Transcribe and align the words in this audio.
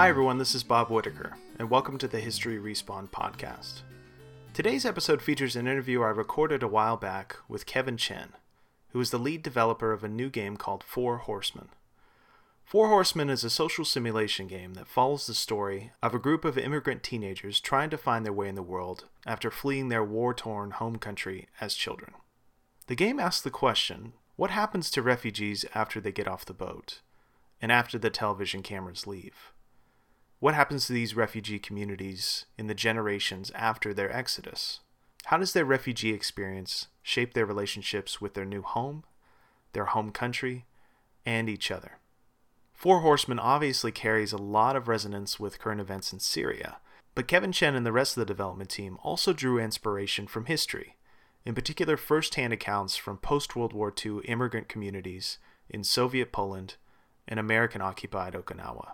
Hi, 0.00 0.08
everyone, 0.08 0.38
this 0.38 0.54
is 0.54 0.62
Bob 0.62 0.88
Whitaker, 0.88 1.36
and 1.58 1.68
welcome 1.68 1.98
to 1.98 2.08
the 2.08 2.20
History 2.20 2.56
Respawn 2.56 3.10
podcast. 3.10 3.82
Today's 4.54 4.86
episode 4.86 5.20
features 5.20 5.56
an 5.56 5.66
interview 5.66 6.00
I 6.00 6.08
recorded 6.08 6.62
a 6.62 6.68
while 6.68 6.96
back 6.96 7.36
with 7.50 7.66
Kevin 7.66 7.98
Chen, 7.98 8.30
who 8.92 9.00
is 9.00 9.10
the 9.10 9.18
lead 9.18 9.42
developer 9.42 9.92
of 9.92 10.02
a 10.02 10.08
new 10.08 10.30
game 10.30 10.56
called 10.56 10.82
Four 10.82 11.18
Horsemen. 11.18 11.68
Four 12.64 12.88
Horsemen 12.88 13.28
is 13.28 13.44
a 13.44 13.50
social 13.50 13.84
simulation 13.84 14.46
game 14.46 14.72
that 14.72 14.88
follows 14.88 15.26
the 15.26 15.34
story 15.34 15.92
of 16.02 16.14
a 16.14 16.18
group 16.18 16.46
of 16.46 16.56
immigrant 16.56 17.02
teenagers 17.02 17.60
trying 17.60 17.90
to 17.90 17.98
find 17.98 18.24
their 18.24 18.32
way 18.32 18.48
in 18.48 18.54
the 18.54 18.62
world 18.62 19.04
after 19.26 19.50
fleeing 19.50 19.90
their 19.90 20.02
war 20.02 20.32
torn 20.32 20.70
home 20.70 20.96
country 20.96 21.46
as 21.60 21.74
children. 21.74 22.12
The 22.86 22.96
game 22.96 23.20
asks 23.20 23.42
the 23.42 23.50
question 23.50 24.14
what 24.36 24.50
happens 24.50 24.90
to 24.92 25.02
refugees 25.02 25.66
after 25.74 26.00
they 26.00 26.10
get 26.10 26.26
off 26.26 26.46
the 26.46 26.54
boat, 26.54 27.02
and 27.60 27.70
after 27.70 27.98
the 27.98 28.08
television 28.08 28.62
cameras 28.62 29.06
leave? 29.06 29.52
What 30.40 30.54
happens 30.54 30.86
to 30.86 30.94
these 30.94 31.14
refugee 31.14 31.58
communities 31.58 32.46
in 32.56 32.66
the 32.66 32.74
generations 32.74 33.50
after 33.54 33.92
their 33.92 34.10
exodus? 34.10 34.80
How 35.26 35.36
does 35.36 35.52
their 35.52 35.66
refugee 35.66 36.14
experience 36.14 36.86
shape 37.02 37.34
their 37.34 37.44
relationships 37.44 38.22
with 38.22 38.32
their 38.32 38.46
new 38.46 38.62
home, 38.62 39.04
their 39.74 39.84
home 39.84 40.12
country, 40.12 40.64
and 41.26 41.50
each 41.50 41.70
other? 41.70 41.98
Four 42.72 43.00
Horsemen 43.00 43.38
obviously 43.38 43.92
carries 43.92 44.32
a 44.32 44.38
lot 44.38 44.76
of 44.76 44.88
resonance 44.88 45.38
with 45.38 45.58
current 45.58 45.82
events 45.82 46.10
in 46.10 46.20
Syria, 46.20 46.78
but 47.14 47.28
Kevin 47.28 47.52
Chen 47.52 47.74
and 47.74 47.84
the 47.84 47.92
rest 47.92 48.16
of 48.16 48.22
the 48.22 48.32
development 48.32 48.70
team 48.70 48.96
also 49.02 49.34
drew 49.34 49.58
inspiration 49.58 50.26
from 50.26 50.46
history, 50.46 50.96
in 51.44 51.54
particular 51.54 51.98
first 51.98 52.36
hand 52.36 52.54
accounts 52.54 52.96
from 52.96 53.18
post 53.18 53.54
World 53.54 53.74
War 53.74 53.92
II 53.92 54.20
immigrant 54.24 54.70
communities 54.70 55.36
in 55.68 55.84
Soviet 55.84 56.32
Poland 56.32 56.76
and 57.28 57.38
American 57.38 57.82
occupied 57.82 58.32
Okinawa. 58.32 58.92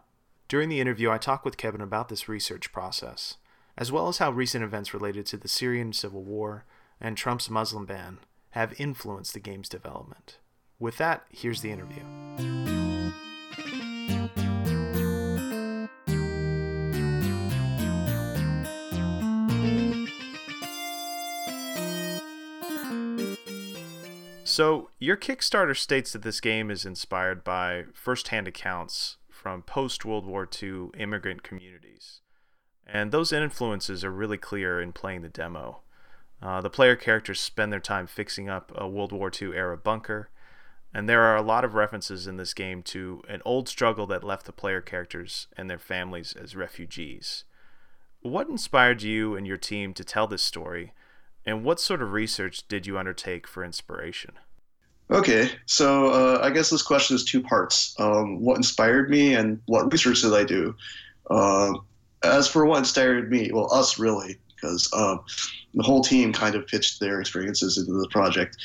During 0.48 0.68
the 0.68 0.80
interview, 0.80 1.10
I 1.10 1.18
talked 1.18 1.44
with 1.44 1.56
Kevin 1.56 1.80
about 1.80 2.08
this 2.08 2.28
research 2.28 2.70
process, 2.70 3.36
as 3.76 3.90
well 3.90 4.06
as 4.06 4.18
how 4.18 4.30
recent 4.30 4.62
events 4.62 4.94
related 4.94 5.26
to 5.26 5.36
the 5.36 5.48
Syrian 5.48 5.92
civil 5.92 6.22
war 6.22 6.64
and 7.00 7.16
Trump's 7.16 7.50
Muslim 7.50 7.84
ban 7.84 8.20
have 8.50 8.80
influenced 8.80 9.34
the 9.34 9.40
game's 9.40 9.68
development. 9.68 10.38
With 10.78 10.98
that, 10.98 11.24
here's 11.30 11.62
the 11.62 11.72
interview. 11.72 12.04
So, 24.44 24.90
your 25.00 25.16
Kickstarter 25.16 25.76
states 25.76 26.12
that 26.12 26.22
this 26.22 26.40
game 26.40 26.70
is 26.70 26.86
inspired 26.86 27.42
by 27.42 27.86
first 27.92 28.28
hand 28.28 28.46
accounts 28.46 29.16
from 29.46 29.62
post 29.62 30.04
World 30.04 30.26
War 30.26 30.48
II 30.60 30.88
immigrant 30.98 31.44
communities. 31.44 32.20
And 32.84 33.12
those 33.12 33.30
influences 33.30 34.02
are 34.02 34.10
really 34.10 34.38
clear 34.38 34.80
in 34.80 34.92
playing 34.92 35.22
the 35.22 35.28
demo. 35.28 35.82
Uh, 36.42 36.60
the 36.60 36.68
player 36.68 36.96
characters 36.96 37.38
spend 37.38 37.72
their 37.72 37.78
time 37.78 38.08
fixing 38.08 38.48
up 38.48 38.72
a 38.74 38.88
World 38.88 39.12
War 39.12 39.30
II 39.30 39.54
era 39.54 39.76
bunker, 39.76 40.30
and 40.92 41.08
there 41.08 41.22
are 41.22 41.36
a 41.36 41.42
lot 41.42 41.64
of 41.64 41.74
references 41.74 42.26
in 42.26 42.38
this 42.38 42.54
game 42.54 42.82
to 42.82 43.22
an 43.28 43.40
old 43.44 43.68
struggle 43.68 44.08
that 44.08 44.24
left 44.24 44.46
the 44.46 44.52
player 44.52 44.80
characters 44.80 45.46
and 45.56 45.70
their 45.70 45.78
families 45.78 46.34
as 46.34 46.56
refugees. 46.56 47.44
What 48.22 48.48
inspired 48.48 49.02
you 49.02 49.36
and 49.36 49.46
your 49.46 49.58
team 49.58 49.94
to 49.94 50.02
tell 50.02 50.26
this 50.26 50.42
story, 50.42 50.92
and 51.44 51.62
what 51.62 51.78
sort 51.78 52.02
of 52.02 52.10
research 52.10 52.66
did 52.66 52.84
you 52.84 52.98
undertake 52.98 53.46
for 53.46 53.62
inspiration? 53.62 54.32
Okay, 55.10 55.50
so 55.66 56.08
uh, 56.08 56.40
I 56.42 56.50
guess 56.50 56.70
this 56.70 56.82
question 56.82 57.14
is 57.14 57.24
two 57.24 57.40
parts. 57.40 57.94
Um, 57.98 58.40
what 58.40 58.56
inspired 58.56 59.08
me 59.08 59.34
and 59.34 59.60
what 59.66 59.92
research 59.92 60.22
did 60.22 60.34
I 60.34 60.42
do? 60.42 60.74
Uh, 61.30 61.74
as 62.24 62.48
for 62.48 62.66
what 62.66 62.78
inspired 62.78 63.30
me, 63.30 63.50
well, 63.52 63.72
us 63.72 63.98
really, 64.00 64.36
because 64.56 64.90
uh, 64.92 65.16
the 65.74 65.82
whole 65.82 66.02
team 66.02 66.32
kind 66.32 66.56
of 66.56 66.66
pitched 66.66 66.98
their 66.98 67.20
experiences 67.20 67.78
into 67.78 67.92
the 67.92 68.08
project. 68.08 68.56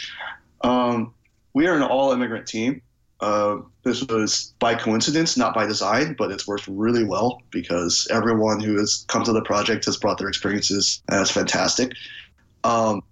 Um, 0.61 1.13
we 1.53 1.67
are 1.67 1.75
an 1.75 1.83
all 1.83 2.11
immigrant 2.11 2.47
team. 2.47 2.81
Uh, 3.19 3.57
this 3.83 4.03
was 4.05 4.55
by 4.57 4.73
coincidence, 4.73 5.37
not 5.37 5.53
by 5.53 5.67
design, 5.67 6.15
but 6.17 6.31
it's 6.31 6.47
worked 6.47 6.67
really 6.67 7.03
well 7.03 7.39
because 7.51 8.07
everyone 8.09 8.59
who 8.59 8.79
has 8.79 9.05
come 9.09 9.23
to 9.23 9.31
the 9.31 9.43
project 9.43 9.85
has 9.85 9.95
brought 9.95 10.17
their 10.17 10.27
experiences, 10.27 11.03
and 11.07 11.21
it's 11.21 11.29
fantastic. 11.29 11.93
Um, 12.63 13.03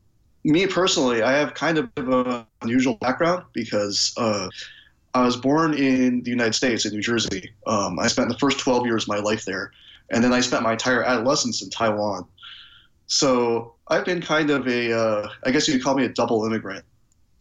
me 0.50 0.68
personally, 0.68 1.22
I 1.22 1.34
have 1.34 1.54
kind 1.54 1.78
of 1.78 1.90
an 1.96 2.46
unusual 2.62 2.96
background 2.96 3.46
because 3.54 4.14
uh, 4.18 4.50
I 5.14 5.24
was 5.24 5.38
born 5.38 5.74
in 5.74 6.24
the 6.24 6.30
United 6.30 6.56
States, 6.56 6.86
in 6.86 6.92
New 6.92 7.02
Jersey. 7.02 7.52
Um, 7.68 8.00
I 8.00 8.08
spent 8.08 8.30
the 8.30 8.38
first 8.38 8.60
12 8.60 8.86
years 8.86 9.04
of 9.04 9.10
my 9.10 9.20
life 9.20 9.46
there, 9.46 9.72
and 10.12 10.24
then 10.24 10.34
I 10.34 10.42
spent 10.42 10.64
my 10.64 10.74
entire 10.74 11.04
adolescence 11.04 11.62
in 11.62 11.70
Taiwan. 11.70 12.26
So 13.08 13.76
I've 13.88 14.06
been 14.06 14.22
kind 14.22 14.50
of 14.50 14.68
a, 14.68 14.92
uh, 14.92 15.30
I 15.44 15.52
guess 15.52 15.68
you 15.68 15.76
could 15.76 15.84
call 15.84 15.96
me 15.96 16.06
a 16.06 16.10
double 16.10 16.46
immigrant. 16.46 16.84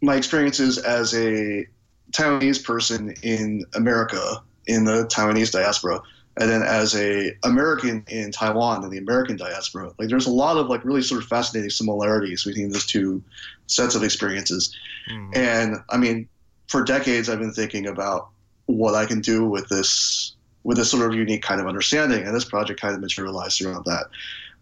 My 0.00 0.16
experiences 0.16 0.78
as 0.78 1.14
a 1.14 1.66
Taiwanese 2.12 2.62
person 2.62 3.14
in 3.22 3.64
America, 3.74 4.42
in 4.66 4.84
the 4.84 5.06
Taiwanese 5.06 5.50
diaspora, 5.50 6.00
and 6.40 6.48
then 6.48 6.62
as 6.62 6.94
a 6.94 7.36
American 7.42 8.04
in 8.08 8.30
Taiwan 8.30 8.84
and 8.84 8.92
the 8.92 8.98
American 8.98 9.36
diaspora, 9.36 9.92
like 9.98 10.08
there's 10.08 10.26
a 10.26 10.30
lot 10.30 10.56
of 10.56 10.68
like 10.68 10.84
really 10.84 11.02
sort 11.02 11.22
of 11.22 11.28
fascinating 11.28 11.70
similarities 11.70 12.44
between 12.44 12.70
those 12.70 12.86
two 12.86 13.22
sets 13.66 13.94
of 13.94 14.04
experiences. 14.04 14.74
Mm. 15.10 15.36
And 15.36 15.76
I 15.90 15.96
mean, 15.96 16.28
for 16.68 16.84
decades 16.84 17.28
I've 17.28 17.40
been 17.40 17.52
thinking 17.52 17.86
about 17.86 18.28
what 18.66 18.94
I 18.94 19.04
can 19.04 19.20
do 19.20 19.46
with 19.46 19.68
this 19.68 20.34
with 20.62 20.76
this 20.76 20.90
sort 20.90 21.10
of 21.10 21.18
unique 21.18 21.42
kind 21.42 21.60
of 21.60 21.66
understanding, 21.66 22.24
and 22.24 22.34
this 22.34 22.44
project 22.44 22.80
kind 22.80 22.94
of 22.94 23.00
materialized 23.00 23.62
around 23.62 23.84
that. 23.86 24.06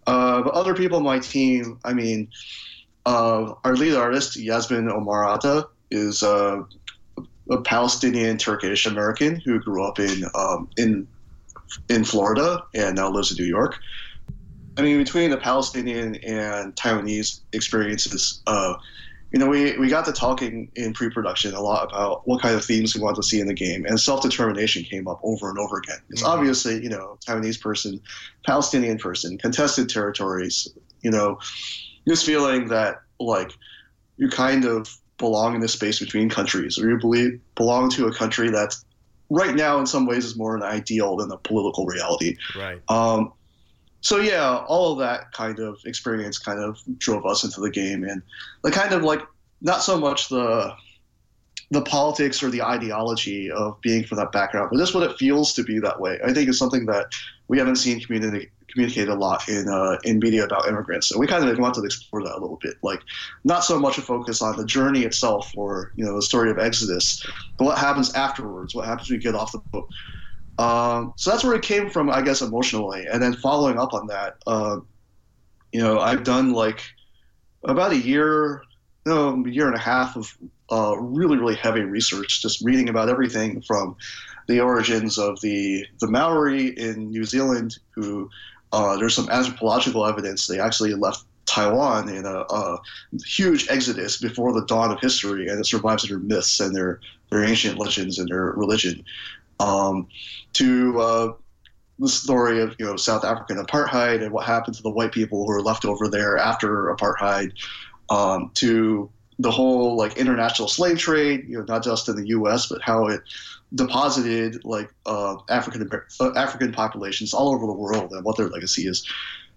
Uh, 0.07 0.43
but 0.43 0.55
other 0.55 0.75
people 0.75 0.99
on 0.99 1.03
my 1.03 1.19
team, 1.19 1.79
I 1.85 1.93
mean, 1.93 2.29
uh, 3.05 3.55
our 3.65 3.75
lead 3.75 3.95
artist 3.95 4.37
Yasmin 4.37 4.87
Omarata 4.87 5.67
is 5.91 6.23
uh, 6.23 6.63
a 7.51 7.61
Palestinian 7.61 8.39
Turkish 8.39 8.87
American 8.87 9.37
who 9.37 9.59
grew 9.59 9.85
up 9.85 9.99
in 9.99 10.25
um, 10.35 10.69
in 10.77 11.07
in 11.89 12.05
Florida 12.05 12.63
and 12.75 12.97
now 12.97 13.11
lives 13.11 13.31
in 13.31 13.43
New 13.43 13.49
York. 13.49 13.79
I 14.79 14.83
mean, 14.83 14.99
between 14.99 15.31
the 15.31 15.39
Palestinian 15.39 16.17
and 16.17 16.75
Taiwanese 16.77 17.41
experiences, 17.53 18.43
uh, 18.47 18.75
you 19.33 19.41
know, 19.41 19.49
we, 19.49 19.77
we 19.79 19.89
got 19.89 20.05
to 20.05 20.13
talking 20.13 20.71
in 20.77 20.93
pre-production 20.93 21.53
a 21.53 21.61
lot 21.61 21.91
about 21.91 22.27
what 22.29 22.41
kind 22.41 22.55
of 22.55 22.65
themes 22.65 22.95
we 22.95 23.01
wanted 23.01 23.17
to 23.17 23.23
see 23.23 23.41
in 23.41 23.47
the 23.47 23.55
game, 23.55 23.85
and 23.85 23.99
self-determination 23.99 24.85
came 24.85 25.09
up 25.09 25.21
over 25.23 25.51
and 25.51 25.59
over 25.59 25.79
again. 25.79 25.99
It's 26.11 26.23
mm-hmm. 26.23 26.31
obviously, 26.31 26.83
you 26.83 26.89
know, 26.89 27.19
Taiwanese 27.27 27.61
person, 27.61 28.01
Palestinian 28.47 28.99
person, 28.99 29.37
contested 29.37 29.89
territories, 29.89 30.69
you 31.03 31.11
know, 31.11 31.39
this 32.07 32.23
feeling 32.23 32.69
that 32.69 33.03
like 33.19 33.51
you 34.17 34.29
kind 34.29 34.65
of 34.65 34.97
belong 35.19 35.55
in 35.55 35.61
this 35.61 35.73
space 35.73 35.99
between 35.99 36.31
countries, 36.31 36.79
or 36.79 36.89
you 36.89 36.99
believe 36.99 37.41
belong 37.57 37.91
to 37.91 38.07
a 38.07 38.15
country 38.15 38.51
that's 38.51 38.85
right 39.31 39.55
now 39.55 39.79
in 39.79 39.87
some 39.87 40.07
ways 40.07 40.25
is 40.25 40.37
more 40.37 40.57
an 40.57 40.63
ideal 40.63 41.17
than 41.17 41.31
a 41.31 41.37
political 41.37 41.87
reality. 41.87 42.37
Right. 42.57 42.81
Um, 42.89 43.33
so 44.01 44.19
yeah, 44.19 44.65
all 44.69 44.93
of 44.93 44.99
that 45.01 45.33
kind 45.33 45.59
of 45.59 45.79
experience 45.85 46.39
kind 46.39 46.61
of 46.61 46.79
drove 46.99 47.27
us 47.27 47.45
into 47.45 47.61
the 47.61 47.71
game, 47.71 48.05
and 48.05 48.23
the 48.63 48.71
kind 48.71 48.93
of 48.93 49.03
like 49.03 49.21
not 49.61 49.83
so 49.83 49.99
much 49.99 50.29
the 50.29 50.73
the 51.73 51.83
politics 51.83 52.43
or 52.43 52.51
the 52.51 52.63
ideology 52.63 53.51
of 53.51 53.81
being 53.81 54.05
from 54.05 54.19
that 54.19 54.31
background, 54.31 54.69
but 54.71 54.79
just 54.79 54.95
what 54.95 55.03
it 55.03 55.17
feels 55.19 55.53
to 55.55 55.65
be 55.65 55.81
that 55.81 56.01
way. 56.01 56.21
I 56.25 56.33
think 56.33 56.49
is 56.49 56.59
something 56.59 56.87
that 56.87 57.07
we 57.49 57.59
haven't 57.59 57.77
seen 57.77 58.01
community 58.01 58.51
communicated 58.77 59.09
a 59.09 59.15
lot 59.15 59.49
in 59.49 59.69
uh, 59.69 59.97
in 60.05 60.19
media 60.19 60.45
about 60.45 60.69
immigrants. 60.69 61.09
So 61.09 61.19
we 61.19 61.27
kind 61.27 61.49
of 61.49 61.59
wanted 61.59 61.81
to 61.81 61.87
explore 61.87 62.23
that 62.23 62.35
a 62.35 62.41
little 62.41 62.59
bit, 62.63 62.75
like 62.83 63.01
not 63.45 63.65
so 63.65 63.79
much 63.79 63.97
a 63.97 64.03
focus 64.03 64.43
on 64.43 64.57
the 64.57 64.67
journey 64.67 65.03
itself 65.03 65.51
or 65.57 65.93
you 65.97 66.05
know 66.05 66.15
the 66.15 66.23
story 66.23 66.51
of 66.51 66.59
Exodus, 66.59 67.25
but 67.59 67.65
what 67.65 67.79
happens 67.79 68.13
afterwards, 68.15 68.75
what 68.75 68.85
happens 68.85 69.09
when 69.09 69.17
you 69.17 69.23
get 69.23 69.35
off 69.35 69.53
the 69.53 69.63
boat. 69.73 69.89
Um, 70.59 71.15
so 71.17 71.31
that's 71.31 71.45
where 71.45 71.55
it 71.55 71.63
came 71.63 71.91
from, 71.91 72.11
I 72.11 72.23
guess, 72.23 72.41
emotionally. 72.43 73.07
And 73.11 73.23
then 73.23 73.35
following 73.35 73.79
up 73.79 73.93
on 73.93 74.07
that, 74.09 74.37
uh, 74.47 74.79
you 75.73 75.81
know, 75.81 75.99
I've 75.99 76.25
done 76.25 76.53
like 76.53 76.83
about 77.65 77.93
a 77.93 77.99
year, 77.99 78.63
no, 79.07 79.43
a 79.45 79.51
year 79.51 79.67
and 79.67 79.77
a 79.77 79.81
half 79.81 80.17
of 80.17 80.37
uh, 80.71 80.97
really, 80.99 81.37
really 81.37 81.57
heavy 81.57 81.83
research, 81.83 82.43
just 82.43 82.63
reading 82.63 82.89
about 82.89 83.09
everything 83.09 83.63
from 83.63 83.97
the 84.47 84.61
origins 84.61 85.19
of 85.19 85.41
the 85.41 85.85
the 86.01 86.07
Maori 86.07 86.69
in 86.69 87.11
New 87.11 87.25
Zealand, 87.25 87.79
who 87.95 88.31
uh, 88.77 88.95
there's 88.99 89.15
some 89.15 89.31
anthropological 89.31 90.05
evidence 90.05 90.47
they 90.47 90.61
actually 90.61 90.93
left 90.93 91.25
Taiwan 91.47 92.11
in 92.11 92.27
a, 92.27 92.41
a, 92.41 92.79
huge 93.25 93.69
exodus 93.71 94.19
before 94.19 94.53
the 94.53 94.67
dawn 94.67 94.93
of 94.93 95.01
history, 95.01 95.49
and 95.49 95.59
it 95.59 95.65
survives 95.65 96.05
in 96.05 96.11
their 96.11 96.19
myths 96.19 96.61
and 96.61 96.77
their 96.77 97.01
their 97.31 97.43
ancient 97.43 97.79
legends 97.79 98.19
and 98.19 98.29
their 98.29 98.53
religion. 98.53 99.03
Um, 99.61 100.09
to 100.53 101.01
uh, 101.01 101.33
the 101.99 102.09
story 102.09 102.61
of 102.61 102.77
you 102.79 102.85
know 102.85 102.97
South 102.97 103.25
African 103.25 103.57
apartheid 103.57 104.23
and 104.23 104.31
what 104.31 104.45
happened 104.45 104.77
to 104.77 104.83
the 104.83 104.91
white 104.91 105.13
people 105.13 105.47
who 105.47 105.53
were 105.53 105.63
left 105.63 105.87
over 105.87 106.09
there 106.09 106.37
after 106.37 106.95
apartheid. 106.95 107.53
Um, 108.11 108.51
to 108.57 109.11
the 109.39 109.51
whole 109.51 109.97
like 109.97 110.19
international 110.19 110.69
slave 110.69 110.99
trade, 110.99 111.47
you 111.49 111.59
know, 111.59 111.65
not 111.65 111.83
just 111.83 112.11
in 112.11 112.17
the 112.17 112.29
U.S. 112.29 112.67
but 112.67 112.83
how 112.83 113.07
it 113.07 113.23
deposited 113.75 114.65
like 114.65 114.93
uh, 115.07 115.37
African 115.49 115.89
uh, 116.21 116.33
African 116.35 116.73
populations 116.73 117.35
all 117.35 117.55
over 117.55 117.67
the 117.67 117.73
world 117.73 118.13
and 118.13 118.25
what 118.25 118.37
their 118.37 118.49
legacy 118.49 118.87
is. 118.87 119.07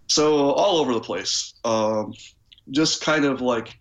So 0.08 0.52
all 0.52 0.78
over 0.80 0.94
the 0.94 1.02
place, 1.02 1.54
um, 1.64 2.14
just 2.72 3.02
kind 3.02 3.26
of 3.26 3.42
like 3.42 3.78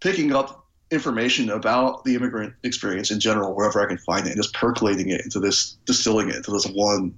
picking 0.00 0.34
up 0.34 0.66
information 0.90 1.50
about 1.50 2.04
the 2.04 2.14
immigrant 2.14 2.54
experience 2.62 3.10
in 3.10 3.18
general 3.18 3.54
wherever 3.54 3.82
I 3.82 3.86
can 3.86 3.98
find 3.98 4.26
it, 4.26 4.32
and 4.32 4.36
just 4.36 4.54
percolating 4.54 5.08
it 5.08 5.22
into 5.22 5.40
this, 5.40 5.76
distilling 5.86 6.28
it 6.28 6.36
into 6.36 6.50
this 6.50 6.66
one 6.66 7.14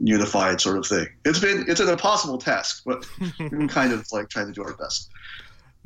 unified 0.00 0.60
sort 0.60 0.78
of 0.78 0.86
thing. 0.86 1.08
It's 1.24 1.40
been 1.40 1.64
it's 1.68 1.80
an 1.80 1.88
impossible 1.88 2.38
task, 2.38 2.82
but 2.84 3.06
we're 3.40 3.68
kind 3.68 3.92
of 3.92 4.06
like 4.12 4.28
trying 4.28 4.46
to 4.46 4.52
do 4.52 4.62
our 4.62 4.74
best. 4.74 5.10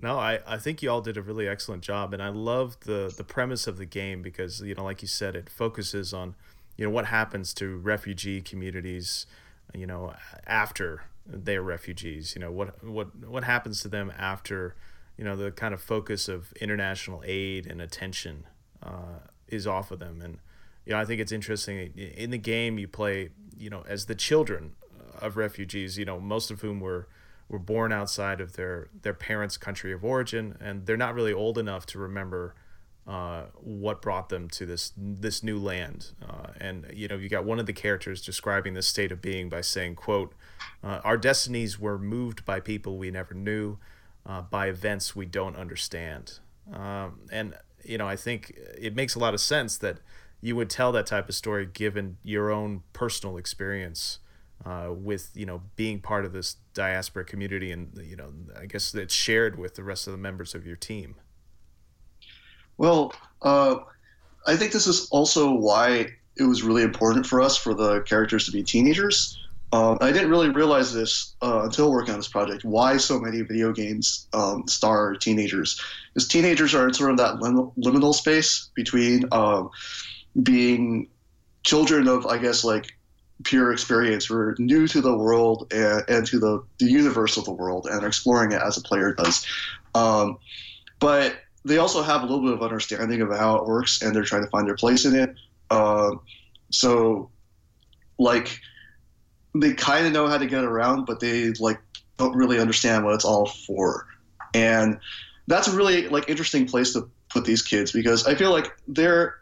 No, 0.03 0.19
I, 0.19 0.41
I 0.45 0.59
think 0.59 0.83
you 0.83 0.91
all 0.91 1.01
did 1.01 1.17
a 1.17 1.23
really 1.23 1.47
excellent 1.47 1.85
job, 1.85 2.13
and 2.13 2.21
I 2.21 2.29
love 2.29 2.77
the 2.81 3.15
the 3.17 3.23
premise 3.23 3.69
of 3.69 3.79
the 3.79 3.87
game 3.87 4.21
because 4.21 4.61
you 4.61 4.75
know, 4.75 4.83
like 4.83 5.01
you 5.01 5.09
said, 5.09 5.37
it 5.37 5.49
focuses 5.49 6.13
on 6.13 6.35
you 6.77 6.85
know 6.85 6.91
what 6.91 7.07
happens 7.07 7.55
to 7.55 7.79
refugee 7.79 8.41
communities, 8.41 9.27
you 9.73 9.87
know, 9.87 10.15
after 10.45 11.05
they're 11.25 11.63
refugees. 11.63 12.35
You 12.35 12.41
know 12.41 12.51
what 12.51 12.85
what 12.85 13.15
what 13.25 13.45
happens 13.45 13.81
to 13.83 13.89
them 13.89 14.13
after 14.19 14.75
you 15.17 15.25
know 15.25 15.37
the 15.37 15.53
kind 15.53 15.73
of 15.73 15.81
focus 15.81 16.29
of 16.29 16.53
international 16.55 17.23
aid 17.25 17.67
and 17.69 17.81
attention 17.81 18.45
uh, 18.83 19.21
is 19.47 19.69
off 19.69 19.93
of 19.93 20.01
them, 20.01 20.21
and 20.21 20.39
you 20.85 20.95
know 20.95 20.99
I 20.99 21.05
think 21.05 21.21
it's 21.21 21.33
interesting 21.33 21.93
in 21.97 22.31
the 22.31 22.39
game 22.39 22.77
you 22.77 22.89
play 22.89 23.31
you 23.57 23.71
know 23.71 23.85
as 23.87 24.07
the 24.07 24.17
children 24.17 24.73
of 25.21 25.37
refugees, 25.37 25.97
you 25.97 26.05
know 26.05 26.19
most 26.19 26.51
of 26.51 26.61
whom 26.63 26.81
were 26.81 27.07
were 27.53 27.59
born 27.59 27.93
outside 27.93 28.41
of 28.41 28.55
their 28.55 28.89
their 29.03 29.15
parents' 29.15 29.57
country 29.57 29.93
of 29.93 30.05
origin, 30.05 30.57
and 30.61 30.87
they're 30.87 30.97
not 30.97 31.15
really 31.15 31.33
old 31.33 31.59
enough 31.59 31.85
to 31.87 31.99
remember 31.99 32.55
uh, 33.07 33.43
what 33.55 34.01
brought 34.01 34.31
them 34.31 34.49
to 34.49 34.65
this 34.65 34.93
this 34.97 35.43
new 35.43 35.59
land. 35.59 36.13
Uh, 36.27 36.49
and 36.59 36.87
you 36.93 37.07
know, 37.07 37.17
you 37.17 37.29
got 37.29 37.45
one 37.45 37.61
of 37.61 37.67
the 37.67 37.73
characters 37.73 38.25
describing 38.25 38.75
the 38.75 38.83
state 38.83 39.13
of 39.13 39.21
being 39.21 39.49
by 39.49 39.61
saying, 39.61 39.95
"quote 39.95 40.35
uh, 40.83 41.01
Our 41.05 41.19
destinies 41.19 41.79
were 41.79 41.99
moved 41.99 42.45
by 42.45 42.59
people 42.59 42.97
we 42.97 43.11
never 43.11 43.35
knew, 43.35 43.79
uh, 44.25 44.41
by 44.41 44.69
events 44.69 45.15
we 45.15 45.27
don't 45.27 45.57
understand." 45.57 46.39
Um, 46.73 47.21
and 47.31 47.55
you 47.85 47.99
know, 47.99 48.09
I 48.09 48.17
think 48.17 48.57
it 48.79 48.97
makes 48.97 49.15
a 49.15 49.19
lot 49.19 49.35
of 49.35 49.41
sense 49.41 49.77
that 49.79 49.99
you 50.41 50.57
would 50.57 50.71
tell 50.71 50.91
that 50.93 51.07
type 51.07 51.29
of 51.29 51.35
story 51.35 51.67
given 51.67 52.17
your 52.25 52.51
own 52.51 52.83
personal 52.93 53.37
experience 53.37 54.21
uh, 54.65 54.89
with 54.93 55.31
you 55.35 55.47
know 55.47 55.63
being 55.77 56.01
part 56.01 56.25
of 56.25 56.33
this 56.33 56.57
diaspora 56.75 57.25
community 57.25 57.71
and 57.71 57.91
you 58.03 58.17
know 58.17 58.33
i 58.59 58.67
guess 58.67 58.95
it's 58.95 59.15
shared 59.15 59.59
with 59.59 59.75
the 59.75 59.83
rest 59.83 60.07
of 60.07 60.13
the 60.13 60.19
members 60.19 60.55
of 60.55 60.67
your 60.67 60.77
team? 60.77 61.17
Well 62.79 63.13
uh, 63.43 63.77
i 64.47 64.57
think 64.57 64.73
this 64.73 64.87
is 64.87 65.09
also 65.11 65.53
why 65.53 66.09
it 66.37 66.45
was 66.45 66.63
really 66.63 66.83
important 66.83 67.27
for 67.27 67.41
us 67.41 67.57
for 67.57 67.75
the 67.75 68.01
characters 68.03 68.47
to 68.47 68.53
be 68.53 68.63
teenagers. 68.63 69.39
Um, 69.73 69.99
i 70.01 70.13
didn't 70.13 70.31
really 70.31 70.51
realize 70.51 70.93
this 70.93 71.35
uh, 71.43 71.63
until 71.65 71.91
working 71.91 72.13
on 72.13 72.21
this 72.21 72.29
project 72.29 72.65
why 72.65 72.99
so 72.99 73.19
many 73.19 73.41
video 73.41 73.73
games 73.73 74.29
um, 74.33 74.69
star 74.69 75.15
teenagers. 75.15 75.81
Because 76.13 76.29
teenagers 76.29 76.75
are 76.75 76.89
in 76.89 76.95
sort 76.95 77.11
of 77.11 77.17
that 77.17 77.41
lim- 77.41 77.71
liminal 77.79 78.15
space 78.15 78.71
between 78.75 79.25
um, 79.33 79.71
being 80.43 81.09
children 81.63 82.09
of 82.09 82.27
i 82.27 82.39
guess 82.39 82.65
like 82.65 82.97
pure 83.45 83.73
experience. 83.73 84.29
We're 84.31 84.55
new 84.59 84.87
to 84.89 85.01
the 85.01 85.17
world 85.17 85.73
and, 85.73 86.05
and 86.09 86.27
to 86.27 86.39
the, 86.39 86.65
the 86.79 86.87
universe 86.87 87.37
of 87.37 87.45
the 87.45 87.53
world 87.53 87.87
and 87.91 88.05
exploring 88.05 88.53
it 88.53 88.61
as 88.63 88.77
a 88.77 88.83
player 88.83 89.15
does. 89.15 89.47
Um, 89.95 90.39
but 90.99 91.37
they 91.65 91.79
also 91.79 92.03
have 92.03 92.23
a 92.23 92.27
little 92.27 92.43
bit 92.43 92.53
of 92.53 92.63
understanding 92.63 93.21
of 93.21 93.31
how 93.31 93.57
it 93.57 93.67
works 93.67 94.03
and 94.03 94.15
they're 94.15 94.25
trying 94.25 94.45
to 94.45 94.51
find 94.51 94.67
their 94.67 94.77
place 94.77 95.05
in 95.05 95.15
it. 95.15 95.35
Um, 95.71 96.21
so, 96.71 97.31
like, 98.19 98.61
they 99.55 99.75
kind 99.75 100.07
of 100.07 100.13
know 100.13 100.27
how 100.27 100.39
to 100.39 100.47
get 100.47 100.65
around, 100.65 101.05
but 101.05 101.21
they 101.21 101.51
like 101.53 101.81
don't 102.17 102.35
really 102.35 102.59
understand 102.59 103.05
what 103.05 103.15
it's 103.15 103.25
all 103.25 103.47
for. 103.47 104.07
And 104.55 104.99
that's 105.47 105.69
a 105.69 105.77
really 105.77 106.09
like 106.09 106.29
interesting 106.29 106.67
place 106.67 106.93
to 106.95 107.09
put 107.29 107.45
these 107.45 107.63
kids 107.63 107.93
because 107.93 108.27
I 108.27 108.35
feel 108.35 108.51
like 108.51 108.73
they're 108.89 109.37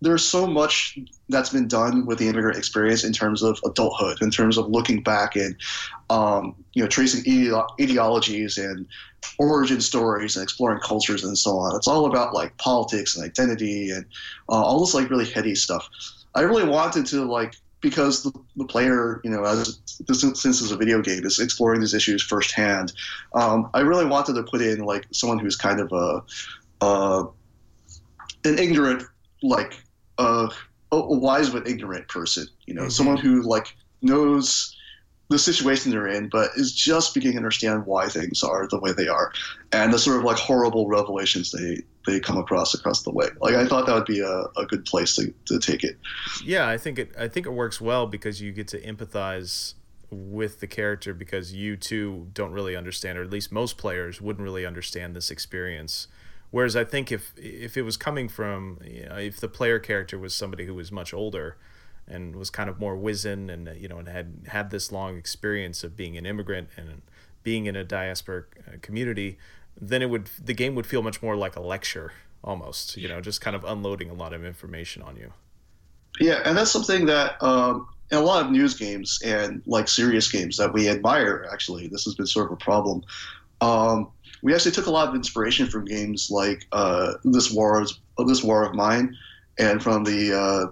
there's 0.00 0.26
so 0.26 0.46
much 0.46 0.98
that's 1.28 1.50
been 1.50 1.68
done 1.68 2.06
with 2.06 2.18
the 2.18 2.28
immigrant 2.28 2.56
experience 2.56 3.04
in 3.04 3.12
terms 3.12 3.42
of 3.42 3.58
adulthood, 3.64 4.20
in 4.22 4.30
terms 4.30 4.56
of 4.56 4.68
looking 4.68 5.02
back 5.02 5.36
and 5.36 5.54
um, 6.08 6.54
you 6.72 6.82
know 6.82 6.88
tracing 6.88 7.22
ideologies 7.80 8.56
and 8.58 8.86
origin 9.38 9.80
stories 9.80 10.36
and 10.36 10.42
exploring 10.42 10.80
cultures 10.80 11.24
and 11.24 11.36
so 11.36 11.58
on. 11.58 11.76
It's 11.76 11.88
all 11.88 12.06
about 12.06 12.34
like 12.34 12.56
politics 12.56 13.16
and 13.16 13.24
identity 13.24 13.90
and 13.90 14.04
uh, 14.48 14.62
all 14.62 14.80
this 14.80 14.94
like 14.94 15.10
really 15.10 15.30
heady 15.30 15.54
stuff. 15.54 15.88
I 16.34 16.42
really 16.42 16.68
wanted 16.68 17.06
to 17.06 17.24
like 17.24 17.56
because 17.80 18.22
the, 18.22 18.32
the 18.56 18.64
player, 18.64 19.20
you 19.24 19.30
know, 19.30 19.42
as 19.44 19.78
since 20.12 20.44
it's 20.44 20.70
a 20.70 20.76
video 20.76 21.00
game, 21.00 21.24
is 21.24 21.38
exploring 21.38 21.80
these 21.80 21.94
issues 21.94 22.22
firsthand. 22.22 22.92
Um, 23.34 23.70
I 23.74 23.80
really 23.80 24.04
wanted 24.04 24.34
to 24.34 24.42
put 24.42 24.60
in 24.60 24.80
like 24.80 25.06
someone 25.12 25.38
who's 25.38 25.56
kind 25.56 25.80
of 25.80 25.90
a, 25.92 26.22
uh, 26.82 27.24
an 28.44 28.58
ignorant 28.58 29.04
like 29.42 29.82
a, 30.20 30.50
a 30.92 31.14
wise 31.14 31.50
but 31.50 31.66
ignorant 31.66 32.08
person. 32.08 32.46
You 32.66 32.74
know, 32.74 32.82
mm-hmm. 32.82 32.90
someone 32.90 33.16
who 33.16 33.42
like 33.42 33.74
knows 34.02 34.76
the 35.28 35.38
situation 35.38 35.92
they're 35.92 36.08
in, 36.08 36.28
but 36.28 36.50
is 36.56 36.72
just 36.72 37.14
beginning 37.14 37.34
to 37.34 37.38
understand 37.38 37.86
why 37.86 38.08
things 38.08 38.42
are 38.42 38.66
the 38.66 38.78
way 38.78 38.92
they 38.92 39.06
are, 39.08 39.32
and 39.72 39.92
the 39.92 39.98
sort 39.98 40.18
of 40.18 40.24
like 40.24 40.36
horrible 40.36 40.88
revelations 40.88 41.52
they 41.52 41.82
they 42.06 42.18
come 42.18 42.36
across 42.36 42.74
across 42.74 43.02
the 43.02 43.12
way. 43.12 43.28
Like 43.40 43.54
I 43.54 43.66
thought 43.66 43.86
that 43.86 43.94
would 43.94 44.06
be 44.06 44.20
a, 44.20 44.44
a 44.56 44.66
good 44.66 44.84
place 44.84 45.14
to, 45.16 45.32
to 45.46 45.58
take 45.58 45.84
it. 45.84 45.98
Yeah, 46.44 46.68
I 46.68 46.78
think 46.78 46.98
it 46.98 47.14
I 47.18 47.28
think 47.28 47.46
it 47.46 47.52
works 47.52 47.80
well 47.80 48.06
because 48.06 48.40
you 48.40 48.52
get 48.52 48.68
to 48.68 48.80
empathize 48.80 49.74
with 50.10 50.58
the 50.58 50.66
character 50.66 51.14
because 51.14 51.52
you 51.54 51.76
too 51.76 52.28
don't 52.34 52.52
really 52.52 52.74
understand, 52.74 53.16
or 53.16 53.22
at 53.22 53.30
least 53.30 53.52
most 53.52 53.78
players 53.78 54.20
wouldn't 54.20 54.42
really 54.42 54.66
understand 54.66 55.14
this 55.14 55.30
experience. 55.30 56.08
Whereas 56.50 56.74
I 56.74 56.84
think 56.84 57.12
if 57.12 57.32
if 57.36 57.76
it 57.76 57.82
was 57.82 57.96
coming 57.96 58.28
from 58.28 58.78
you 58.84 59.06
know, 59.06 59.16
if 59.16 59.38
the 59.38 59.48
player 59.48 59.78
character 59.78 60.18
was 60.18 60.34
somebody 60.34 60.66
who 60.66 60.74
was 60.74 60.90
much 60.90 61.14
older 61.14 61.56
and 62.08 62.34
was 62.34 62.50
kind 62.50 62.68
of 62.68 62.80
more 62.80 62.96
wizened 62.96 63.50
and 63.50 63.70
you 63.80 63.88
know 63.88 63.98
and 63.98 64.08
had 64.08 64.46
had 64.48 64.70
this 64.70 64.90
long 64.90 65.16
experience 65.16 65.84
of 65.84 65.96
being 65.96 66.16
an 66.16 66.26
immigrant 66.26 66.68
and 66.76 67.02
being 67.42 67.66
in 67.66 67.76
a 67.76 67.84
diaspora 67.84 68.44
uh, 68.66 68.76
community, 68.82 69.38
then 69.80 70.02
it 70.02 70.10
would 70.10 70.28
the 70.42 70.54
game 70.54 70.74
would 70.74 70.86
feel 70.86 71.02
much 71.02 71.22
more 71.22 71.36
like 71.36 71.56
a 71.56 71.60
lecture 71.60 72.12
almost. 72.42 72.96
You 72.96 73.08
know, 73.08 73.20
just 73.20 73.40
kind 73.40 73.54
of 73.54 73.64
unloading 73.64 74.10
a 74.10 74.14
lot 74.14 74.32
of 74.32 74.44
information 74.44 75.02
on 75.02 75.16
you. 75.16 75.32
Yeah, 76.18 76.42
and 76.44 76.56
that's 76.56 76.70
something 76.70 77.06
that 77.06 77.40
um, 77.42 77.88
in 78.10 78.18
a 78.18 78.22
lot 78.22 78.44
of 78.44 78.50
news 78.50 78.74
games 78.74 79.20
and 79.24 79.62
like 79.66 79.88
serious 79.88 80.30
games 80.30 80.56
that 80.56 80.72
we 80.72 80.88
admire. 80.88 81.48
Actually, 81.52 81.86
this 81.86 82.04
has 82.04 82.14
been 82.14 82.26
sort 82.26 82.46
of 82.46 82.52
a 82.52 82.56
problem. 82.56 83.02
Um, 83.60 84.10
we 84.42 84.54
actually 84.54 84.72
took 84.72 84.86
a 84.86 84.90
lot 84.90 85.08
of 85.08 85.14
inspiration 85.14 85.66
from 85.66 85.84
games 85.84 86.30
like 86.30 86.66
uh, 86.72 87.14
this 87.24 87.50
war 87.50 87.80
of, 87.80 87.90
this 88.26 88.42
war 88.42 88.64
of 88.64 88.74
mine, 88.74 89.16
and 89.58 89.82
from 89.82 90.04
the 90.04 90.38
uh, 90.38 90.66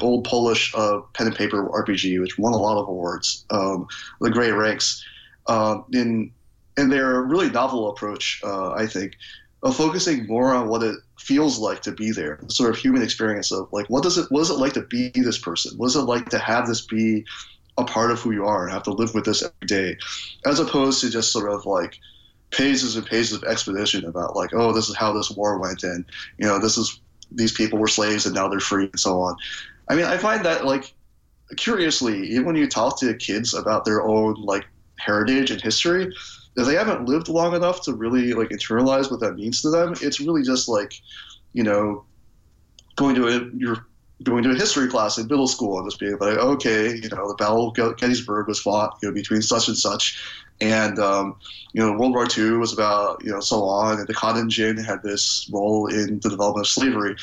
old 0.00 0.24
Polish 0.24 0.74
uh, 0.74 1.00
pen 1.12 1.28
and 1.28 1.36
paper 1.36 1.68
RPG, 1.68 2.20
which 2.20 2.38
won 2.38 2.52
a 2.52 2.58
lot 2.58 2.80
of 2.80 2.88
awards, 2.88 3.44
um, 3.50 3.86
the 4.20 4.30
Grey 4.30 4.50
Ranks. 4.50 5.04
Uh, 5.46 5.82
in 5.92 6.32
in 6.76 6.88
their 6.88 7.22
really 7.22 7.50
novel 7.50 7.90
approach, 7.90 8.40
uh, 8.44 8.72
I 8.72 8.86
think, 8.86 9.16
of 9.62 9.76
focusing 9.76 10.26
more 10.26 10.54
on 10.54 10.68
what 10.68 10.82
it 10.82 10.96
feels 11.18 11.58
like 11.58 11.82
to 11.82 11.92
be 11.92 12.10
there, 12.10 12.38
the 12.42 12.52
sort 12.52 12.70
of 12.70 12.76
human 12.76 13.02
experience 13.02 13.50
of 13.52 13.68
like 13.72 13.88
what 13.88 14.02
does 14.02 14.18
it 14.18 14.30
what 14.30 14.40
is 14.40 14.50
it 14.50 14.58
like 14.58 14.74
to 14.74 14.82
be 14.82 15.10
this 15.10 15.38
person? 15.38 15.76
What 15.76 15.86
is 15.86 15.96
it 15.96 16.02
like 16.02 16.28
to 16.30 16.38
have 16.38 16.66
this 16.66 16.86
be 16.86 17.24
a 17.76 17.84
part 17.84 18.10
of 18.10 18.20
who 18.20 18.32
you 18.32 18.46
are 18.46 18.64
and 18.64 18.72
have 18.72 18.84
to 18.84 18.92
live 18.92 19.14
with 19.14 19.24
this 19.24 19.42
every 19.42 19.66
day, 19.66 19.96
as 20.46 20.60
opposed 20.60 21.00
to 21.00 21.10
just 21.10 21.32
sort 21.32 21.50
of 21.50 21.66
like 21.66 21.98
pages 22.56 22.96
and 22.96 23.06
pages 23.06 23.32
of 23.32 23.44
exposition 23.44 24.04
about 24.04 24.36
like, 24.36 24.50
oh, 24.54 24.72
this 24.72 24.88
is 24.88 24.96
how 24.96 25.12
this 25.12 25.30
war 25.30 25.58
went, 25.58 25.82
and 25.82 26.04
you 26.38 26.46
know, 26.46 26.58
this 26.58 26.76
is 26.76 27.00
these 27.32 27.52
people 27.52 27.78
were 27.78 27.88
slaves 27.88 28.26
and 28.26 28.34
now 28.34 28.48
they're 28.48 28.60
free 28.60 28.84
and 28.84 29.00
so 29.00 29.20
on. 29.20 29.36
I 29.88 29.94
mean, 29.94 30.04
I 30.04 30.16
find 30.16 30.44
that 30.44 30.64
like 30.64 30.94
curiously, 31.56 32.28
even 32.30 32.46
when 32.46 32.56
you 32.56 32.68
talk 32.68 32.98
to 33.00 33.14
kids 33.14 33.54
about 33.54 33.84
their 33.84 34.02
own 34.02 34.34
like 34.34 34.66
heritage 34.98 35.50
and 35.50 35.60
history, 35.60 36.12
if 36.56 36.66
they 36.66 36.74
haven't 36.74 37.06
lived 37.06 37.28
long 37.28 37.54
enough 37.54 37.82
to 37.82 37.94
really 37.94 38.32
like 38.32 38.50
internalize 38.50 39.10
what 39.10 39.20
that 39.20 39.34
means 39.34 39.60
to 39.62 39.70
them, 39.70 39.94
it's 40.00 40.20
really 40.20 40.42
just 40.42 40.68
like, 40.68 41.00
you 41.52 41.62
know, 41.62 42.04
going 42.96 43.14
to 43.16 43.28
a 43.28 43.50
your 43.56 43.86
going 44.22 44.42
to 44.44 44.50
a 44.50 44.54
history 44.54 44.88
class 44.88 45.18
in 45.18 45.26
middle 45.26 45.46
school 45.48 45.78
and 45.78 45.86
just 45.90 46.00
being 46.00 46.16
like, 46.18 46.38
okay, 46.38 46.94
you 46.94 47.08
know, 47.08 47.28
the 47.28 47.34
Battle 47.38 47.68
of 47.68 47.96
Gettysburg 47.98 48.46
was 48.48 48.60
fought, 48.60 48.96
you 49.02 49.08
know, 49.08 49.14
between 49.14 49.42
such 49.42 49.68
and 49.68 49.76
such, 49.76 50.22
and 50.60 50.98
um, 50.98 51.36
you 51.72 51.80
know, 51.84 51.92
World 51.98 52.12
War 52.12 52.26
II 52.38 52.58
was 52.58 52.72
about 52.72 53.22
you 53.24 53.30
know 53.32 53.40
so 53.40 53.64
on, 53.64 53.98
and 53.98 54.06
the 54.06 54.14
cotton 54.14 54.48
gin 54.48 54.76
had 54.76 55.02
this 55.02 55.48
role 55.52 55.86
in 55.88 56.20
the 56.20 56.30
development 56.30 56.66
of 56.66 56.70
slavery. 56.70 57.16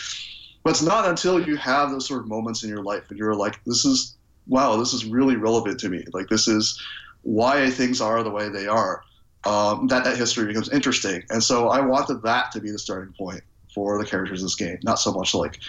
But 0.63 0.71
it's 0.71 0.81
not 0.81 1.07
until 1.07 1.39
you 1.45 1.55
have 1.57 1.91
those 1.91 2.07
sort 2.07 2.21
of 2.21 2.27
moments 2.27 2.63
in 2.63 2.69
your 2.69 2.83
life 2.83 3.09
and 3.09 3.17
you're 3.17 3.35
like, 3.35 3.59
this 3.65 3.85
is 3.85 4.15
wow, 4.47 4.75
this 4.77 4.93
is 4.93 5.05
really 5.05 5.35
relevant 5.37 5.79
to 5.79 5.89
me. 5.89 6.03
Like 6.13 6.27
this 6.29 6.47
is 6.47 6.79
why 7.23 7.69
things 7.71 8.01
are 8.01 8.23
the 8.23 8.31
way 8.31 8.49
they 8.49 8.67
are. 8.67 9.03
um, 9.45 9.87
that 9.87 10.03
that 10.03 10.17
history 10.17 10.45
becomes 10.45 10.69
interesting. 10.69 11.23
And 11.29 11.43
so 11.43 11.69
I 11.69 11.81
wanted 11.81 12.21
that 12.23 12.51
to 12.51 12.59
be 12.61 12.71
the 12.71 12.79
starting 12.79 13.13
point 13.17 13.41
for 13.73 13.97
the 13.97 14.05
characters 14.05 14.41
in 14.41 14.45
this 14.45 14.55
game, 14.55 14.77
not 14.83 14.99
so 14.99 15.11
much 15.13 15.33
like 15.33 15.59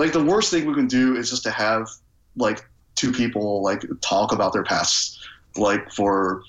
like 0.00 0.12
the 0.12 0.24
worst 0.24 0.50
thing 0.50 0.64
we 0.66 0.74
can 0.74 0.86
do 0.86 1.16
is 1.16 1.28
just 1.28 1.42
to 1.42 1.50
have 1.50 1.86
like 2.34 2.64
two 2.94 3.12
people 3.12 3.62
like 3.62 3.84
talk 4.00 4.32
about 4.32 4.52
their 4.52 4.62
pasts 4.62 5.22
like 5.56 5.92
for 5.92 6.42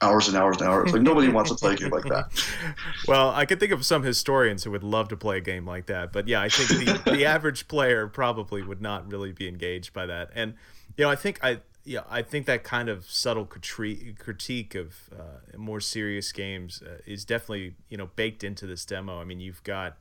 hours 0.00 0.26
and 0.26 0.36
hours 0.36 0.56
and 0.56 0.68
hours. 0.68 0.90
Like 0.90 1.02
nobody 1.02 1.28
wants 1.28 1.50
to 1.50 1.56
play 1.56 1.74
a 1.74 1.76
game 1.76 1.90
like 1.90 2.04
that. 2.04 2.30
Well, 3.06 3.30
I 3.30 3.44
could 3.44 3.60
think 3.60 3.72
of 3.72 3.84
some 3.84 4.02
historians 4.02 4.64
who 4.64 4.70
would 4.70 4.82
love 4.82 5.08
to 5.08 5.16
play 5.16 5.36
a 5.36 5.40
game 5.42 5.66
like 5.66 5.86
that, 5.86 6.10
but 6.10 6.26
yeah, 6.26 6.40
I 6.40 6.48
think 6.48 6.68
the, 7.04 7.10
the 7.12 7.26
average 7.26 7.68
player 7.68 8.06
probably 8.08 8.62
would 8.62 8.80
not 8.80 9.10
really 9.10 9.32
be 9.32 9.46
engaged 9.46 9.92
by 9.92 10.06
that. 10.06 10.30
And 10.34 10.54
you 10.96 11.04
know, 11.04 11.10
I 11.10 11.16
think 11.16 11.38
I 11.44 11.60
yeah, 11.84 12.04
I 12.08 12.22
think 12.22 12.46
that 12.46 12.64
kind 12.64 12.88
of 12.88 13.04
subtle 13.10 13.44
critique 13.44 14.74
of 14.74 14.94
uh, 15.12 15.58
more 15.58 15.80
serious 15.80 16.32
games 16.32 16.82
uh, 16.82 17.00
is 17.04 17.26
definitely 17.26 17.74
you 17.90 17.98
know 17.98 18.08
baked 18.16 18.42
into 18.42 18.66
this 18.66 18.86
demo. 18.86 19.20
I 19.20 19.24
mean, 19.24 19.40
you've 19.40 19.62
got 19.64 19.98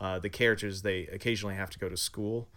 uh, 0.00 0.18
the 0.18 0.28
characters; 0.28 0.82
they 0.82 1.06
occasionally 1.06 1.54
have 1.54 1.70
to 1.70 1.78
go 1.78 1.88
to 1.88 1.96
school, 1.96 2.48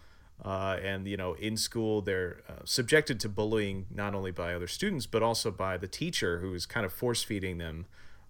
uh, 0.44 0.78
and 0.82 1.06
you 1.06 1.16
know, 1.16 1.34
in 1.34 1.56
school 1.56 2.00
they're 2.02 2.42
uh, 2.48 2.64
subjected 2.64 3.20
to 3.20 3.28
bullying 3.28 3.86
not 3.94 4.14
only 4.14 4.30
by 4.30 4.54
other 4.54 4.68
students 4.68 5.06
but 5.06 5.22
also 5.22 5.50
by 5.50 5.76
the 5.76 5.88
teacher 5.88 6.38
who 6.38 6.54
is 6.54 6.66
kind 6.66 6.86
of 6.86 6.92
force 6.92 7.22
feeding 7.22 7.58
them 7.58 7.86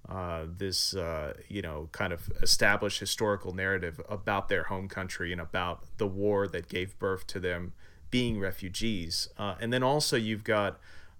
uh, 0.09 0.45
this 0.59 0.95
you 1.49 1.62
know 1.62 1.88
kind 1.92 2.12
of 2.12 2.31
established 2.42 2.99
historical 3.00 3.54
narrative 3.54 4.00
about 4.09 4.49
their 4.49 4.64
home 4.64 4.88
country 4.88 5.33
and 5.33 5.40
about 5.40 5.85
the 5.99 6.07
war 6.07 6.49
that 6.49 6.69
gave 6.69 6.99
birth 6.99 7.26
to 7.26 7.38
them 7.38 7.73
being 8.12 8.38
refugees. 8.38 9.28
Uh, 9.37 9.57
and 9.61 9.73
then 9.73 9.83
also 9.83 10.16
you've 10.16 10.45
got 10.45 10.78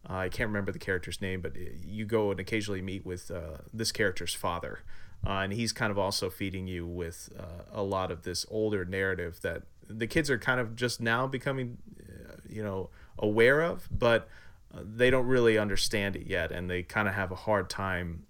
uh, 0.09 0.15
I 0.15 0.29
can't 0.29 0.49
remember 0.49 0.71
the 0.71 0.79
character's 0.79 1.21
name, 1.21 1.41
but 1.41 1.53
you 1.57 2.05
go 2.05 2.31
and 2.31 2.39
occasionally 2.39 2.83
meet 2.83 3.05
with 3.05 3.31
uh, 3.31 3.59
this 3.73 3.91
character's 3.91 4.35
father. 4.35 4.81
Uh, 5.27 5.41
and 5.41 5.53
he's 5.53 5.73
kind 5.73 5.91
of 5.91 5.99
also 5.99 6.29
feeding 6.29 6.67
you 6.67 6.87
with 6.87 7.31
uh, 7.39 7.65
a 7.73 7.83
lot 7.83 8.11
of 8.11 8.23
this 8.23 8.45
older 8.51 8.85
narrative 8.85 9.41
that 9.43 9.63
the 9.89 10.07
kids 10.07 10.31
are 10.31 10.39
kind 10.39 10.61
of 10.61 10.75
just 10.75 11.01
now 11.01 11.27
becoming, 11.27 11.79
uh, 12.01 12.37
you 12.49 12.63
know, 12.63 12.91
aware 13.19 13.61
of, 13.61 13.89
but 13.91 14.29
they 14.75 15.11
don't 15.11 15.27
really 15.27 15.59
understand 15.59 16.17
it 16.17 16.27
yet, 16.27 16.51
and 16.51 16.69
they 16.71 16.83
kind 16.83 17.07
of 17.07 17.15
have 17.15 17.31
a 17.31 17.35
hard 17.37 17.69
time, 17.69 18.25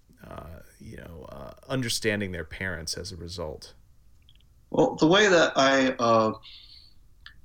you 0.81 0.97
know, 0.97 1.53
understanding 1.69 2.33
their 2.33 2.43
parents 2.43 2.95
as 2.95 3.13
a 3.13 3.15
result. 3.15 3.73
Well, 4.69 4.95
the 4.95 5.07
way 5.07 5.29
that 5.29 5.53
I 5.55 5.95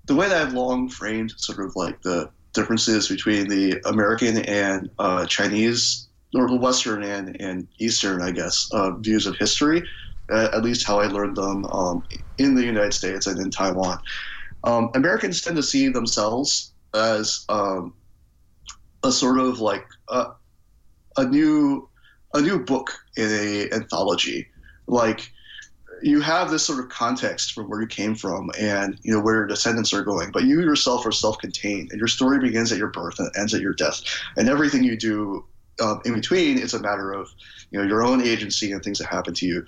the 0.08 0.14
way 0.14 0.28
that 0.28 0.46
I've 0.46 0.54
long 0.54 0.88
framed 0.88 1.32
sort 1.36 1.60
of 1.60 1.76
like 1.76 2.02
the 2.02 2.30
differences 2.54 3.08
between 3.08 3.48
the 3.48 3.80
American 3.84 4.38
and 4.38 4.90
uh, 4.98 5.26
Chinese, 5.26 6.07
or 6.34 6.48
the 6.48 6.56
Western 6.56 7.02
and, 7.02 7.40
and 7.40 7.68
Eastern, 7.78 8.22
I 8.22 8.30
guess, 8.30 8.68
uh, 8.72 8.92
views 8.96 9.26
of 9.26 9.36
history, 9.36 9.82
uh, 10.30 10.48
at 10.52 10.62
least 10.62 10.86
how 10.86 11.00
I 11.00 11.06
learned 11.06 11.36
them 11.36 11.64
um, 11.66 12.02
in 12.38 12.54
the 12.54 12.64
United 12.64 12.94
States 12.94 13.26
and 13.26 13.40
in 13.40 13.50
Taiwan. 13.50 13.98
Um, 14.64 14.90
Americans 14.94 15.40
tend 15.40 15.56
to 15.56 15.62
see 15.62 15.88
themselves 15.88 16.72
as 16.94 17.44
um, 17.48 17.94
a 19.02 19.12
sort 19.12 19.38
of 19.38 19.60
like 19.60 19.86
a, 20.08 20.26
a 21.16 21.24
new 21.24 21.88
a 22.34 22.42
new 22.42 22.62
book 22.62 22.92
in 23.16 23.30
a 23.30 23.74
anthology, 23.74 24.46
like 24.86 25.32
you 26.02 26.20
have 26.20 26.50
this 26.50 26.64
sort 26.64 26.78
of 26.78 26.88
context 26.88 27.52
from 27.52 27.68
where 27.68 27.80
you 27.80 27.86
came 27.86 28.14
from 28.14 28.50
and 28.58 28.98
you 29.02 29.12
know 29.12 29.20
where 29.20 29.34
your 29.34 29.46
descendants 29.46 29.92
are 29.92 30.02
going 30.02 30.30
but 30.30 30.44
you 30.44 30.60
yourself 30.60 31.04
are 31.06 31.12
self-contained 31.12 31.90
and 31.90 31.98
your 31.98 32.08
story 32.08 32.38
begins 32.38 32.70
at 32.70 32.78
your 32.78 32.90
birth 32.90 33.18
and 33.18 33.30
ends 33.36 33.54
at 33.54 33.60
your 33.60 33.72
death 33.72 34.00
and 34.36 34.48
everything 34.48 34.84
you 34.84 34.96
do 34.96 35.44
um, 35.80 36.00
in 36.04 36.14
between 36.14 36.58
it's 36.58 36.74
a 36.74 36.80
matter 36.80 37.12
of 37.12 37.28
you 37.70 37.78
know 37.78 37.86
your 37.86 38.02
own 38.02 38.22
agency 38.22 38.72
and 38.72 38.82
things 38.82 38.98
that 38.98 39.06
happen 39.06 39.34
to 39.34 39.46
you 39.46 39.64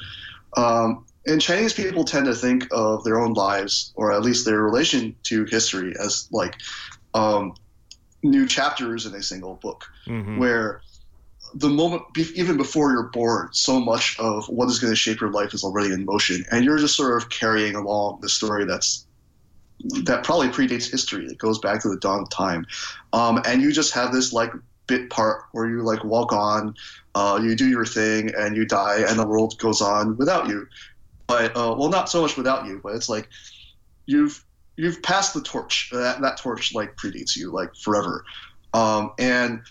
um, 0.57 1.05
and 1.27 1.41
chinese 1.41 1.73
people 1.73 2.05
tend 2.05 2.27
to 2.27 2.35
think 2.35 2.67
of 2.73 3.05
their 3.05 3.21
own 3.21 3.35
lives 3.35 3.93
or 3.97 4.13
at 4.13 4.23
least 4.23 4.45
their 4.45 4.63
relation 4.63 5.15
to 5.23 5.45
history 5.45 5.95
as 6.01 6.29
like 6.33 6.57
um, 7.15 7.55
new 8.23 8.47
chapters 8.47 9.07
in 9.07 9.15
a 9.15 9.23
single 9.23 9.55
book 9.55 9.87
mm-hmm. 10.07 10.39
where 10.39 10.83
the 11.55 11.69
moment, 11.69 12.03
even 12.35 12.57
before 12.57 12.93
you're 12.93 13.09
born, 13.09 13.49
so 13.53 13.81
much 13.81 14.19
of 14.19 14.49
what 14.49 14.69
is 14.69 14.79
going 14.79 14.93
to 14.93 14.97
shape 14.97 15.21
your 15.21 15.31
life 15.31 15.53
is 15.53 15.65
already 15.65 15.93
in 15.93 16.05
motion, 16.05 16.45
and 16.51 16.65
you're 16.65 16.79
just 16.79 16.97
sort 16.97 17.21
of 17.21 17.29
carrying 17.29 17.75
along 17.75 18.21
the 18.21 18.29
story 18.29 18.65
that's 18.65 19.07
that 20.05 20.25
probably 20.25 20.49
predates 20.49 20.91
history. 20.91 21.27
It 21.27 21.39
goes 21.39 21.59
back 21.59 21.81
to 21.83 21.89
the 21.89 21.97
dawn 21.97 22.21
of 22.21 22.31
time, 22.31 22.67
um, 23.13 23.41
and 23.47 23.63
you 23.63 23.73
just 23.73 23.95
have 23.95 24.13
this 24.13 24.33
like 24.33 24.53
bit 24.91 25.09
part 25.09 25.45
where 25.53 25.67
you 25.67 25.83
like 25.83 26.05
walk 26.05 26.33
on, 26.33 26.75
uh, 27.15 27.41
you 27.43 27.55
do 27.55 27.69
your 27.69 27.87
thing, 27.87 28.35
and 28.37 28.57
you 28.57 28.67
die, 28.67 29.05
and 29.09 29.19
the 29.19 29.27
world 29.27 29.57
goes 29.59 29.81
on 29.81 30.17
without 30.17 30.49
you. 30.49 30.67
But 31.29 31.57
uh, 31.57 31.75
well, 31.79 31.89
not 31.89 32.11
so 32.11 32.21
much 32.21 32.37
without 32.37 32.67
you, 32.67 32.81
but 32.83 32.95
it's 32.97 33.09
like 33.09 33.29
you've 34.07 34.45
you've 34.77 35.01
passed 35.03 35.33
the 35.33 35.41
torch. 35.41 35.89
That 35.93 36.21
that 36.21 36.39
torch 36.39 36.75
like 36.75 36.97
predates 36.97 37.37
you 37.37 37.53
like 37.53 37.75
forever, 37.77 38.25
um, 38.75 39.13
and 39.19 39.63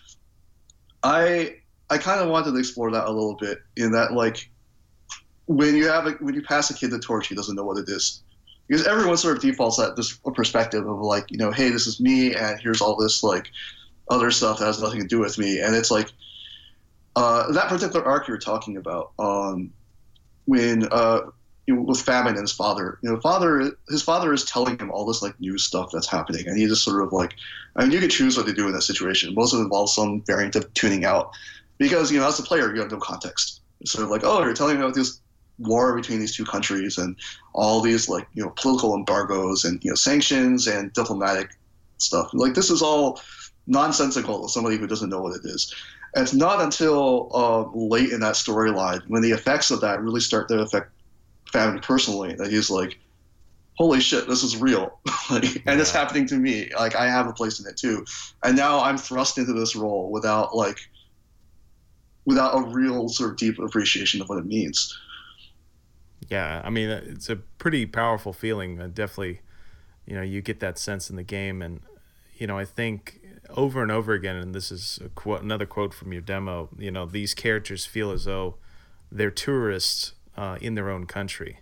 I 1.03 1.57
I 1.89 1.97
kind 1.97 2.21
of 2.21 2.29
wanted 2.29 2.51
to 2.51 2.57
explore 2.57 2.89
that 2.91 3.05
a 3.05 3.11
little 3.11 3.35
bit 3.35 3.59
in 3.75 3.91
that 3.91 4.13
like 4.13 4.49
when 5.47 5.75
you 5.75 5.88
have 5.88 6.07
a, 6.07 6.11
when 6.13 6.33
you 6.33 6.41
pass 6.41 6.69
a 6.69 6.73
kid 6.73 6.91
the 6.91 6.99
torch, 6.99 7.27
he 7.27 7.35
doesn't 7.35 7.55
know 7.55 7.65
what 7.65 7.77
it 7.77 7.89
is 7.89 8.23
because 8.69 8.85
everyone 8.88 9.17
sort 9.17 9.35
of 9.35 9.41
defaults 9.41 9.79
at 9.79 9.95
this 9.95 10.17
perspective 10.33 10.88
of 10.88 10.99
like 10.99 11.29
you 11.29 11.38
know 11.38 11.51
hey 11.51 11.69
this 11.69 11.88
is 11.88 11.99
me 11.99 12.33
and 12.35 12.59
here's 12.61 12.81
all 12.81 12.95
this 12.95 13.23
like 13.23 13.49
other 14.10 14.32
stuff 14.32 14.60
that 14.60 14.66
has 14.66 14.82
nothing 14.82 15.01
to 15.01 15.08
do 15.08 15.20
with 15.20 15.38
me 15.38 15.60
and 15.60 15.75
it's 15.75 15.92
like 15.92 16.12
uh, 17.16 17.51
that 17.51 17.68
particular 17.68 18.06
arc 18.06 18.28
you're 18.28 18.38
talking 18.38 18.78
about 18.78 19.12
um, 19.20 19.72
when 20.46 20.88
uh, 20.92 21.22
you 21.68 21.75
know, 21.75 21.82
with 21.82 22.01
famine 22.01 22.34
and 22.34 22.42
his 22.42 22.51
father 22.51 22.98
you 23.01 23.10
know 23.10 23.20
father 23.20 23.72
his 23.89 24.01
father 24.01 24.34
is 24.34 24.46
telling 24.46 24.78
him 24.80 24.89
all 24.92 25.06
this 25.06 25.22
like 25.22 25.39
new 25.39 25.58
stuff 25.58 25.89
that's 25.92 26.08
happening 26.10 26.48
and 26.48 26.58
he 26.58 26.66
just 26.68 26.84
sort 26.84 27.04
of 27.04 27.12
like 27.13 27.36
I 27.75 27.84
mean 27.84 27.92
you 27.92 28.00
can 28.00 28.10
choose 28.10 28.38
what 28.38 28.48
to 28.48 28.54
do 28.54 28.68
in 28.68 28.74
that 28.74 28.82
situation 28.82 29.34
most 29.36 29.54
of 29.54 29.60
it 29.60 29.63
involves 29.63 29.94
some 29.94 30.24
variant 30.25 30.56
of 30.56 30.74
tuning 30.74 31.06
out 31.06 31.32
because 31.80 32.12
you 32.12 32.20
know 32.20 32.28
as 32.28 32.39
a 32.39 32.44
player 32.44 32.74
you 32.74 32.80
have 32.82 32.92
no 32.92 33.00
context. 33.00 33.62
It's 33.82 33.94
sort 33.94 34.04
of 34.04 34.12
like, 34.12 34.22
oh, 34.24 34.44
you're 34.44 34.54
telling 34.54 34.78
me 34.78 34.84
about 34.84 34.94
this 34.94 35.20
war 35.58 35.96
between 35.96 36.20
these 36.20 36.36
two 36.36 36.46
countries 36.46 36.98
and 36.98 37.16
all 37.54 37.82
these 37.82 38.08
like 38.08 38.28
you 38.34 38.44
know 38.44 38.54
political 38.56 38.94
embargoes 38.94 39.66
and 39.66 39.84
you 39.84 39.89
know 39.89 39.96
sanctions 39.96 40.68
and 40.68 40.94
diplomatic 40.94 41.50
stuff. 41.98 42.30
Like 42.34 42.54
this 42.54 42.70
is 42.70 42.84
all 42.84 43.20
nonsensical 43.68 44.44
to 44.44 44.50
somebody 44.50 44.78
who 44.78 44.88
doesn't 44.88 45.10
know 45.10 45.22
what 45.22 45.36
it 45.36 45.46
is. 45.46 45.74
And 46.16 46.24
it's 46.24 46.34
not 46.34 46.62
until 46.62 47.30
uh, 47.34 47.70
late 47.78 48.12
in 48.12 48.20
that 48.22 48.36
storyline 48.36 49.01
when 49.08 49.22
the 49.22 49.32
effects 49.32 49.70
of 49.70 49.82
that 49.82 50.01
really 50.01 50.22
start 50.22 50.48
to 50.50 50.60
affect 50.60 50.92
family 51.51 51.80
personally 51.82 52.34
that 52.36 52.51
he's 52.51 52.70
like, 52.70 52.98
holy 53.75 54.00
shit, 54.00 54.28
this 54.28 54.44
is 54.44 54.58
real. 54.58 55.00
like, 55.30 55.63
and 55.66 55.80
it's 55.80 55.92
happening 55.92 56.25
to 56.28 56.36
me. 56.36 56.70
Like 56.78 56.96
I 56.96 57.08
have 57.08 57.28
a 57.28 57.34
place 57.34 57.60
in 57.60 57.68
it 57.68 57.78
too. 57.78 58.06
And 58.44 58.56
now 58.56 58.82
I'm 58.82 58.98
thrust 58.98 59.38
into 59.38 59.54
this 59.54 59.75
role 59.75 60.12
without 60.12 60.56
like 60.56 60.80
without 62.25 62.56
a 62.56 62.62
real 62.62 63.10
sort 63.10 63.32
of 63.32 63.38
deep 63.38 63.58
appreciation 63.60 64.22
of 64.22 64.30
what 64.30 64.38
it 64.38 64.46
means. 64.46 64.98
Yeah, 66.30 66.62
I 66.63 66.70
mean, 66.70 66.89
it's 66.89 67.30
a 67.30 67.38
pretty 67.38 67.86
powerful 67.86 68.34
feeling. 68.34 68.78
Definitely, 68.94 69.42
you 70.06 70.16
know, 70.16 70.22
you 70.22 70.42
get 70.42 70.60
that 70.60 70.78
sense 70.78 71.10
in 71.10 71.16
the 71.16 71.24
game, 71.24 71.62
and 71.62 71.80
you 72.38 72.46
know, 72.46 72.58
I 72.58 72.66
think 72.66 73.18
over 73.56 73.82
and 73.82 73.91
over 73.91 74.13
again, 74.13 74.36
and 74.36 74.53
this 74.53 74.72
is 74.72 75.00
another 75.25 75.65
quote 75.65 75.94
from 75.94 76.13
your 76.13 76.22
demo. 76.22 76.70
You 76.77 76.91
know, 76.91 77.06
these 77.06 77.34
characters 77.34 77.86
feel 77.86 78.12
as 78.12 78.25
though 78.25 78.56
they're 79.12 79.32
tourists 79.32 80.13
uh, 80.38 80.58
in 80.62 80.75
their 80.75 80.89
own 80.89 81.06
country, 81.06 81.60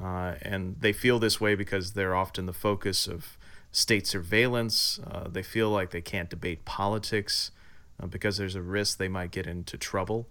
uh, 0.00 0.34
and 0.42 0.76
they 0.80 0.92
feel 0.92 1.18
this 1.18 1.40
way 1.40 1.54
because 1.54 1.92
they're 1.92 2.14
often 2.14 2.46
the 2.46 2.52
focus 2.52 3.06
of 3.06 3.36
state 3.72 4.06
surveillance. 4.06 5.00
Uh, 5.10 5.28
they 5.28 5.42
feel 5.42 5.70
like 5.70 5.90
they 5.90 6.00
can't 6.00 6.30
debate 6.30 6.64
politics 6.64 7.50
uh, 8.02 8.06
because 8.06 8.36
there's 8.36 8.54
a 8.54 8.62
risk 8.62 8.98
they 8.98 9.08
might 9.08 9.30
get 9.30 9.46
into 9.46 9.76
trouble. 9.76 10.28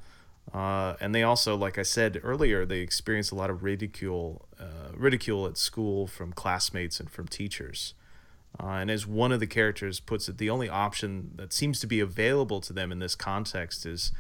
Uh, 0.54 0.96
and 1.00 1.16
they 1.16 1.24
also, 1.24 1.56
like 1.56 1.78
I 1.78 1.84
said 1.84 2.20
earlier, 2.24 2.66
they 2.66 2.80
experience 2.80 3.32
a 3.32 3.36
lot 3.36 3.50
of 3.50 3.64
ridicule, 3.64 4.46
uh, 4.60 4.92
ridicule 4.94 5.46
at 5.46 5.58
school 5.58 6.08
from 6.08 6.34
classmates 6.34 7.00
and 7.00 7.10
from 7.10 7.28
teachers. 7.28 7.94
Uh, 8.60 8.68
and 8.68 8.92
as 8.92 9.08
one 9.08 9.32
of 9.32 9.40
the 9.40 9.48
characters 9.48 10.00
puts 10.00 10.30
it, 10.30 10.38
the 10.38 10.50
only 10.50 10.70
option 10.70 11.32
that 11.36 11.52
seems 11.52 11.80
to 11.80 11.88
be 11.88 12.00
available 12.00 12.62
to 12.62 12.72
them 12.72 12.92
in 12.92 13.00
this 13.00 13.16
context 13.16 13.86
is 13.86 14.12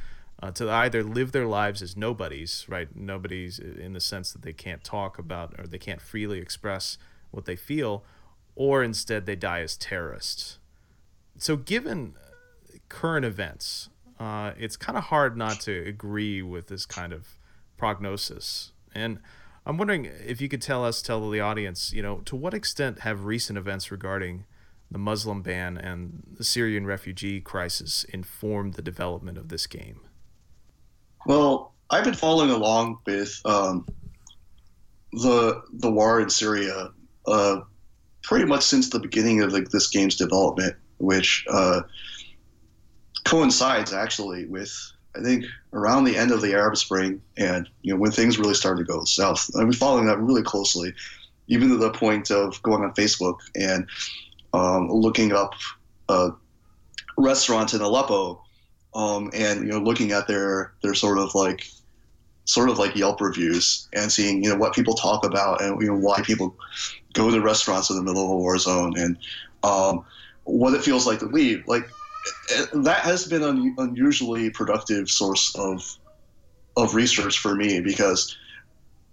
uh, 0.42 0.52
to 0.52 0.70
either 0.70 1.04
live 1.04 1.32
their 1.32 1.46
lives 1.46 1.82
as 1.82 1.96
nobodies, 1.96 2.66
right? 2.68 2.94
Nobodies 2.96 3.60
in 3.60 3.94
the 3.94 4.00
sense 4.00 4.34
that 4.34 4.42
they 4.42 4.54
can't 4.54 4.84
talk 4.84 5.20
about 5.20 5.54
or 5.58 5.68
they 5.68 5.78
can't 5.78 6.02
freely 6.02 6.40
express 6.40 6.98
what 7.32 7.46
they 7.46 7.56
feel, 7.56 8.04
or 8.56 8.84
instead 8.84 9.26
they 9.26 9.36
die 9.36 9.62
as 9.62 9.78
terrorists. 9.78 10.60
So, 11.38 11.56
given 11.56 12.16
current 12.90 13.26
events, 13.26 13.90
uh, 14.20 14.52
it's 14.58 14.78
kind 14.78 14.98
of 14.98 15.06
hard 15.06 15.38
not 15.38 15.60
to 15.62 15.86
agree 15.88 16.42
with 16.42 16.68
this 16.68 16.86
kind 16.86 17.14
of 17.14 17.40
prognosis. 17.78 18.72
And 18.94 19.20
I'm 19.66 19.78
wondering 19.78 20.06
if 20.06 20.42
you 20.42 20.50
could 20.50 20.62
tell 20.62 20.84
us, 20.84 21.02
tell 21.02 21.30
the 21.30 21.40
audience, 21.40 21.94
you 21.94 22.02
know, 22.02 22.18
to 22.26 22.36
what 22.36 22.54
extent 22.54 23.00
have 23.00 23.26
recent 23.26 23.58
events 23.58 23.92
regarding 23.92 24.46
the 24.92 24.98
Muslim 24.98 25.42
ban 25.42 25.78
and 25.78 26.24
the 26.38 26.44
Syrian 26.44 26.86
refugee 26.86 27.40
crisis 27.40 28.04
informed 28.06 28.74
the 28.74 28.82
development 28.82 29.38
of 29.38 29.50
this 29.50 29.66
game? 29.66 30.02
Well, 31.26 31.74
I've 31.90 32.04
been 32.04 32.14
following 32.14 32.50
along 32.50 33.00
with 33.06 33.40
um, 33.46 33.86
the 35.14 35.62
the 35.74 35.92
war 35.92 36.20
in 36.20 36.30
Syria 36.30 36.92
uh, 37.26 37.62
pretty 38.24 38.46
much 38.46 38.64
since 38.64 38.90
the 38.90 39.00
beginning 39.00 39.42
of 39.42 39.54
like 39.54 39.70
this 39.70 39.88
game's 39.88 40.16
development, 40.16 40.76
which 40.98 41.46
uh, 41.50 41.82
coincides 43.24 43.94
actually 43.94 44.46
with 44.46 44.76
I 45.16 45.22
think 45.22 45.46
around 45.74 46.06
the 46.06 46.18
end 46.18 46.32
of 46.32 46.42
the 46.42 46.54
Arab 46.54 46.78
Spring 46.78 47.22
and 47.38 47.70
you 47.82 47.94
know 47.94 48.00
when 48.00 48.12
things 48.12 48.40
really 48.40 48.54
started 48.54 48.86
to 48.86 48.92
go 48.92 49.04
south. 49.04 49.50
I've 49.56 49.64
been 49.64 49.74
following 49.74 50.06
that 50.08 50.20
really 50.20 50.44
closely, 50.44 50.94
even 51.48 51.70
to 51.70 51.78
the 51.78 51.92
point 51.92 52.32
of 52.32 52.62
going 52.64 52.84
on 52.84 52.94
Facebook 52.94 53.40
and 53.56 53.88
um, 54.54 54.90
looking 54.90 55.34
up 55.34 55.54
uh, 56.10 56.32
restaurants 57.18 57.74
in 57.74 57.82
Aleppo, 57.82 58.42
um, 58.96 59.30
and 59.34 59.62
you 59.62 59.72
know 59.72 59.80
looking 59.80 60.12
at 60.12 60.28
their 60.28 60.74
their 60.82 60.94
sort 60.94 61.18
of 61.18 61.36
like 61.36 61.68
sort 62.46 62.70
of 62.70 62.78
like 62.78 62.96
Yelp 62.96 63.22
reviews 63.22 63.88
and 63.94 64.12
seeing 64.12 64.44
you 64.44 64.50
know 64.50 64.58
what 64.58 64.74
people 64.74 64.94
talk 64.94 65.26
about 65.26 65.62
and 65.62 65.80
you 65.82 65.88
know 65.88 65.98
why 65.98 66.22
people 66.22 66.56
go 67.14 67.30
to 67.30 67.40
restaurants 67.40 67.90
in 67.90 67.96
the 67.96 68.04
middle 68.04 68.24
of 68.24 68.32
a 68.32 68.36
war 68.36 68.58
zone 68.58 68.94
and 68.98 69.18
um, 69.64 70.04
what 70.44 70.74
it 70.74 70.84
feels 70.84 71.08
like 71.08 71.20
to 71.20 71.26
leave. 71.26 71.64
Like 71.68 71.90
that 72.74 73.02
has 73.02 73.28
been 73.28 73.44
an 73.44 73.76
unusually 73.78 74.50
productive 74.50 75.10
source 75.10 75.56
of 75.56 75.98
of 76.76 76.96
research 76.96 77.40
for 77.40 77.56
me 77.56 77.82
because 77.82 78.36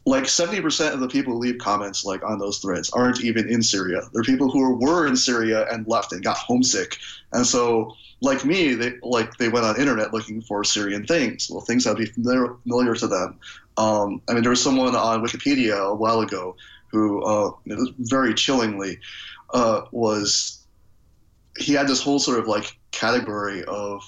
like 0.06 0.24
70% 0.24 0.94
of 0.94 1.00
the 1.00 1.08
people 1.08 1.34
who 1.34 1.38
leave 1.40 1.58
comments 1.58 2.04
like 2.06 2.24
on 2.24 2.38
those 2.38 2.58
threads 2.58 2.90
aren't 2.90 3.22
even 3.22 3.48
in 3.48 3.62
Syria. 3.62 4.00
They're 4.12 4.22
people 4.22 4.50
who 4.50 4.76
were 4.76 5.06
in 5.06 5.14
Syria 5.14 5.66
and 5.70 5.86
left 5.86 6.12
and 6.12 6.24
got 6.24 6.38
homesick. 6.38 6.96
And 7.32 7.46
so 7.46 7.94
like 8.22 8.44
me, 8.44 8.74
they 8.74 8.94
like 9.02 9.36
they 9.36 9.48
went 9.48 9.66
on 9.66 9.78
internet 9.78 10.12
looking 10.12 10.40
for 10.40 10.64
Syrian 10.64 11.06
things, 11.06 11.48
well 11.50 11.60
things 11.60 11.84
that 11.84 11.90
would 11.90 11.98
be 11.98 12.06
familiar, 12.06 12.54
familiar 12.62 12.94
to 12.94 13.06
them. 13.06 13.38
Um, 13.76 14.22
I 14.28 14.34
mean 14.34 14.42
there 14.42 14.50
was 14.50 14.62
someone 14.62 14.96
on 14.96 15.22
Wikipedia 15.22 15.90
a 15.90 15.94
while 15.94 16.20
ago 16.20 16.56
who 16.90 17.22
uh, 17.22 17.50
very 17.98 18.34
chillingly 18.34 18.98
uh, 19.52 19.82
was 19.92 20.59
he 21.60 21.72
had 21.74 21.86
this 21.86 22.02
whole 22.02 22.18
sort 22.18 22.38
of 22.38 22.46
like 22.46 22.78
category 22.90 23.64
of 23.64 24.02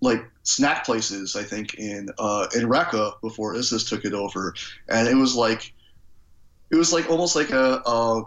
like 0.00 0.24
snack 0.42 0.84
places 0.84 1.36
I 1.36 1.44
think 1.44 1.74
in 1.74 2.08
uh, 2.18 2.46
in 2.54 2.62
Raqqa 2.62 3.20
before 3.20 3.56
ISIS 3.56 3.88
took 3.88 4.04
it 4.04 4.14
over, 4.14 4.54
and 4.88 5.08
it 5.08 5.14
was 5.14 5.36
like 5.36 5.72
it 6.70 6.76
was 6.76 6.92
like 6.92 7.08
almost 7.10 7.36
like 7.36 7.50
a, 7.50 7.82
a 7.84 8.22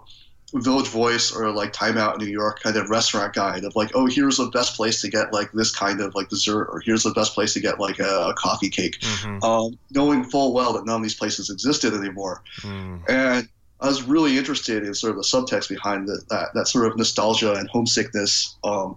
Village 0.53 0.88
Voice 0.89 1.36
or 1.36 1.51
like 1.51 1.74
Time 1.74 1.98
Out 1.98 2.19
New 2.19 2.27
York 2.27 2.62
kind 2.62 2.77
of 2.77 2.89
restaurant 2.89 3.33
guide 3.33 3.63
of 3.63 3.75
like, 3.75 3.91
oh, 3.95 4.05
here's 4.05 4.38
the 4.38 4.48
best 4.48 4.75
place 4.75 5.01
to 5.01 5.10
get 5.10 5.33
like 5.33 5.51
this 5.51 5.75
kind 5.75 6.00
of 6.00 6.13
like 6.13 6.29
dessert, 6.29 6.67
or 6.72 6.79
here's 6.79 7.03
the 7.03 7.12
best 7.12 7.33
place 7.33 7.53
to 7.53 7.60
get 7.60 7.79
like 7.79 8.00
a, 8.00 8.27
a 8.29 8.33
coffee 8.36 8.69
cake, 8.69 9.00
mm-hmm. 9.00 9.43
um, 9.43 9.77
knowing 9.91 10.24
full 10.24 10.53
well 10.53 10.74
that 10.74 10.86
none 10.86 10.98
of 10.98 11.03
these 11.03 11.15
places 11.15 11.50
existed 11.50 11.93
anymore. 11.93 12.43
Mm. 12.62 13.01
And 13.10 13.50
I 13.83 13.87
was 13.87 14.03
really 14.03 14.37
interested 14.37 14.83
in 14.83 14.93
sort 14.93 15.11
of 15.11 15.17
the 15.17 15.23
subtext 15.23 15.67
behind 15.67 16.07
the, 16.07 16.21
that 16.29 16.53
that 16.53 16.67
sort 16.69 16.87
of 16.87 16.97
nostalgia 16.97 17.53
and 17.53 17.69
homesickness 17.69 18.55
um, 18.63 18.95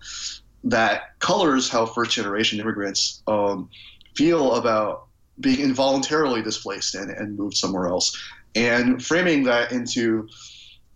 that 0.63 1.19
colors 1.19 1.69
how 1.69 1.87
first 1.87 2.13
generation 2.13 2.61
immigrants 2.61 3.23
um, 3.27 3.69
feel 4.15 4.55
about 4.55 5.07
being 5.41 5.61
involuntarily 5.61 6.41
displaced 6.41 6.95
and, 6.95 7.11
and 7.11 7.37
moved 7.37 7.57
somewhere 7.57 7.89
else, 7.89 8.17
and 8.55 9.05
framing 9.05 9.43
that 9.43 9.73
into 9.73 10.29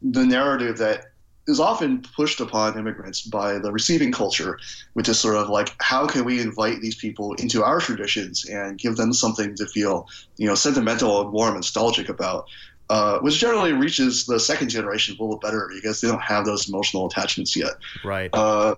the 0.00 0.24
narrative 0.24 0.78
that 0.78 1.06
is 1.48 1.58
often 1.58 2.00
pushed 2.16 2.40
upon 2.40 2.78
immigrants 2.78 3.22
by 3.22 3.58
the 3.58 3.72
receiving 3.72 4.12
culture, 4.12 4.58
which 4.92 5.08
is 5.08 5.18
sort 5.18 5.34
of 5.34 5.48
like 5.48 5.74
how 5.80 6.06
can 6.06 6.24
we 6.24 6.40
invite 6.40 6.80
these 6.80 6.94
people 6.94 7.34
into 7.34 7.64
our 7.64 7.80
traditions 7.80 8.44
and 8.44 8.78
give 8.78 8.96
them 8.96 9.12
something 9.12 9.54
to 9.56 9.66
feel, 9.66 10.06
you 10.36 10.46
know, 10.46 10.54
sentimental 10.54 11.20
and 11.20 11.32
warm, 11.32 11.54
nostalgic 11.54 12.08
about, 12.08 12.46
uh, 12.90 13.20
which 13.20 13.38
generally 13.38 13.72
reaches 13.72 14.26
the 14.26 14.40
second 14.40 14.68
generation 14.68 15.16
a 15.16 15.22
little 15.22 15.38
better 15.38 15.70
because 15.72 16.00
they 16.00 16.08
don't 16.08 16.20
have 16.20 16.44
those 16.44 16.68
emotional 16.68 17.06
attachments 17.06 17.54
yet. 17.54 17.74
Right. 18.04 18.28
Uh, 18.34 18.74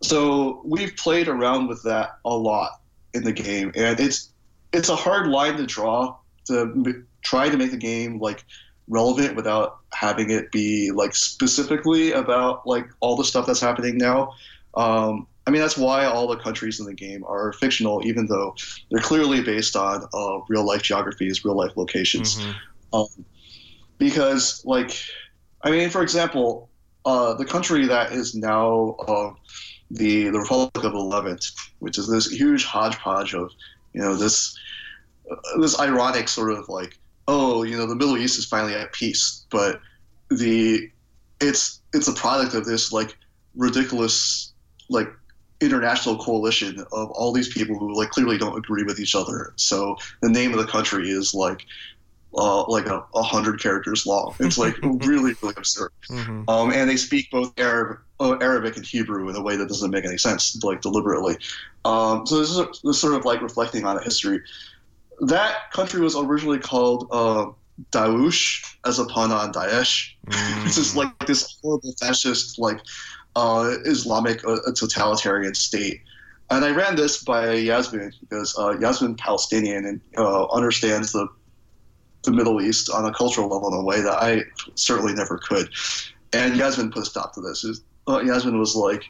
so 0.00 0.62
we've 0.64 0.94
played 0.96 1.26
around 1.26 1.66
with 1.66 1.82
that 1.82 2.18
a 2.24 2.34
lot 2.34 2.80
in 3.12 3.24
the 3.24 3.32
game, 3.32 3.72
and 3.74 3.98
it's 3.98 4.30
it's 4.72 4.88
a 4.88 4.94
hard 4.94 5.26
line 5.26 5.56
to 5.56 5.66
draw 5.66 6.16
to 6.46 6.60
m- 6.60 7.06
try 7.24 7.48
to 7.48 7.56
make 7.56 7.72
the 7.72 7.76
game 7.76 8.20
like 8.20 8.44
relevant 8.86 9.34
without 9.34 9.78
having 9.92 10.30
it 10.30 10.52
be 10.52 10.92
like 10.92 11.16
specifically 11.16 12.12
about 12.12 12.64
like 12.64 12.88
all 13.00 13.16
the 13.16 13.24
stuff 13.24 13.44
that's 13.44 13.60
happening 13.60 13.98
now. 13.98 14.32
Um, 14.74 15.26
I 15.48 15.50
mean, 15.50 15.60
that's 15.60 15.76
why 15.76 16.04
all 16.04 16.28
the 16.28 16.36
countries 16.36 16.78
in 16.78 16.86
the 16.86 16.94
game 16.94 17.24
are 17.26 17.52
fictional, 17.54 18.06
even 18.06 18.28
though 18.28 18.54
they're 18.92 19.02
clearly 19.02 19.42
based 19.42 19.74
on 19.74 20.06
uh, 20.14 20.38
real 20.48 20.64
life 20.64 20.82
geographies, 20.82 21.44
real 21.44 21.56
life 21.56 21.72
locations. 21.76 22.38
Mm-hmm. 22.38 22.52
Um, 22.92 23.06
because, 23.98 24.64
like, 24.64 24.96
I 25.62 25.70
mean, 25.70 25.90
for 25.90 26.02
example, 26.02 26.68
uh, 27.04 27.34
the 27.34 27.44
country 27.44 27.86
that 27.86 28.12
is 28.12 28.34
now 28.34 28.96
uh, 29.06 29.32
the 29.90 30.30
the 30.30 30.38
Republic 30.38 30.84
of 30.84 30.94
Levant, 30.94 31.44
which 31.78 31.98
is 31.98 32.08
this 32.08 32.30
huge 32.30 32.64
hodgepodge 32.64 33.34
of, 33.34 33.50
you 33.92 34.00
know, 34.00 34.14
this 34.14 34.58
uh, 35.30 35.36
this 35.60 35.78
ironic 35.80 36.28
sort 36.28 36.52
of 36.52 36.68
like 36.68 36.98
oh, 37.30 37.62
you 37.62 37.76
know, 37.76 37.86
the 37.86 37.94
Middle 37.94 38.18
East 38.18 38.38
is 38.38 38.44
finally 38.44 38.74
at 38.74 38.92
peace, 38.92 39.46
but 39.50 39.80
the 40.30 40.90
it's 41.40 41.80
it's 41.94 42.08
a 42.08 42.12
product 42.12 42.54
of 42.54 42.64
this 42.64 42.92
like 42.92 43.16
ridiculous 43.54 44.52
like 44.88 45.08
international 45.60 46.16
coalition 46.16 46.80
of 46.92 47.10
all 47.10 47.32
these 47.32 47.48
people 47.48 47.78
who 47.78 47.96
like 47.96 48.10
clearly 48.10 48.36
don't 48.36 48.58
agree 48.58 48.82
with 48.82 48.98
each 48.98 49.14
other. 49.14 49.52
So 49.56 49.96
the 50.22 50.28
name 50.28 50.52
of 50.52 50.58
the 50.58 50.66
country 50.66 51.08
is 51.10 51.32
like 51.32 51.66
uh, 52.34 52.66
like 52.66 52.86
a, 52.86 53.04
a 53.14 53.22
hundred 53.22 53.60
characters 53.60 54.06
long. 54.06 54.34
It's 54.40 54.58
like 54.58 54.76
really 54.82 55.34
really 55.42 55.54
absurd. 55.56 55.92
Mm-hmm. 56.08 56.48
Um, 56.48 56.72
and 56.72 56.88
they 56.88 56.96
speak 56.96 57.30
both 57.30 57.52
Arab 57.58 57.98
uh, 58.20 58.36
Arabic 58.40 58.76
and 58.76 58.84
Hebrew 58.84 59.28
in 59.28 59.36
a 59.36 59.42
way 59.42 59.56
that 59.56 59.68
doesn't 59.68 59.90
make 59.90 60.04
any 60.04 60.18
sense, 60.18 60.62
like 60.62 60.80
deliberately. 60.80 61.36
Um, 61.84 62.26
so 62.26 62.38
this 62.38 62.50
is, 62.50 62.56
this 62.56 62.96
is 62.96 63.00
sort 63.00 63.14
of 63.14 63.24
like 63.24 63.40
reflecting 63.40 63.86
on 63.86 63.96
a 63.96 64.02
history 64.02 64.42
that 65.20 65.70
country 65.72 66.00
was 66.00 66.16
originally 66.16 66.58
called 66.58 67.08
uh, 67.10 67.46
Daesh 67.92 68.64
as 68.86 68.98
a 68.98 69.04
pun 69.06 69.32
on 69.32 69.52
Daesh. 69.52 70.14
Mm. 70.26 70.66
it's 70.66 70.76
just 70.76 70.96
like 70.96 71.26
this 71.26 71.58
horrible 71.62 71.94
fascist, 72.00 72.58
like 72.58 72.80
uh, 73.36 73.74
Islamic 73.84 74.44
uh, 74.46 74.56
totalitarian 74.74 75.54
state. 75.54 76.02
And 76.50 76.64
I 76.64 76.70
ran 76.70 76.96
this 76.96 77.22
by 77.22 77.52
Yasmin 77.52 78.12
because 78.20 78.56
uh, 78.58 78.76
Yasmin 78.80 79.14
Palestinian 79.14 79.84
and 79.84 80.00
uh, 80.16 80.46
understands 80.46 81.12
the 81.12 81.28
the 82.22 82.32
Middle 82.32 82.60
East 82.60 82.90
on 82.90 83.04
a 83.06 83.12
cultural 83.12 83.48
level 83.48 83.68
in 83.72 83.74
a 83.74 83.84
way 83.84 84.00
that 84.00 84.22
I 84.22 84.42
certainly 84.74 85.14
never 85.14 85.38
could. 85.38 85.70
And 86.32 86.56
Yasmin 86.56 86.90
put 86.90 87.02
a 87.02 87.06
stop 87.06 87.34
to 87.34 87.40
this. 87.40 87.64
Uh, 88.06 88.20
Yasmin 88.20 88.58
was 88.58 88.76
like, 88.76 89.04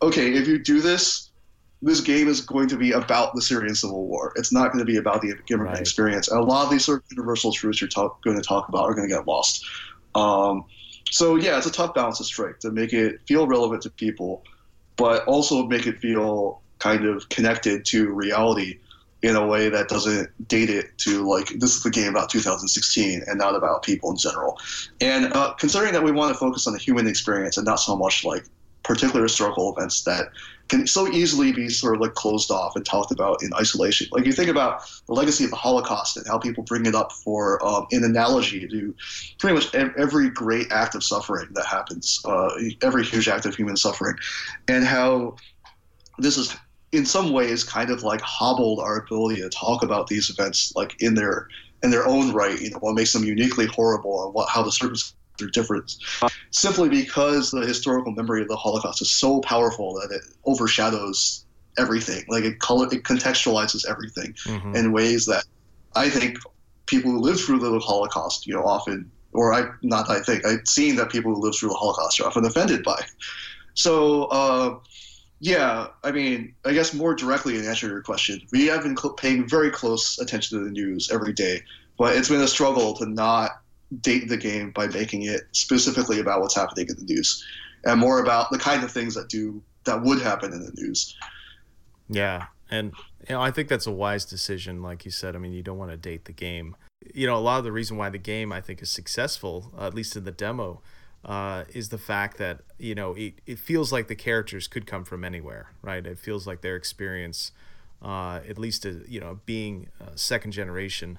"Okay, 0.00 0.32
if 0.34 0.46
you 0.46 0.58
do 0.58 0.80
this, 0.80 1.30
this 1.82 2.00
game 2.00 2.28
is 2.28 2.40
going 2.40 2.68
to 2.68 2.76
be 2.76 2.92
about 2.92 3.34
the 3.34 3.42
Syrian 3.42 3.74
civil 3.74 4.06
war. 4.06 4.32
It's 4.36 4.52
not 4.52 4.72
going 4.72 4.78
to 4.78 4.90
be 4.90 4.96
about 4.96 5.20
the 5.20 5.34
immigrant 5.50 5.72
right. 5.72 5.80
experience. 5.80 6.28
And 6.28 6.40
a 6.40 6.44
lot 6.44 6.64
of 6.64 6.70
these 6.70 6.84
sort 6.84 7.00
of 7.00 7.04
universal 7.10 7.52
truths 7.52 7.80
you're 7.80 7.88
talk, 7.88 8.22
going 8.22 8.36
to 8.36 8.42
talk 8.42 8.68
about 8.68 8.84
are 8.84 8.94
going 8.94 9.08
to 9.08 9.14
get 9.14 9.26
lost. 9.26 9.66
Um, 10.14 10.64
so 11.10 11.34
yeah, 11.34 11.58
it's 11.58 11.66
a 11.66 11.72
tough 11.72 11.92
balance 11.92 12.18
to 12.18 12.24
strike 12.24 12.60
to 12.60 12.70
make 12.70 12.92
it 12.92 13.20
feel 13.26 13.48
relevant 13.48 13.82
to 13.82 13.90
people, 13.90 14.44
but 14.96 15.24
also 15.24 15.66
make 15.66 15.86
it 15.86 15.98
feel 15.98 16.62
kind 16.78 17.04
of 17.04 17.28
connected 17.28 17.84
to 17.86 18.10
reality 18.10 18.78
in 19.22 19.36
a 19.36 19.46
way 19.46 19.68
that 19.68 19.88
doesn't 19.88 20.30
date 20.48 20.68
it 20.68 20.98
to 20.98 21.22
like 21.22 21.48
this 21.60 21.76
is 21.76 21.82
the 21.82 21.90
game 21.90 22.08
about 22.08 22.28
2016 22.28 23.22
and 23.26 23.38
not 23.38 23.54
about 23.54 23.82
people 23.82 24.10
in 24.10 24.16
general. 24.16 24.58
And 25.00 25.32
uh, 25.32 25.54
considering 25.54 25.92
that 25.92 26.02
we 26.02 26.10
want 26.10 26.32
to 26.32 26.38
focus 26.38 26.66
on 26.66 26.72
the 26.72 26.78
human 26.78 27.06
experience 27.06 27.56
and 27.56 27.64
not 27.64 27.76
so 27.76 27.96
much 27.96 28.24
like 28.24 28.44
particular 28.82 29.22
historical 29.22 29.74
events 29.74 30.02
that 30.02 30.26
can 30.68 30.86
so 30.86 31.06
easily 31.08 31.52
be 31.52 31.68
sort 31.68 31.94
of 31.94 32.00
like 32.00 32.14
closed 32.14 32.50
off 32.50 32.74
and 32.74 32.84
talked 32.84 33.12
about 33.12 33.42
in 33.42 33.52
isolation. 33.54 34.08
Like 34.10 34.26
you 34.26 34.32
think 34.32 34.48
about 34.48 34.82
the 35.06 35.12
legacy 35.12 35.44
of 35.44 35.50
the 35.50 35.56
Holocaust 35.56 36.16
and 36.16 36.26
how 36.26 36.38
people 36.38 36.64
bring 36.64 36.86
it 36.86 36.94
up 36.94 37.12
for 37.12 37.64
um, 37.64 37.86
an 37.92 38.02
analogy 38.04 38.66
to 38.66 38.94
pretty 39.38 39.54
much 39.54 39.72
every 39.74 40.30
great 40.30 40.72
act 40.72 40.94
of 40.94 41.04
suffering 41.04 41.48
that 41.52 41.66
happens, 41.66 42.20
uh, 42.24 42.50
every 42.82 43.04
huge 43.04 43.28
act 43.28 43.46
of 43.46 43.54
human 43.54 43.76
suffering, 43.76 44.16
and 44.66 44.84
how 44.84 45.36
this 46.18 46.36
is 46.36 46.56
in 46.92 47.06
some 47.06 47.32
ways 47.32 47.64
kind 47.64 47.90
of 47.90 48.02
like 48.02 48.20
hobbled 48.20 48.78
our 48.80 48.98
ability 48.98 49.40
to 49.40 49.48
talk 49.48 49.82
about 49.82 50.06
these 50.06 50.30
events 50.30 50.72
like 50.76 50.94
in 51.00 51.14
their 51.14 51.48
in 51.82 51.90
their 51.90 52.06
own 52.06 52.32
right. 52.32 52.60
You 52.60 52.70
know, 52.70 52.78
what 52.78 52.94
makes 52.94 53.12
them 53.12 53.24
uniquely 53.24 53.66
horrible 53.66 54.24
and 54.24 54.34
what 54.34 54.48
how 54.48 54.62
the 54.62 54.72
circumstances 54.72 55.16
their 55.38 55.48
difference, 55.48 55.98
simply 56.50 56.88
because 56.88 57.50
the 57.50 57.66
historical 57.66 58.12
memory 58.12 58.42
of 58.42 58.48
the 58.48 58.56
Holocaust 58.56 59.02
is 59.02 59.10
so 59.10 59.40
powerful 59.40 59.94
that 59.94 60.14
it 60.14 60.22
overshadows 60.44 61.44
everything. 61.78 62.24
Like 62.28 62.44
it 62.44 62.58
color, 62.58 62.86
it 62.92 63.02
contextualizes 63.04 63.88
everything 63.88 64.34
mm-hmm. 64.44 64.76
in 64.76 64.92
ways 64.92 65.26
that 65.26 65.44
I 65.94 66.08
think 66.08 66.38
people 66.86 67.10
who 67.10 67.20
lived 67.20 67.40
through 67.40 67.60
the 67.60 67.78
Holocaust, 67.78 68.46
you 68.46 68.54
know, 68.54 68.64
often, 68.64 69.10
or 69.32 69.52
I 69.52 69.70
not 69.82 70.10
I 70.10 70.20
think 70.20 70.46
I've 70.46 70.66
seen 70.66 70.96
that 70.96 71.10
people 71.10 71.34
who 71.34 71.40
lived 71.40 71.56
through 71.56 71.70
the 71.70 71.76
Holocaust 71.76 72.20
are 72.20 72.26
often 72.26 72.44
offended 72.44 72.82
by. 72.82 73.02
So. 73.74 74.24
Uh, 74.24 74.78
Yeah, 75.42 75.88
I 76.04 76.12
mean, 76.12 76.54
I 76.64 76.72
guess 76.72 76.94
more 76.94 77.16
directly 77.16 77.58
in 77.58 77.66
answer 77.66 77.88
to 77.88 77.92
your 77.94 78.02
question, 78.02 78.40
we 78.52 78.66
have 78.68 78.84
been 78.84 78.96
cl- 78.96 79.14
paying 79.14 79.48
very 79.48 79.72
close 79.72 80.20
attention 80.20 80.56
to 80.56 80.64
the 80.64 80.70
news 80.70 81.10
every 81.10 81.32
day, 81.32 81.62
but 81.98 82.14
it's 82.16 82.28
been 82.28 82.42
a 82.42 82.46
struggle 82.46 82.94
to 82.94 83.06
not 83.06 83.50
date 84.02 84.28
the 84.28 84.36
game 84.36 84.70
by 84.70 84.86
making 84.86 85.22
it 85.22 85.40
specifically 85.50 86.20
about 86.20 86.42
what's 86.42 86.54
happening 86.54 86.86
in 86.88 86.94
the 86.94 87.12
news, 87.12 87.44
and 87.84 87.98
more 87.98 88.20
about 88.20 88.52
the 88.52 88.58
kind 88.58 88.84
of 88.84 88.92
things 88.92 89.16
that 89.16 89.28
do 89.28 89.60
that 89.82 90.00
would 90.04 90.22
happen 90.22 90.52
in 90.52 90.62
the 90.64 90.70
news. 90.80 91.16
Yeah, 92.08 92.46
and 92.70 92.92
you 93.28 93.34
know, 93.34 93.42
I 93.42 93.50
think 93.50 93.66
that's 93.66 93.88
a 93.88 93.90
wise 93.90 94.24
decision. 94.24 94.80
Like 94.80 95.04
you 95.04 95.10
said, 95.10 95.34
I 95.34 95.40
mean, 95.40 95.52
you 95.52 95.64
don't 95.64 95.76
want 95.76 95.90
to 95.90 95.96
date 95.96 96.26
the 96.26 96.32
game. 96.32 96.76
You 97.12 97.26
know, 97.26 97.34
a 97.34 97.42
lot 97.42 97.58
of 97.58 97.64
the 97.64 97.72
reason 97.72 97.96
why 97.96 98.10
the 98.10 98.18
game 98.18 98.52
I 98.52 98.60
think 98.60 98.80
is 98.80 98.90
successful, 98.90 99.74
at 99.76 99.92
least 99.92 100.14
in 100.14 100.22
the 100.22 100.30
demo, 100.30 100.82
uh, 101.24 101.64
is 101.72 101.90
the 101.90 101.98
fact 101.98 102.38
that 102.38 102.60
you 102.78 102.94
know 102.94 103.14
it, 103.14 103.34
it 103.46 103.58
feels 103.58 103.92
like 103.92 104.08
the 104.08 104.14
characters 104.14 104.66
could 104.66 104.86
come 104.86 105.04
from 105.04 105.24
anywhere, 105.24 105.70
right? 105.80 106.04
It 106.04 106.18
feels 106.18 106.46
like 106.46 106.62
their 106.62 106.76
experience, 106.76 107.52
uh, 108.02 108.40
at 108.48 108.58
least 108.58 108.84
uh, 108.84 108.90
you 109.06 109.20
know, 109.20 109.40
being 109.46 109.88
uh, 110.00 110.10
second 110.16 110.52
generation 110.52 111.18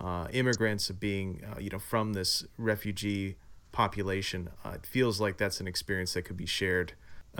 uh, 0.00 0.26
immigrants, 0.32 0.90
of 0.90 0.98
being 0.98 1.42
uh, 1.48 1.60
you 1.60 1.70
know 1.70 1.78
from 1.78 2.14
this 2.14 2.44
refugee 2.58 3.36
population, 3.70 4.50
it 4.66 4.86
feels 4.86 5.20
like 5.20 5.36
that's 5.36 5.60
an 5.60 5.68
experience 5.68 6.14
that 6.14 6.22
could 6.22 6.36
be 6.36 6.46
shared, 6.46 6.92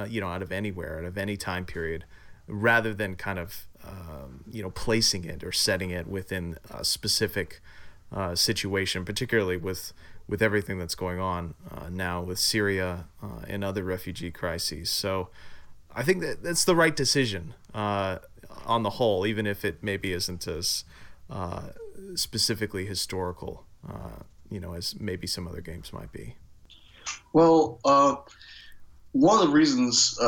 you 0.09 0.21
know, 0.21 0.29
out 0.29 0.43
of 0.43 0.51
anywhere, 0.51 0.99
out 0.99 1.05
of 1.05 1.17
any 1.17 1.37
time 1.37 1.65
period, 1.65 2.05
rather 2.49 2.93
than 2.93 3.15
kind 3.15 3.39
of 3.39 3.67
um, 3.85 4.45
you 4.51 4.63
know 4.63 4.71
placing 4.71 5.25
it 5.25 5.43
or 5.43 5.51
setting 5.51 5.91
it 5.91 6.07
within 6.07 6.59
a 6.71 6.85
specific 6.85 7.61
situation, 8.35 9.05
particularly 9.05 9.57
with 9.57 9.93
with 10.27 10.43
everything 10.43 10.79
that's 10.79 10.95
going 10.95 11.21
on 11.21 11.55
uh, 11.71 11.89
now 11.91 12.23
with 12.23 12.39
Syria 12.39 13.07
uh, 13.23 13.43
and 13.47 13.63
other 13.63 13.85
refugee 13.85 14.31
crises. 14.31 14.91
So 14.91 15.29
I 15.95 16.03
think 16.03 16.21
that 16.23 16.43
that's 16.43 16.65
the 16.65 16.75
right 16.75 16.95
decision 16.95 17.55
uh, 17.75 18.19
on 18.65 18.83
the 18.83 18.91
whole, 18.91 19.27
even 19.27 19.47
if 19.47 19.65
it 19.65 19.83
maybe 19.83 20.13
isn't 20.13 20.47
as 20.47 20.85
uh, 21.29 21.63
specifically 22.15 22.87
historical, 22.87 23.65
uh, 23.89 24.23
you 24.51 24.61
know, 24.61 24.73
as 24.75 24.99
maybe 24.99 25.27
some 25.27 25.47
other 25.47 25.61
games 25.61 25.93
might 25.93 26.13
be. 26.13 26.37
Well, 27.33 27.79
uh, 27.85 28.17
one 29.13 29.41
of 29.41 29.49
the 29.49 29.53
reasons 29.53 30.19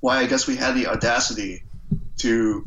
why 0.00 0.18
I 0.18 0.26
guess 0.26 0.46
we 0.46 0.56
had 0.56 0.74
the 0.74 0.86
audacity 0.86 1.64
to 2.18 2.66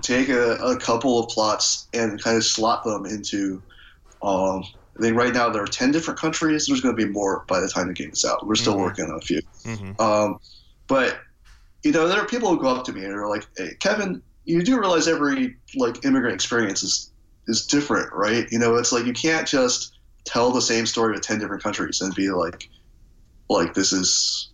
take 0.00 0.28
a, 0.28 0.54
a 0.56 0.76
couple 0.76 1.18
of 1.18 1.28
plots 1.28 1.88
and 1.92 2.22
kind 2.22 2.36
of 2.36 2.44
slot 2.44 2.84
them 2.84 3.04
into 3.06 3.62
um, 4.22 4.64
I 4.96 5.02
think 5.02 5.16
right 5.16 5.32
now 5.32 5.48
there 5.48 5.62
are 5.62 5.66
10 5.66 5.90
different 5.90 6.20
countries. 6.20 6.66
There's 6.66 6.80
going 6.80 6.96
to 6.96 7.06
be 7.06 7.10
more 7.10 7.44
by 7.48 7.60
the 7.60 7.68
time 7.68 7.88
the 7.88 7.94
game 7.94 8.10
is 8.10 8.24
out. 8.24 8.46
We're 8.46 8.54
still 8.54 8.74
mm-hmm. 8.74 8.82
working 8.82 9.04
on 9.06 9.16
a 9.16 9.20
few. 9.20 9.40
Mm-hmm. 9.64 10.00
Um, 10.00 10.38
but, 10.86 11.18
you 11.82 11.92
know, 11.92 12.08
there 12.08 12.20
are 12.20 12.26
people 12.26 12.50
who 12.50 12.60
go 12.60 12.68
up 12.68 12.84
to 12.84 12.92
me 12.92 13.04
and 13.04 13.12
are 13.14 13.28
like, 13.28 13.46
hey, 13.56 13.74
Kevin, 13.80 14.22
you 14.44 14.62
do 14.62 14.78
realize 14.78 15.08
every 15.08 15.56
like 15.76 16.04
immigrant 16.04 16.34
experience 16.34 16.82
is, 16.82 17.10
is 17.46 17.66
different, 17.66 18.12
right? 18.12 18.46
You 18.50 18.58
know, 18.58 18.76
it's 18.76 18.92
like 18.92 19.06
you 19.06 19.12
can't 19.14 19.48
just 19.48 19.98
tell 20.24 20.52
the 20.52 20.62
same 20.62 20.86
story 20.86 21.12
with 21.12 21.22
10 21.22 21.38
different 21.38 21.62
countries 21.62 22.00
and 22.00 22.14
be 22.14 22.30
like, 22.30 22.68
like 23.48 23.74
this 23.74 23.92
is 23.92 24.50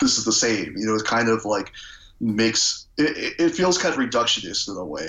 this 0.00 0.18
is 0.18 0.24
the 0.24 0.32
same. 0.32 0.74
You 0.76 0.86
know, 0.86 0.94
it 0.94 1.04
kind 1.04 1.28
of 1.28 1.44
like 1.44 1.72
makes 2.20 2.86
it, 2.98 3.34
it 3.38 3.50
feels 3.50 3.78
kind 3.78 3.94
of 3.94 4.00
reductionist 4.00 4.68
in 4.68 4.76
a 4.76 4.84
way. 4.84 5.08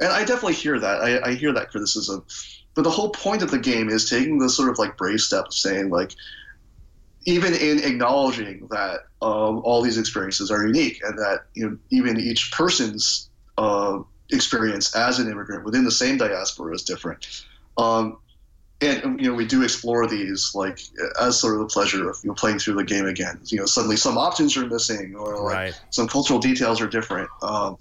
And 0.00 0.12
I 0.12 0.20
definitely 0.20 0.54
hear 0.54 0.78
that. 0.78 1.00
I, 1.00 1.30
I 1.30 1.34
hear 1.34 1.52
that 1.52 1.70
criticism. 1.70 2.24
But 2.78 2.84
the 2.84 2.90
whole 2.90 3.10
point 3.10 3.42
of 3.42 3.50
the 3.50 3.58
game 3.58 3.88
is 3.88 4.08
taking 4.08 4.38
this 4.38 4.56
sort 4.56 4.68
of 4.68 4.78
like 4.78 4.96
brave 4.96 5.20
step 5.20 5.46
of 5.46 5.52
saying 5.52 5.90
like, 5.90 6.12
even 7.26 7.52
in 7.52 7.80
acknowledging 7.80 8.68
that 8.70 9.00
um, 9.20 9.62
all 9.64 9.82
these 9.82 9.98
experiences 9.98 10.48
are 10.52 10.64
unique 10.64 11.02
and 11.02 11.18
that 11.18 11.46
you 11.54 11.68
know 11.68 11.76
even 11.90 12.20
each 12.20 12.52
person's 12.52 13.30
uh, 13.58 13.98
experience 14.30 14.94
as 14.94 15.18
an 15.18 15.28
immigrant 15.28 15.64
within 15.64 15.84
the 15.84 15.90
same 15.90 16.18
diaspora 16.18 16.72
is 16.72 16.84
different. 16.84 17.42
Um, 17.78 18.18
and 18.80 19.20
you 19.20 19.28
know 19.28 19.34
we 19.34 19.44
do 19.44 19.64
explore 19.64 20.06
these 20.06 20.52
like 20.54 20.78
as 21.20 21.36
sort 21.36 21.54
of 21.54 21.58
the 21.58 21.66
pleasure 21.66 22.08
of 22.08 22.16
you 22.22 22.28
know 22.28 22.34
playing 22.34 22.60
through 22.60 22.74
the 22.74 22.84
game 22.84 23.06
again. 23.06 23.40
You 23.46 23.58
know 23.58 23.66
suddenly 23.66 23.96
some 23.96 24.16
options 24.16 24.56
are 24.56 24.64
missing 24.68 25.16
or 25.16 25.42
like 25.42 25.52
right. 25.52 25.80
some 25.90 26.06
cultural 26.06 26.38
details 26.38 26.80
are 26.80 26.86
different. 26.86 27.28
Um, 27.42 27.76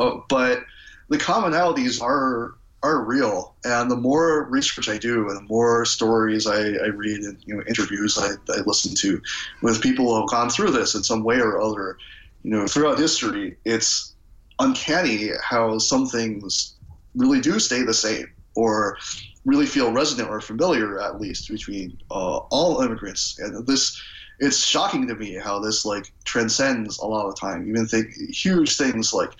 uh, 0.00 0.16
but 0.28 0.64
the 1.08 1.18
commonalities 1.18 2.02
are 2.02 2.54
are 2.82 3.04
real. 3.04 3.54
And 3.64 3.90
the 3.90 3.96
more 3.96 4.44
research 4.44 4.88
I 4.88 4.98
do, 4.98 5.28
and 5.28 5.38
the 5.38 5.48
more 5.48 5.84
stories 5.84 6.46
I, 6.46 6.72
I 6.72 6.88
read, 6.88 7.20
and 7.20 7.38
you 7.46 7.54
know, 7.54 7.62
interviews 7.68 8.18
I, 8.18 8.30
I 8.52 8.60
listen 8.66 8.94
to 8.96 9.20
with 9.62 9.82
people 9.82 10.06
who 10.06 10.20
have 10.20 10.28
gone 10.28 10.50
through 10.50 10.72
this 10.72 10.94
in 10.94 11.02
some 11.02 11.22
way 11.22 11.36
or 11.36 11.60
other, 11.60 11.96
you 12.42 12.50
know, 12.50 12.66
throughout 12.66 12.98
history, 12.98 13.56
it's 13.64 14.14
uncanny 14.58 15.30
how 15.42 15.78
some 15.78 16.06
things 16.06 16.74
really 17.14 17.40
do 17.40 17.58
stay 17.58 17.82
the 17.82 17.94
same, 17.94 18.26
or 18.56 18.98
really 19.44 19.66
feel 19.66 19.92
resonant 19.92 20.28
or 20.28 20.40
familiar, 20.40 21.00
at 21.00 21.20
least 21.20 21.48
between 21.48 21.98
uh, 22.10 22.38
all 22.50 22.80
immigrants. 22.80 23.38
And 23.38 23.66
this, 23.66 24.00
it's 24.40 24.64
shocking 24.64 25.06
to 25.08 25.14
me 25.14 25.34
how 25.34 25.60
this 25.60 25.84
like 25.84 26.12
transcends 26.24 26.98
a 26.98 27.06
lot 27.06 27.26
of 27.26 27.34
the 27.34 27.40
time. 27.40 27.68
Even 27.68 27.86
think 27.86 28.12
huge 28.30 28.76
things 28.76 29.12
like, 29.12 29.30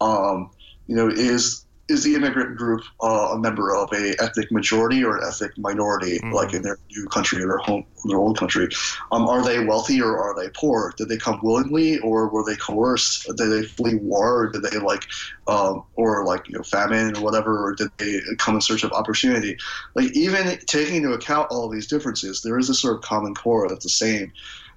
um, 0.00 0.50
you 0.86 0.94
know, 0.94 1.08
is 1.08 1.63
is 1.88 2.02
the 2.02 2.14
immigrant 2.14 2.56
group 2.56 2.82
uh, 3.02 3.32
a 3.32 3.38
member 3.38 3.74
of 3.74 3.92
a 3.92 4.14
ethnic 4.22 4.50
majority 4.50 5.04
or 5.04 5.18
an 5.18 5.24
ethnic 5.28 5.56
minority, 5.58 6.18
mm-hmm. 6.18 6.32
like 6.32 6.54
in 6.54 6.62
their 6.62 6.78
new 6.90 7.06
country 7.06 7.42
or 7.42 7.48
their 7.48 7.58
home, 7.58 7.84
their 8.06 8.16
old 8.16 8.38
country? 8.38 8.68
Um, 9.12 9.28
are 9.28 9.44
they 9.44 9.62
wealthy 9.64 10.00
or 10.00 10.18
are 10.18 10.34
they 10.34 10.48
poor? 10.50 10.94
Did 10.96 11.08
they 11.08 11.18
come 11.18 11.40
willingly 11.42 11.98
or 11.98 12.28
were 12.28 12.44
they 12.44 12.56
coerced? 12.56 13.26
Did 13.36 13.50
they 13.50 13.62
flee 13.64 13.96
war? 13.96 14.44
Or 14.44 14.48
did 14.50 14.62
they 14.62 14.78
like, 14.78 15.06
um, 15.46 15.84
or 15.96 16.24
like 16.24 16.48
you 16.48 16.56
know 16.56 16.62
famine 16.62 17.16
or 17.16 17.20
whatever? 17.20 17.62
Or 17.62 17.74
did 17.74 17.90
they 17.98 18.20
come 18.38 18.54
in 18.54 18.60
search 18.62 18.84
of 18.84 18.92
opportunity? 18.92 19.56
Like 19.94 20.10
even 20.12 20.58
taking 20.66 20.96
into 20.96 21.12
account 21.12 21.48
all 21.50 21.68
these 21.68 21.86
differences, 21.86 22.40
there 22.40 22.58
is 22.58 22.70
a 22.70 22.74
sort 22.74 22.96
of 22.96 23.02
common 23.02 23.34
core 23.34 23.68
that's 23.68 23.84
the 23.84 23.90
same. 23.90 24.32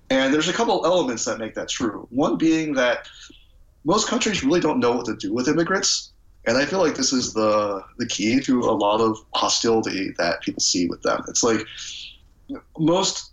And 0.10 0.34
there's 0.34 0.48
a 0.48 0.54
couple 0.54 0.86
elements 0.86 1.26
that 1.26 1.38
make 1.38 1.56
that 1.56 1.70
true. 1.70 2.08
One 2.12 2.38
being 2.38 2.74
that 2.74 3.08
most 3.84 4.08
countries 4.08 4.44
really 4.44 4.60
don't 4.60 4.80
know 4.80 4.92
what 4.94 5.06
to 5.06 5.16
do 5.16 5.34
with 5.34 5.48
immigrants 5.48 6.12
and 6.48 6.58
I 6.58 6.66
feel 6.66 6.80
like 6.80 6.96
this 6.96 7.14
is 7.14 7.34
the 7.34 7.84
the 7.98 8.08
key 8.08 8.40
to 8.40 8.62
a 8.62 8.72
lot 8.72 9.02
of 9.02 9.18
hostility 9.36 10.14
that 10.18 10.42
people 10.42 10.62
see 10.62 10.88
with 10.88 11.02
them. 11.04 11.24
It's 11.28 11.44
like 11.44 11.60
most 12.80 13.32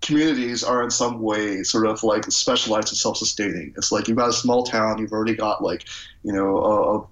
communities 0.00 0.62
are 0.62 0.82
in 0.82 0.90
some 0.90 1.20
way 1.20 1.62
sort 1.62 1.86
of 1.86 2.02
like 2.02 2.24
specialized 2.30 2.88
and 2.88 2.98
self-sustaining. 2.98 3.74
It's 3.76 3.90
like 3.90 4.08
you've 4.08 4.18
got 4.18 4.28
a 4.28 4.34
small 4.34 4.64
town, 4.64 4.98
you've 4.98 5.12
already 5.12 5.34
got 5.34 5.62
like, 5.62 5.84
you 6.22 6.32
know, 6.32 7.08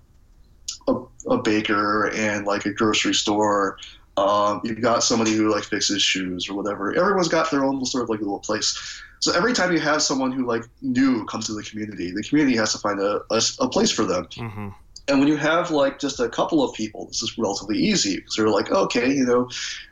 a, 0.89 0.93
a, 0.93 1.35
a 1.35 1.43
baker 1.43 2.11
and 2.15 2.47
like 2.47 2.67
a 2.67 2.73
grocery 2.73 3.15
store. 3.15 3.79
Um, 4.19 4.61
you've 4.63 4.83
got 4.83 5.03
somebody 5.03 5.33
who 5.33 5.51
like 5.51 5.65
fixes 5.65 6.03
shoes 6.03 6.49
or 6.51 6.55
whatever. 6.55 6.95
Everyone's 6.95 7.29
got 7.29 7.51
their 7.51 7.65
own 7.65 7.85
sort 7.87 8.03
of 8.03 8.11
like 8.11 8.21
little 8.21 8.41
place. 8.41 9.03
So 9.21 9.33
every 9.33 9.55
time 9.55 9.73
you 9.73 9.81
have 9.81 10.03
someone 10.03 10.33
who 10.33 10.47
like 10.47 10.65
new 10.83 11.25
comes 11.25 11.47
to 11.47 11.55
the 11.55 11.63
community, 11.63 12.11
the 12.11 12.23
community 12.23 12.57
has 12.59 12.73
to 12.73 12.79
find 12.79 13.01
a, 13.01 13.23
a, 13.31 13.43
a 13.61 13.69
place 13.69 13.91
for 13.91 14.05
them. 14.05 14.27
Mm-hmm. 14.27 14.69
And 15.09 15.19
when 15.19 15.29
you 15.29 15.37
have 15.37 15.71
like 15.71 15.99
just 15.99 16.21
a 16.21 16.29
couple 16.29 16.63
of 16.63 16.75
people, 16.75 17.07
this 17.07 17.23
is 17.23 17.37
relatively 17.37 17.79
easy 17.79 18.17
because 18.17 18.37
they're 18.37 18.49
like, 18.49 18.71
okay, 18.71 19.13
you 19.13 19.25
know, 19.25 19.49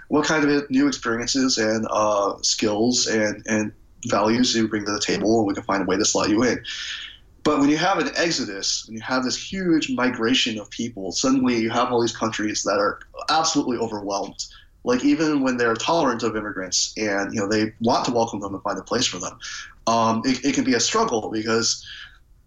what 0.08 0.26
kind 0.26 0.48
of 0.48 0.70
new 0.70 0.86
experiences 0.86 1.58
and 1.58 1.86
uh, 1.90 2.34
skills 2.42 3.06
and, 3.06 3.44
and 3.46 3.72
values 4.06 4.52
do 4.52 4.60
you 4.60 4.68
bring 4.68 4.84
to 4.84 4.92
the 4.92 5.00
table, 5.00 5.38
and 5.38 5.46
we 5.46 5.54
can 5.54 5.62
find 5.62 5.82
a 5.82 5.86
way 5.86 5.96
to 5.96 6.04
slot 6.04 6.30
you 6.30 6.42
in. 6.42 6.62
But 7.42 7.58
when 7.58 7.70
you 7.70 7.76
have 7.78 7.98
an 7.98 8.10
exodus, 8.16 8.84
when 8.86 8.96
you 8.96 9.02
have 9.02 9.24
this 9.24 9.36
huge 9.36 9.90
migration 9.90 10.58
of 10.58 10.70
people, 10.70 11.12
suddenly 11.12 11.58
you 11.58 11.70
have 11.70 11.90
all 11.90 12.00
these 12.00 12.16
countries 12.16 12.62
that 12.64 12.78
are 12.78 13.00
absolutely 13.30 13.78
overwhelmed. 13.78 14.44
Like 14.84 15.04
even 15.04 15.42
when 15.42 15.56
they're 15.56 15.74
tolerant 15.74 16.22
of 16.22 16.36
immigrants 16.36 16.94
and 16.96 17.34
you 17.34 17.40
know 17.40 17.46
they 17.46 17.72
want 17.80 18.06
to 18.06 18.12
welcome 18.12 18.40
them 18.40 18.54
and 18.54 18.62
find 18.62 18.78
a 18.78 18.82
place 18.82 19.06
for 19.06 19.18
them, 19.18 19.38
um, 19.86 20.22
it, 20.24 20.44
it, 20.44 20.54
can 20.54 20.64
be 20.64 20.74
a 20.74 20.80
struggle 20.80 21.30
because 21.30 21.86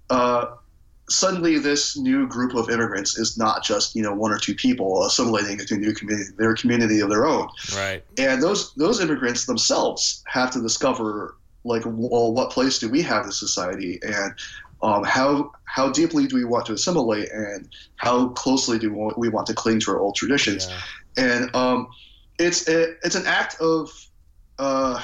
uh, 0.09 0.45
suddenly 1.13 1.59
this 1.59 1.97
new 1.97 2.27
group 2.27 2.55
of 2.55 2.69
immigrants 2.69 3.17
is 3.17 3.37
not 3.37 3.63
just 3.63 3.95
you 3.95 4.01
know 4.01 4.13
one 4.13 4.31
or 4.31 4.37
two 4.37 4.55
people 4.55 5.05
assimilating 5.05 5.59
into 5.59 5.75
a 5.75 5.77
new 5.77 5.93
community 5.93 6.31
they're 6.37 6.51
a 6.51 6.55
community 6.55 6.99
of 6.99 7.09
their 7.09 7.25
own. 7.25 7.47
Right. 7.75 8.03
And 8.17 8.41
those 8.41 8.73
those 8.75 8.99
immigrants 8.99 9.45
themselves 9.45 10.23
have 10.27 10.51
to 10.51 10.61
discover 10.61 11.37
like 11.63 11.83
well 11.85 12.33
what 12.33 12.51
place 12.51 12.79
do 12.79 12.89
we 12.89 13.01
have 13.03 13.25
in 13.25 13.31
society? 13.31 13.99
And 14.01 14.33
um, 14.81 15.03
how 15.03 15.51
how 15.65 15.89
deeply 15.91 16.27
do 16.27 16.35
we 16.35 16.45
want 16.45 16.65
to 16.65 16.73
assimilate? 16.73 17.31
And 17.31 17.69
how 17.95 18.29
closely 18.29 18.79
do 18.79 18.89
we 18.91 18.97
want 18.97 19.17
we 19.17 19.29
want 19.29 19.47
to 19.47 19.53
cling 19.53 19.79
to 19.81 19.91
our 19.91 19.99
old 19.99 20.15
traditions? 20.15 20.67
Yeah. 20.67 21.23
and 21.25 21.55
um, 21.55 21.87
it's 22.39 22.67
a, 22.67 22.95
it's 23.03 23.15
an 23.15 23.27
act 23.27 23.59
of 23.61 23.89
uh, 24.59 25.01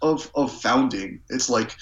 of 0.00 0.30
of 0.34 0.52
founding. 0.52 1.20
It's 1.30 1.48
like 1.48 1.76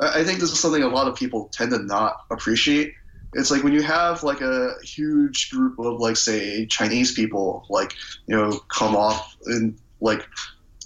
I 0.00 0.24
think 0.24 0.40
this 0.40 0.50
is 0.50 0.58
something 0.58 0.82
a 0.82 0.88
lot 0.88 1.08
of 1.08 1.14
people 1.14 1.50
tend 1.52 1.72
to 1.72 1.78
not 1.78 2.16
appreciate. 2.30 2.94
It's 3.34 3.50
like 3.50 3.62
when 3.62 3.72
you 3.72 3.82
have 3.82 4.22
like 4.22 4.40
a 4.40 4.72
huge 4.82 5.50
group 5.50 5.78
of 5.78 6.00
like 6.00 6.16
say 6.16 6.66
Chinese 6.66 7.12
people 7.12 7.64
like 7.68 7.92
you 8.26 8.36
know 8.36 8.58
come 8.68 8.96
off 8.96 9.36
in 9.46 9.78
like 10.00 10.26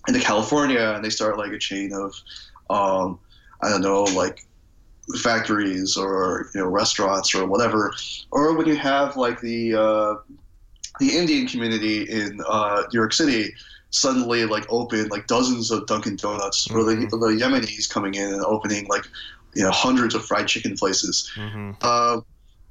into 0.08 0.20
California 0.20 0.92
and 0.94 1.04
they 1.04 1.10
start 1.10 1.38
like 1.38 1.52
a 1.52 1.58
chain 1.58 1.92
of 1.92 2.14
um, 2.70 3.18
I 3.62 3.70
don't 3.70 3.82
know, 3.82 4.02
like 4.02 4.40
factories 5.22 5.96
or 5.96 6.50
you 6.54 6.60
know 6.60 6.66
restaurants 6.66 7.34
or 7.34 7.46
whatever, 7.46 7.94
or 8.30 8.56
when 8.56 8.66
you 8.66 8.76
have 8.76 9.16
like 9.16 9.40
the 9.40 9.74
uh, 9.74 10.14
the 11.00 11.16
Indian 11.16 11.46
community 11.46 12.02
in 12.02 12.40
uh, 12.46 12.82
New 12.92 12.98
York 12.98 13.12
City 13.12 13.54
suddenly 13.94 14.44
like 14.44 14.66
open 14.70 15.08
like 15.08 15.26
dozens 15.26 15.70
of 15.70 15.86
Dunkin' 15.86 16.16
Donuts, 16.16 16.66
mm-hmm. 16.66 16.76
or 16.76 16.84
the, 16.84 16.94
mm-hmm. 16.96 17.08
the 17.10 17.44
Yemenis 17.44 17.88
coming 17.88 18.14
in 18.14 18.32
and 18.32 18.44
opening 18.44 18.86
like 18.86 19.04
you 19.54 19.62
know 19.62 19.70
hundreds 19.70 20.14
of 20.14 20.24
fried 20.24 20.48
chicken 20.48 20.76
places. 20.76 21.30
Mm-hmm. 21.36 21.72
Uh, 21.80 22.20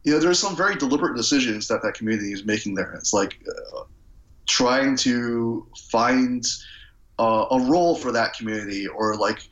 you 0.04 0.12
know, 0.12 0.20
there's 0.20 0.40
some 0.40 0.56
very 0.56 0.76
deliberate 0.76 1.16
decisions 1.16 1.68
that 1.70 1.82
that 1.84 1.94
community 1.94 2.34
is 2.34 2.46
making 2.46 2.76
there. 2.76 2.94
It's 2.94 3.14
like 3.14 3.40
uh, 3.48 3.84
trying 4.46 4.98
to 4.98 5.66
find 5.90 6.46
uh, 7.18 7.46
a 7.52 7.60
role 7.62 7.96
for 7.96 8.12
that 8.12 8.34
community 8.34 8.86
or 8.86 9.16
like 9.16 9.48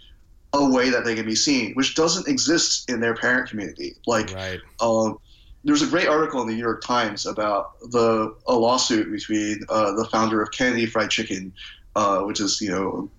a 0.53 0.69
way 0.69 0.89
that 0.89 1.05
they 1.05 1.15
can 1.15 1.25
be 1.25 1.35
seen, 1.35 1.73
which 1.75 1.95
doesn't 1.95 2.27
exist 2.27 2.89
in 2.89 2.99
their 2.99 3.15
parent 3.15 3.49
community. 3.49 3.95
Like, 4.05 4.33
right. 4.33 4.59
um, 4.81 5.19
there's 5.63 5.81
a 5.81 5.87
great 5.87 6.07
article 6.07 6.41
in 6.41 6.47
the 6.47 6.53
New 6.53 6.59
York 6.59 6.83
Times 6.83 7.25
about 7.25 7.79
the 7.91 8.35
a 8.47 8.55
lawsuit 8.55 9.11
between 9.11 9.63
uh, 9.69 9.93
the 9.93 10.05
founder 10.05 10.41
of 10.41 10.51
Kennedy 10.51 10.85
Fried 10.85 11.09
Chicken, 11.09 11.53
uh, 11.95 12.21
which 12.21 12.39
is 12.39 12.59
you 12.61 12.71
know 12.71 13.09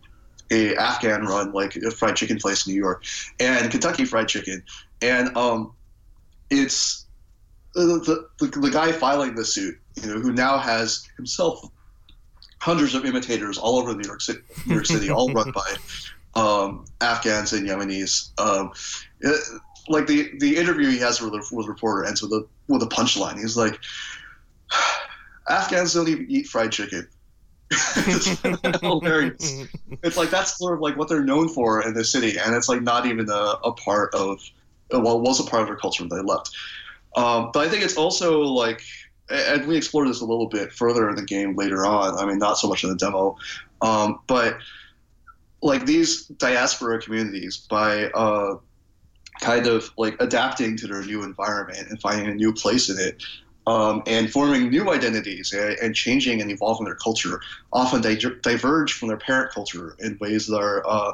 a 0.51 0.77
Afghan 0.77 1.25
run 1.25 1.53
like 1.53 1.77
a 1.77 1.91
fried 1.91 2.17
chicken 2.17 2.39
place 2.39 2.67
in 2.67 2.73
New 2.73 2.79
York, 2.81 3.05
and 3.41 3.71
Kentucky 3.71 4.05
Fried 4.05 4.29
Chicken, 4.29 4.63
and 5.01 5.35
um, 5.37 5.73
it's 6.51 7.07
the, 7.75 8.29
the, 8.39 8.47
the 8.47 8.71
guy 8.71 8.93
filing 8.93 9.35
the 9.35 9.45
suit, 9.45 9.79
you 10.03 10.09
know, 10.09 10.21
who 10.21 10.33
now 10.33 10.59
has 10.59 11.09
himself 11.17 11.65
hundreds 12.59 12.95
of 12.95 13.05
imitators 13.05 13.57
all 13.57 13.79
over 13.79 13.95
New 13.95 14.07
York 14.07 14.21
City, 14.21 14.41
New 14.67 14.75
York 14.75 14.87
City 14.87 15.11
all 15.11 15.33
run 15.33 15.53
by 16.35 16.41
um, 16.41 16.85
Afghans 17.01 17.53
and 17.53 17.67
Yemenis. 17.67 18.31
Um, 18.39 18.73
it, 19.21 19.41
like 19.89 20.07
the 20.07 20.31
the 20.39 20.57
interview 20.57 20.89
he 20.89 20.99
has 20.99 21.21
with 21.21 21.33
the, 21.33 21.57
with 21.57 21.67
reporter 21.67 22.05
ends 22.05 22.23
with 22.23 22.33
a 22.33 22.47
with 22.69 22.83
a 22.83 22.87
punchline. 22.87 23.39
He's 23.39 23.57
like, 23.57 23.79
Afghans 25.49 25.95
don't 25.95 26.09
even 26.09 26.27
eat 26.29 26.47
fried 26.47 26.73
chicken. 26.73 27.09
it's 27.71 28.41
hilarious. 28.81 29.65
It's 30.03 30.17
like 30.17 30.31
that's 30.31 30.59
sort 30.59 30.75
of 30.75 30.81
like 30.81 30.97
what 30.97 31.09
they're 31.09 31.25
known 31.25 31.49
for 31.49 31.83
in 31.87 31.95
the 31.95 32.05
city, 32.05 32.39
and 32.39 32.55
it's 32.55 32.69
like 32.69 32.83
not 32.83 33.07
even 33.07 33.29
a, 33.31 33.55
a 33.65 33.73
part 33.73 34.15
of 34.15 34.41
well, 34.91 35.19
it 35.19 35.23
was 35.23 35.41
a 35.41 35.45
part 35.45 35.63
of 35.63 35.69
their 35.69 35.77
culture 35.77 36.05
when 36.05 36.11
they 36.11 36.23
left. 36.23 36.51
Um, 37.17 37.51
but 37.53 37.67
I 37.67 37.71
think 37.71 37.85
it's 37.85 37.97
also 37.97 38.41
like, 38.41 38.83
and 39.31 39.67
we 39.67 39.77
explore 39.77 40.07
this 40.07 40.21
a 40.21 40.25
little 40.25 40.49
bit 40.49 40.73
further 40.73 41.09
in 41.09 41.17
the 41.17 41.25
game 41.25 41.57
later 41.57 41.85
on. 41.85 42.19
I 42.19 42.27
mean, 42.27 42.39
not 42.39 42.59
so 42.59 42.69
much 42.69 42.85
in 42.85 42.91
the 42.91 42.97
demo, 42.97 43.37
um, 43.81 44.21
but 44.27 44.59
like 45.63 45.87
these 45.87 46.27
diaspora 46.27 47.01
communities 47.01 47.57
by 47.57 48.11
uh, 48.11 48.57
kind 49.41 49.67
of 49.67 49.91
like 49.97 50.17
adapting 50.21 50.77
to 50.79 50.87
their 50.87 51.03
new 51.03 51.23
environment 51.23 51.89
and 51.89 52.01
finding 52.01 52.29
a 52.29 52.35
new 52.35 52.53
place 52.53 52.89
in 52.89 52.99
it. 52.99 53.23
Um, 53.65 54.03
and 54.09 54.29
forming 54.29 54.71
new 54.71 54.91
identities 54.91 55.53
and, 55.53 55.79
and, 55.79 55.95
changing 55.95 56.43
and 56.43 56.51
evolving 56.51 56.85
their 56.85 56.97
culture 56.97 57.41
often 57.73 58.03
they 58.03 58.17
diverge 58.17 58.93
from 58.93 59.07
their 59.07 59.17
parent 59.17 59.53
culture 59.55 59.95
in 60.01 60.19
ways 60.21 60.49
that 60.49 60.59
are, 60.59 60.83
uh, 60.85 61.13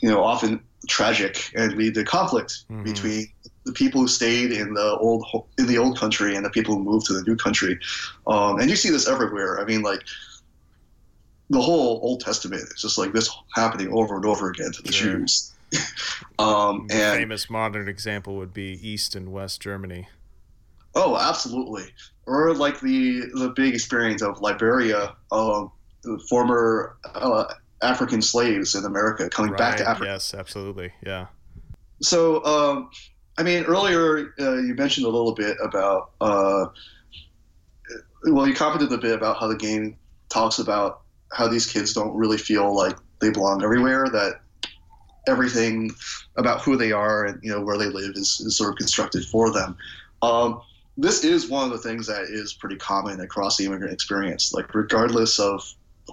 you 0.00 0.08
know, 0.08 0.24
often 0.24 0.60
tragic 0.88 1.52
and 1.54 1.74
lead 1.76 1.94
to 1.94 2.02
conflict 2.02 2.64
mm-hmm. 2.68 2.82
between 2.82 3.26
the 3.64 3.72
people 3.72 4.00
who 4.00 4.08
stayed 4.08 4.50
in 4.50 4.74
the 4.74 4.96
old 4.96 5.24
in 5.58 5.66
the 5.66 5.78
old 5.78 5.98
country 5.98 6.34
and 6.34 6.44
the 6.44 6.50
people 6.50 6.74
who 6.74 6.82
moved 6.82 7.06
to 7.06 7.12
the 7.12 7.22
new 7.22 7.36
country. 7.36 7.78
Um, 8.26 8.58
and 8.58 8.68
you 8.68 8.76
see 8.76 8.90
this 8.90 9.06
everywhere. 9.06 9.60
I 9.60 9.64
mean, 9.64 9.82
like 9.82 10.00
the 11.50 11.60
whole 11.60 12.00
Old 12.02 12.20
Testament 12.20 12.62
is 12.62 12.80
just 12.80 12.96
like 12.96 13.12
this 13.12 13.30
happening 13.54 13.92
over 13.92 14.16
and 14.16 14.24
over 14.24 14.50
again 14.50 14.72
to 14.72 14.82
the. 14.82 14.90
Jews. 14.90 15.52
um, 16.38 16.86
and 16.90 17.18
famous 17.18 17.48
modern 17.48 17.88
example 17.88 18.36
would 18.36 18.52
be 18.52 18.78
East 18.86 19.14
and 19.14 19.32
West 19.32 19.60
Germany. 19.60 20.08
Oh, 20.94 21.16
absolutely. 21.16 21.84
Or 22.26 22.54
like 22.54 22.80
the 22.80 23.20
the 23.34 23.52
big 23.54 23.74
experience 23.74 24.22
of 24.22 24.40
Liberia, 24.40 25.14
uh, 25.30 25.66
former 26.28 26.96
uh, 27.14 27.44
African 27.82 28.22
slaves 28.22 28.74
in 28.74 28.84
America 28.84 29.28
coming 29.28 29.52
right, 29.52 29.58
back 29.58 29.76
to 29.78 29.88
Africa. 29.88 30.10
Yes, 30.12 30.34
absolutely. 30.34 30.92
Yeah. 31.04 31.26
So, 32.02 32.44
um, 32.44 32.90
I 33.38 33.42
mean, 33.42 33.64
earlier 33.64 34.34
uh, 34.40 34.56
you 34.56 34.74
mentioned 34.74 35.06
a 35.06 35.10
little 35.10 35.34
bit 35.34 35.56
about, 35.62 36.10
uh, 36.20 36.66
well, 38.24 38.46
you 38.46 38.54
commented 38.54 38.92
a 38.92 38.98
bit 38.98 39.14
about 39.14 39.38
how 39.38 39.48
the 39.48 39.56
game 39.56 39.96
talks 40.28 40.58
about 40.58 41.02
how 41.32 41.48
these 41.48 41.70
kids 41.70 41.92
don't 41.92 42.14
really 42.14 42.38
feel 42.38 42.74
like 42.74 42.96
they 43.20 43.30
belong 43.30 43.62
everywhere. 43.62 44.08
That 44.10 44.40
everything 45.26 45.90
about 46.36 46.62
who 46.62 46.76
they 46.76 46.92
are 46.92 47.26
and 47.26 47.42
you 47.42 47.50
know 47.50 47.60
where 47.60 47.78
they 47.78 47.86
live 47.86 48.12
is, 48.14 48.40
is 48.40 48.56
sort 48.56 48.70
of 48.70 48.76
constructed 48.76 49.24
for 49.24 49.52
them. 49.52 49.76
Um, 50.22 50.60
this 50.96 51.24
is 51.24 51.48
one 51.48 51.64
of 51.64 51.70
the 51.70 51.78
things 51.78 52.06
that 52.06 52.22
is 52.24 52.52
pretty 52.52 52.76
common 52.76 53.20
across 53.20 53.56
the 53.56 53.64
immigrant 53.64 53.92
experience, 53.92 54.52
like 54.52 54.74
regardless 54.74 55.38
of 55.38 55.64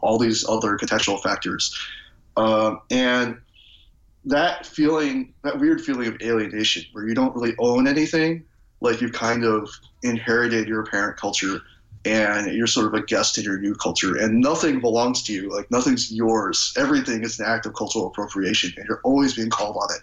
all 0.02 0.18
these 0.18 0.48
other 0.48 0.78
contextual 0.78 1.22
factors. 1.22 1.76
Um, 2.38 2.82
and 2.92 3.38
that 4.26 4.66
feeling, 4.66 5.34
that 5.44 5.60
weird 5.60 5.82
feeling 5.82 6.08
of 6.08 6.22
alienation, 6.22 6.86
where 6.92 7.08
you 7.08 7.16
don't 7.16 7.36
really 7.36 7.56
own 7.60 7.88
anything, 7.88 8.46
like 8.80 9.02
you've 9.02 9.14
kind 9.14 9.44
of 9.44 9.70
inherited 10.04 10.68
your 10.68 10.86
parent 10.86 11.18
culture 11.18 11.62
and 12.06 12.54
you're 12.54 12.68
sort 12.68 12.86
of 12.86 12.94
a 12.94 13.02
guest 13.02 13.38
in 13.38 13.44
your 13.44 13.58
new 13.60 13.76
culture 13.76 14.18
and 14.18 14.40
nothing 14.40 14.80
belongs 14.80 15.24
to 15.24 15.34
you 15.34 15.54
like 15.54 15.70
nothing's 15.72 16.12
yours. 16.12 16.74
Everything 16.78 17.24
is 17.24 17.40
an 17.40 17.46
act 17.46 17.66
of 17.66 17.74
cultural 17.74 18.08
appropriation 18.08 18.74
and 18.78 18.86
you're 18.88 19.02
always 19.04 19.36
being 19.36 19.50
called 19.50 19.78
on 19.78 19.88
it. 19.96 20.02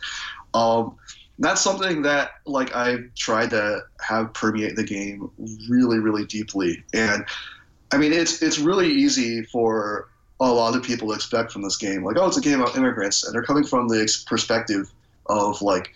Um, 0.54 0.96
that's 1.38 1.60
something 1.60 2.02
that 2.02 2.30
like 2.46 2.74
i've 2.76 3.12
tried 3.16 3.50
to 3.50 3.80
have 4.00 4.32
permeate 4.34 4.76
the 4.76 4.84
game 4.84 5.30
really 5.68 5.98
really 5.98 6.24
deeply. 6.26 6.82
And 6.92 7.24
i 7.92 7.98
mean 7.98 8.12
it's 8.12 8.42
it's 8.42 8.58
really 8.58 8.88
easy 8.88 9.42
for 9.44 10.08
a 10.40 10.52
lot 10.52 10.76
of 10.76 10.82
people 10.82 11.08
to 11.08 11.14
expect 11.14 11.52
from 11.52 11.62
this 11.62 11.76
game. 11.76 12.04
Like 12.04 12.16
oh 12.18 12.26
it's 12.26 12.36
a 12.36 12.40
game 12.40 12.60
about 12.60 12.76
immigrants 12.76 13.24
and 13.24 13.34
they're 13.34 13.42
coming 13.42 13.64
from 13.64 13.88
the 13.88 14.08
perspective 14.26 14.92
of 15.26 15.60
like 15.62 15.92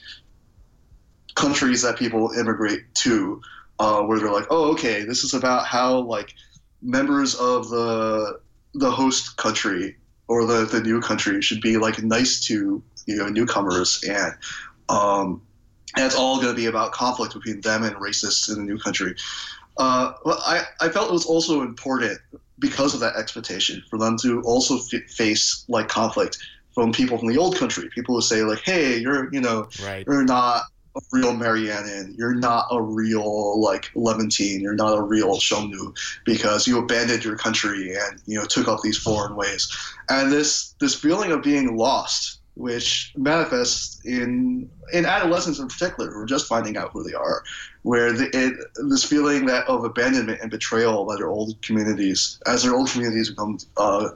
countries 1.35 1.83
that 1.83 1.97
people 1.97 2.33
immigrate 2.33 2.83
to 2.95 3.41
uh, 3.79 4.03
where 4.03 4.19
they're 4.19 4.33
like, 4.33 4.47
oh, 4.51 4.73
okay, 4.73 5.05
this 5.05 5.25
is 5.25 5.35
about 5.35 5.67
how 5.67 6.01
like 6.01 6.35
members 6.83 7.35
of 7.35 7.69
the 7.71 8.41
the 8.75 8.91
host 8.91 9.37
country 9.37 9.97
or 10.29 10.45
the, 10.45 10.67
the 10.67 10.81
new 10.81 11.01
country 11.01 11.41
should 11.41 11.61
be 11.61 11.77
like 11.77 12.03
nice 12.03 12.45
to 12.45 12.83
you 13.07 13.17
know 13.17 13.29
newcomers 13.29 14.05
and 14.09 14.35
um, 14.89 15.43
and 15.97 16.05
it's 16.07 16.15
all 16.15 16.37
going 16.37 16.55
to 16.55 16.57
be 16.57 16.67
about 16.67 16.93
conflict 16.93 17.35
between 17.35 17.61
them 17.61 17.83
and 17.83 17.97
racists 17.97 18.49
in 18.49 18.57
the 18.57 18.63
new 18.63 18.79
country. 18.79 19.15
Uh, 19.77 20.13
well, 20.25 20.41
I, 20.45 20.65
I 20.81 20.89
felt 20.89 21.11
it 21.11 21.13
was 21.13 21.27
also 21.27 21.63
important 21.63 22.19
because 22.59 22.95
of 22.95 23.01
that 23.01 23.17
expectation 23.17 23.83
for 23.89 23.99
them 23.99 24.17
to 24.19 24.43
also 24.43 24.79
f- 24.79 25.11
face 25.11 25.65
like 25.69 25.89
conflict 25.89 26.39
from 26.73 26.93
people 26.93 27.19
from 27.19 27.29
the 27.29 27.39
old 27.39 27.57
country, 27.57 27.89
people 27.95 28.15
who 28.15 28.21
say 28.21 28.43
like, 28.43 28.61
hey, 28.61 28.99
you're 28.99 29.33
you 29.33 29.41
know 29.41 29.69
right. 29.83 30.05
you're 30.07 30.25
not 30.25 30.63
a 30.99 31.03
real 31.13 31.33
Marianne. 31.33 32.15
You're 32.17 32.35
not 32.35 32.67
a 32.71 32.81
real 32.81 33.61
like 33.61 33.91
Levantine. 33.95 34.61
You're 34.61 34.75
not 34.75 34.99
a 34.99 35.03
real 35.03 35.37
Xiongnu 35.37 35.97
because 36.25 36.67
you 36.67 36.79
abandoned 36.79 37.25
your 37.25 37.37
country 37.37 37.95
and 37.95 38.21
you 38.27 38.39
know 38.39 38.45
took 38.45 38.69
up 38.69 38.81
these 38.83 38.99
foreign 38.99 39.37
ways. 39.37 39.69
And 40.09 40.33
this 40.33 40.75
this 40.81 40.95
feeling 40.95 41.33
of 41.33 41.43
being 41.43 41.77
lost, 41.77 42.41
which 42.55 43.13
manifests 43.17 44.05
in 44.05 44.69
in 44.93 45.07
adolescents 45.07 45.59
in 45.59 45.69
particular, 45.69 46.11
who 46.11 46.21
are 46.21 46.27
just 46.27 46.47
finding 46.47 46.77
out 46.77 46.91
who 46.93 47.05
they 47.05 47.15
are, 47.15 47.43
where 47.83 48.13
the, 48.13 48.29
it, 48.37 48.55
this 48.89 49.05
feeling 49.05 49.47
that 49.47 49.67
of 49.69 49.85
abandonment 49.85 50.41
and 50.41 50.51
betrayal 50.51 51.05
by 51.05 51.17
their 51.17 51.29
old 51.31 51.61
communities, 51.63 52.41
as 52.47 52.63
their 52.63 52.75
old 52.75 52.91
communities 52.91 53.31
become 53.31 53.59
uh, 53.77 54.11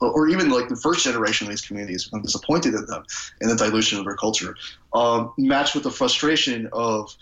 or 0.00 0.28
even 0.28 0.50
like 0.50 0.68
the 0.68 0.76
first 0.76 1.04
generation 1.04 1.46
of 1.46 1.50
these 1.50 1.60
communities 1.60 2.04
become 2.04 2.22
disappointed 2.22 2.74
in 2.74 2.86
them 2.86 3.04
in 3.40 3.48
the 3.48 3.56
dilution 3.56 3.98
of 3.98 4.04
their 4.04 4.16
culture, 4.16 4.56
um, 4.94 5.32
matched 5.36 5.74
with 5.74 5.84
the 5.84 5.90
frustration 5.90 6.68
of 6.72 7.14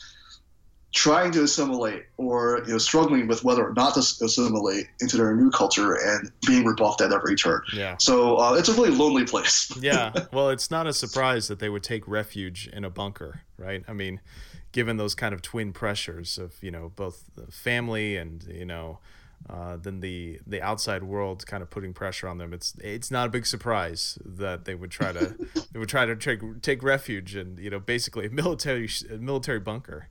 trying 0.95 1.31
to 1.31 1.43
assimilate 1.43 2.05
or 2.17 2.63
you 2.67 2.73
know 2.73 2.79
struggling 2.79 3.27
with 3.29 3.45
whether 3.45 3.69
or 3.69 3.75
not 3.75 3.95
to 3.95 4.01
assimilate 4.01 4.87
into 5.01 5.17
their 5.17 5.35
new 5.37 5.51
culture 5.51 5.95
and 5.95 6.31
being 6.47 6.65
rebuffed 6.65 7.01
at 7.01 7.13
every 7.13 7.37
turn. 7.37 7.61
Yeah. 7.75 7.97
So 7.99 8.37
uh, 8.37 8.55
it's 8.55 8.69
a 8.69 8.73
really 8.73 8.91
lonely 8.91 9.25
place. 9.25 9.71
yeah. 9.81 10.13
Well, 10.33 10.51
it's 10.51 10.71
not 10.71 10.87
a 10.87 10.93
surprise 10.93 11.49
that 11.49 11.59
they 11.59 11.69
would 11.69 11.83
take 11.83 12.07
refuge 12.07 12.69
in 12.73 12.85
a 12.85 12.91
bunker, 12.91 13.43
right? 13.57 13.83
I 13.89 13.93
mean, 13.93 14.21
given 14.73 14.97
those 14.97 15.15
kind 15.15 15.35
of 15.35 15.43
twin 15.43 15.73
pressures 15.73 16.39
of 16.39 16.55
you 16.63 16.71
know 16.71 16.93
both 16.95 17.25
family 17.51 18.17
and 18.17 18.45
you 18.45 18.65
know 18.65 18.99
uh, 19.49 19.77
than 19.77 20.01
the 20.01 20.41
the 20.47 20.61
outside 20.61 21.03
world 21.03 21.47
kind 21.47 21.63
of 21.63 21.71
putting 21.71 21.93
pressure 21.95 22.29
on 22.29 22.39
them. 22.39 22.53
It's 22.53 22.75
it's 22.81 23.11
not 23.11 23.27
a 23.27 23.31
big 23.31 23.47
surprise 23.47 24.19
that 24.25 24.65
they 24.65 24.75
would 24.75 24.91
try 24.91 25.13
to 25.13 25.37
they 25.73 25.79
would 25.79 25.89
try 25.89 26.07
to 26.07 26.17
take 26.17 26.41
take 26.63 26.83
refuge 26.83 27.37
in 27.37 27.57
you 27.59 27.71
know 27.71 27.81
basically 27.81 28.27
a 28.27 28.31
military 28.31 28.89
a 29.11 29.17
military 29.17 29.61
bunker. 29.61 30.09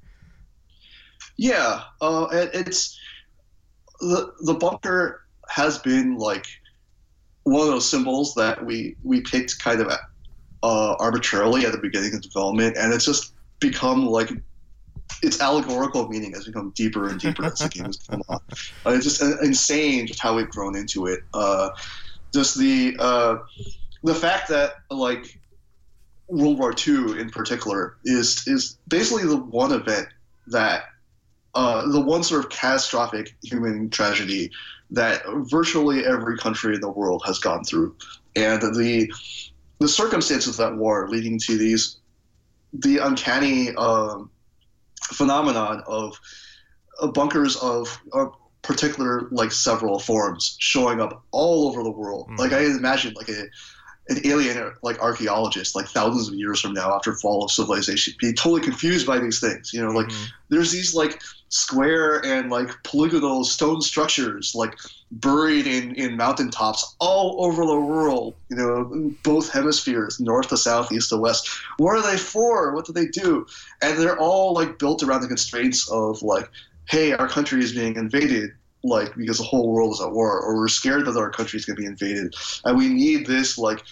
Yeah, 1.38 1.84
uh, 2.02 2.28
it's 2.32 3.00
the 4.00 4.34
the 4.42 4.54
bunker 4.56 5.24
has 5.50 5.78
been 5.78 6.18
like 6.18 6.46
one 7.44 7.62
of 7.62 7.68
those 7.68 7.88
symbols 7.88 8.34
that 8.36 8.66
we 8.66 8.96
we 9.04 9.22
picked 9.22 9.60
kind 9.60 9.82
of 9.82 9.92
uh, 10.64 10.96
arbitrarily 11.00 11.66
at 11.66 11.72
the 11.72 11.78
beginning 11.78 12.14
of 12.14 12.22
development, 12.22 12.76
and 12.78 12.94
it's 12.94 13.06
just 13.06 13.34
become 13.60 14.06
like 14.08 14.32
its 15.22 15.42
allegorical 15.42 16.08
meaning 16.08 16.34
has 16.34 16.46
become 16.46 16.72
deeper 16.76 17.08
and 17.10 17.20
deeper 17.20 17.46
as 17.46 17.60
the 17.60 17.70
game 17.70 17.86
has 17.86 17.98
come 17.98 18.22
on. 18.30 18.40
Uh, 18.86 18.92
it's 18.92 19.04
just 19.04 19.22
insane 19.42 20.08
just 20.08 20.20
how 20.20 20.36
we've 20.36 20.50
grown 20.50 20.76
into 20.76 21.08
it. 21.08 21.22
Uh, 21.34 21.70
just 22.34 22.58
the 22.58 22.96
uh, 23.00 23.38
the 24.04 24.16
fact 24.16 24.50
that 24.50 24.76
like 24.90 25.40
World 26.28 26.60
War 26.60 26.74
II 26.74 27.20
in 27.20 27.30
particular 27.30 27.98
is 28.04 28.48
is 28.48 28.78
basically 28.88 29.26
the 29.26 29.38
one 29.38 29.72
event 29.72 30.08
that 30.48 30.86
uh, 31.56 31.88
the 31.90 32.02
one 32.02 32.24
sort 32.24 32.46
of 32.46 32.52
catastrophic 32.52 33.36
human 33.44 33.90
tragedy 33.90 34.52
that 34.92 35.22
virtually 35.50 36.06
every 36.06 36.38
country 36.38 36.76
in 36.76 36.82
the 36.82 36.90
world 36.90 37.24
has 37.26 37.40
gone 37.40 37.64
through, 37.64 37.96
and 38.36 38.62
the 38.62 39.12
the 39.80 39.88
circumstances 39.88 40.60
of 40.60 40.72
that 40.72 40.78
war 40.78 41.08
leading 41.10 41.40
to 41.40 41.58
these 41.58 41.98
the 42.74 42.98
uncanny 42.98 43.74
um, 43.76 44.30
phenomenon 45.14 45.84
of 45.88 46.20
uh, 47.02 47.08
bunkers 47.08 47.56
of 47.58 48.00
particular 48.62 49.28
like 49.32 49.52
several 49.52 50.00
forms 50.00 50.58
showing 50.60 51.00
up 51.00 51.24
all 51.32 51.68
over 51.68 51.84
the 51.84 51.92
world. 51.92 52.28
Mm. 52.30 52.40
Like 52.40 52.54
I 52.54 52.66
imagine 52.66 53.14
like 53.14 53.30
a 53.30 53.46
an 54.10 54.20
alien 54.26 54.72
like 54.82 55.00
archaeologist 55.00 55.76
like 55.76 55.88
thousands 55.88 56.28
of 56.28 56.34
years 56.36 56.60
from 56.60 56.74
now 56.74 56.96
after 56.96 57.14
fall 57.16 57.44
of 57.44 57.52
civilization 57.52 58.14
be 58.20 58.34
totally 58.34 58.62
confused 58.62 59.06
by 59.06 59.20
these 59.20 59.40
things 59.40 59.74
you 59.74 59.82
know 59.82 59.92
like 59.92 60.08
mm-hmm. 60.08 60.26
there's 60.50 60.72
these 60.72 60.96
like 60.96 61.22
square 61.50 62.26
and 62.26 62.50
like 62.50 62.70
polygonal 62.84 63.44
stone 63.44 63.82
structures 63.82 64.54
like 64.54 64.78
buried 65.12 65.66
in 65.66 65.96
in 65.96 66.18
mountaintops 66.18 66.96
all 67.00 67.46
over 67.46 67.66
the 67.66 67.80
world 67.80 68.36
you 68.50 68.58
know 68.58 69.12
both 69.24 69.50
hemispheres 69.50 70.20
north 70.20 70.50
to 70.50 70.58
south 70.58 70.92
east 70.92 71.10
to 71.10 71.18
west. 71.18 71.50
What 71.78 71.96
are 71.96 72.12
they 72.12 72.18
for? 72.18 72.74
What 72.74 72.86
do 72.86 72.94
they 72.94 73.08
do? 73.08 73.46
And 73.82 73.98
they're 73.98 74.18
all 74.18 74.54
like 74.54 74.80
built 74.80 75.04
around 75.04 75.22
the 75.22 75.28
constraints 75.28 75.90
of 75.90 76.22
like 76.22 76.50
hey 76.90 77.14
our 77.14 77.28
country 77.28 77.62
is 77.62 77.74
being 77.74 77.96
invaded 77.96 78.52
like 78.84 79.16
because 79.16 79.38
the 79.38 79.44
whole 79.44 79.72
world 79.72 79.94
is 79.94 80.02
at 80.02 80.12
war, 80.12 80.40
or 80.40 80.56
we're 80.58 80.68
scared 80.68 81.06
that 81.06 81.18
our 81.18 81.30
country 81.30 81.58
is 81.58 81.66
going 81.66 81.76
to 81.76 81.82
be 81.82 81.88
invaded, 81.88 82.34
and 82.66 82.78
we 82.78 82.90
need 82.90 83.26
this 83.26 83.58
like 83.58 83.84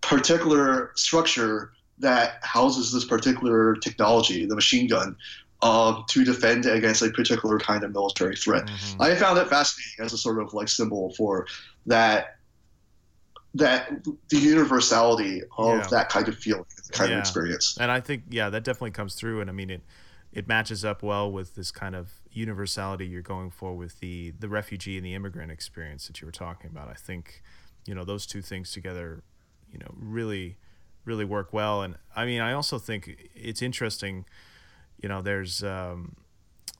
particular 0.00 0.92
structure 0.96 1.72
that 1.98 2.38
houses 2.42 2.92
this 2.92 3.04
particular 3.04 3.74
technology, 3.76 4.46
the 4.46 4.54
machine 4.54 4.88
gun, 4.88 5.16
um, 5.62 6.04
to 6.08 6.24
defend 6.24 6.66
against 6.66 7.02
a 7.02 7.10
particular 7.10 7.58
kind 7.58 7.84
of 7.84 7.92
military 7.92 8.36
threat. 8.36 8.66
Mm-hmm. 8.66 9.02
I 9.02 9.14
found 9.14 9.38
it 9.38 9.48
fascinating 9.48 10.04
as 10.04 10.12
a 10.12 10.18
sort 10.18 10.40
of 10.40 10.52
like 10.52 10.68
symbol 10.68 11.14
for 11.14 11.46
that 11.86 12.38
that 13.54 14.04
the 14.30 14.36
universality 14.36 15.42
of 15.58 15.78
yeah. 15.78 15.86
that 15.90 16.08
kind 16.08 16.26
of 16.26 16.36
feeling, 16.36 16.64
kind 16.90 17.10
yeah. 17.10 17.16
of 17.16 17.20
experience. 17.20 17.78
And 17.80 17.90
I 17.90 18.00
think 18.00 18.24
yeah, 18.30 18.50
that 18.50 18.64
definitely 18.64 18.90
comes 18.90 19.14
through. 19.14 19.40
And 19.40 19.48
I 19.48 19.52
mean 19.52 19.70
it 19.70 19.82
it 20.32 20.48
matches 20.48 20.84
up 20.84 21.02
well 21.02 21.30
with 21.30 21.54
this 21.54 21.70
kind 21.70 21.94
of 21.94 22.10
universality 22.34 23.06
you're 23.06 23.22
going 23.22 23.50
for 23.50 23.74
with 23.74 24.00
the 24.00 24.32
the 24.38 24.48
refugee 24.48 24.96
and 24.96 25.06
the 25.06 25.14
immigrant 25.14 25.50
experience 25.50 26.06
that 26.06 26.20
you 26.20 26.26
were 26.26 26.32
talking 26.32 26.70
about. 26.70 26.88
I 26.88 26.94
think, 26.94 27.42
you 27.86 27.94
know, 27.94 28.04
those 28.04 28.26
two 28.26 28.42
things 28.42 28.72
together, 28.72 29.22
you 29.72 29.78
know, 29.78 29.94
really 29.96 30.56
really 31.04 31.24
work 31.24 31.52
well. 31.52 31.82
And 31.82 31.96
I 32.16 32.24
mean, 32.24 32.40
I 32.40 32.52
also 32.52 32.78
think 32.78 33.30
it's 33.34 33.62
interesting. 33.62 34.24
You 35.00 35.08
know, 35.08 35.22
there's 35.22 35.62
um, 35.62 36.16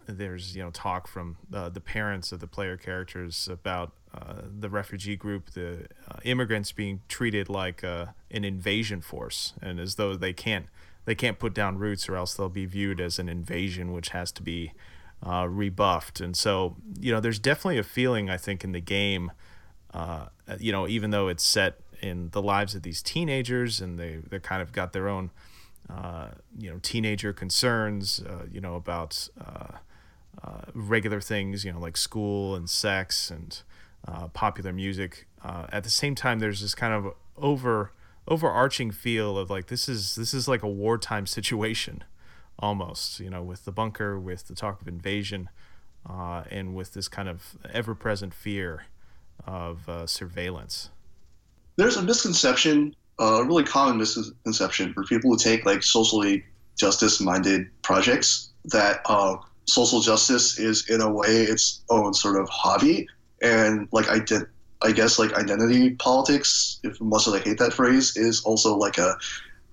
there's 0.06 0.56
you 0.56 0.62
know 0.62 0.70
talk 0.70 1.06
from 1.06 1.36
uh, 1.52 1.68
the 1.68 1.80
parents 1.80 2.32
of 2.32 2.40
the 2.40 2.46
player 2.46 2.76
characters 2.76 3.48
about 3.48 3.92
uh, 4.14 4.42
the 4.58 4.68
refugee 4.68 5.16
group, 5.16 5.50
the 5.50 5.86
uh, 6.08 6.18
immigrants 6.24 6.72
being 6.72 7.00
treated 7.08 7.48
like 7.48 7.82
uh, 7.84 8.06
an 8.30 8.44
invasion 8.44 9.00
force, 9.00 9.54
and 9.62 9.78
as 9.80 9.96
though 9.96 10.16
they 10.16 10.32
can't 10.32 10.66
they 11.04 11.14
can't 11.14 11.38
put 11.38 11.54
down 11.54 11.78
roots, 11.78 12.08
or 12.08 12.16
else 12.16 12.34
they'll 12.34 12.48
be 12.48 12.66
viewed 12.66 13.00
as 13.00 13.18
an 13.18 13.28
invasion, 13.28 13.92
which 13.92 14.10
has 14.10 14.32
to 14.32 14.42
be 14.42 14.72
uh, 15.24 15.46
rebuffed. 15.48 16.20
And 16.20 16.36
so, 16.36 16.76
you 17.00 17.12
know, 17.12 17.20
there's 17.20 17.38
definitely 17.38 17.78
a 17.78 17.84
feeling, 17.84 18.28
I 18.28 18.36
think, 18.36 18.62
in 18.62 18.72
the 18.72 18.80
game, 18.80 19.32
uh, 19.92 20.26
you 20.58 20.72
know, 20.72 20.86
even 20.86 21.10
though 21.10 21.28
it's 21.28 21.44
set 21.44 21.80
in 22.00 22.28
the 22.30 22.42
lives 22.42 22.74
of 22.74 22.82
these 22.82 23.02
teenagers 23.02 23.80
and 23.80 23.98
they, 23.98 24.18
they 24.28 24.38
kind 24.38 24.60
of 24.60 24.72
got 24.72 24.92
their 24.92 25.08
own, 25.08 25.30
uh, 25.88 26.28
you 26.58 26.70
know, 26.70 26.78
teenager 26.82 27.32
concerns, 27.32 28.20
uh, 28.20 28.44
you 28.50 28.60
know, 28.60 28.74
about 28.74 29.28
uh, 29.40 29.78
uh, 30.42 30.60
regular 30.74 31.20
things, 31.20 31.64
you 31.64 31.72
know, 31.72 31.80
like 31.80 31.96
school 31.96 32.54
and 32.54 32.68
sex 32.68 33.30
and 33.30 33.62
popular 34.34 34.72
music. 34.72 35.26
at 35.42 35.84
the 35.84 35.90
same 35.90 36.14
time, 36.14 36.38
there's 36.38 36.60
this 36.60 36.74
kind 36.74 36.92
of 36.92 37.14
over 37.36 37.92
overarching 38.26 38.90
feel 38.90 39.36
of 39.36 39.50
like 39.50 39.66
this 39.66 39.86
is 39.88 40.14
this 40.14 40.32
is 40.32 40.48
like 40.48 40.62
a 40.62 40.68
wartime 40.68 41.26
situation 41.38 42.04
almost, 42.58 43.20
you 43.20 43.30
know, 43.30 43.42
with 43.42 43.64
the 43.64 43.72
bunker, 43.72 44.18
with 44.18 44.48
the 44.48 44.54
talk 44.54 44.80
of 44.80 44.88
invasion, 44.88 45.48
uh, 46.08 46.44
and 46.50 46.74
with 46.74 46.94
this 46.94 47.08
kind 47.08 47.28
of 47.28 47.56
ever 47.72 47.94
present 47.94 48.34
fear 48.34 48.84
of 49.46 49.88
uh, 49.88 50.06
surveillance. 50.06 50.90
There's 51.76 51.96
a 51.96 52.02
misconception, 52.02 52.94
a 53.18 53.44
really 53.44 53.64
common 53.64 53.98
misconception 53.98 54.92
for 54.92 55.04
people 55.04 55.30
who 55.30 55.38
take 55.38 55.64
like 55.64 55.82
socially 55.82 56.44
justice 56.76 57.20
minded 57.20 57.66
projects 57.82 58.50
that 58.66 59.00
uh, 59.06 59.36
social 59.66 60.00
justice 60.00 60.58
is 60.58 60.88
in 60.88 61.00
a 61.00 61.10
way 61.10 61.42
its 61.42 61.82
own 61.90 62.14
sort 62.14 62.36
of 62.36 62.48
hobby 62.48 63.06
and 63.42 63.88
like 63.92 64.06
ident- 64.06 64.48
I 64.82 64.92
guess 64.92 65.18
like 65.18 65.32
identity 65.32 65.90
politics, 65.94 66.80
if 66.82 67.00
much 67.00 67.26
as 67.26 67.34
I 67.34 67.38
hate 67.38 67.58
that 67.58 67.72
phrase, 67.72 68.16
is 68.16 68.42
also 68.42 68.76
like 68.76 68.98
a 68.98 69.16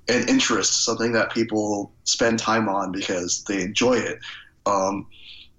an 0.08 0.28
interest, 0.28 0.84
something 0.86 1.12
that 1.14 1.32
people 1.32 1.92
spend 2.04 2.40
time 2.40 2.68
on 2.68 2.92
because 2.92 3.44
they 3.44 3.62
enjoy 3.62 3.94
it. 3.94 4.20
Um, 4.66 5.08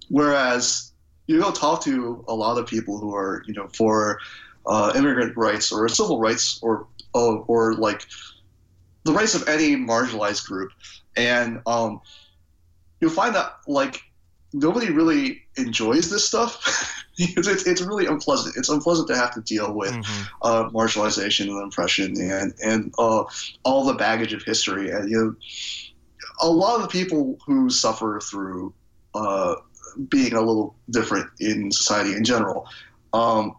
whereas 0.09 0.91
you 1.27 1.39
go 1.39 1.51
talk 1.51 1.83
to 1.83 2.23
a 2.27 2.33
lot 2.33 2.57
of 2.57 2.67
people 2.67 2.97
who 2.97 3.15
are, 3.15 3.43
you 3.47 3.53
know, 3.53 3.67
for 3.69 4.19
uh, 4.65 4.93
immigrant 4.95 5.35
rights 5.35 5.71
or 5.71 5.87
civil 5.89 6.19
rights 6.19 6.59
or 6.61 6.87
uh, 7.15 7.35
or 7.47 7.75
like 7.75 8.05
the 9.03 9.13
rights 9.13 9.35
of 9.35 9.47
any 9.47 9.75
marginalized 9.75 10.45
group, 10.45 10.71
and 11.15 11.61
um, 11.65 12.01
you'll 12.99 13.11
find 13.11 13.35
that 13.35 13.57
like 13.67 14.01
nobody 14.53 14.91
really 14.91 15.42
enjoys 15.57 16.09
this 16.09 16.27
stuff. 16.27 16.99
because 17.17 17.47
it's, 17.47 17.67
it's 17.67 17.81
really 17.81 18.05
unpleasant. 18.07 18.55
It's 18.57 18.69
unpleasant 18.69 19.07
to 19.09 19.15
have 19.15 19.33
to 19.35 19.41
deal 19.41 19.73
with 19.73 19.91
mm-hmm. 19.91 20.23
uh, 20.41 20.69
marginalization 20.69 21.47
and 21.47 21.71
oppression 21.71 22.19
and 22.19 22.53
and 22.63 22.93
uh, 22.97 23.23
all 23.63 23.85
the 23.85 23.93
baggage 23.93 24.33
of 24.33 24.43
history. 24.43 24.89
And 24.89 25.09
you 25.09 25.17
know, 25.17 25.35
a 26.41 26.49
lot 26.49 26.77
of 26.77 26.81
the 26.83 26.87
people 26.87 27.37
who 27.45 27.69
suffer 27.69 28.19
through 28.19 28.73
uh, 29.13 29.55
being 30.09 30.33
a 30.33 30.41
little 30.41 30.75
different 30.89 31.29
in 31.39 31.71
society 31.71 32.13
in 32.13 32.23
general 32.23 32.67
um, 33.13 33.55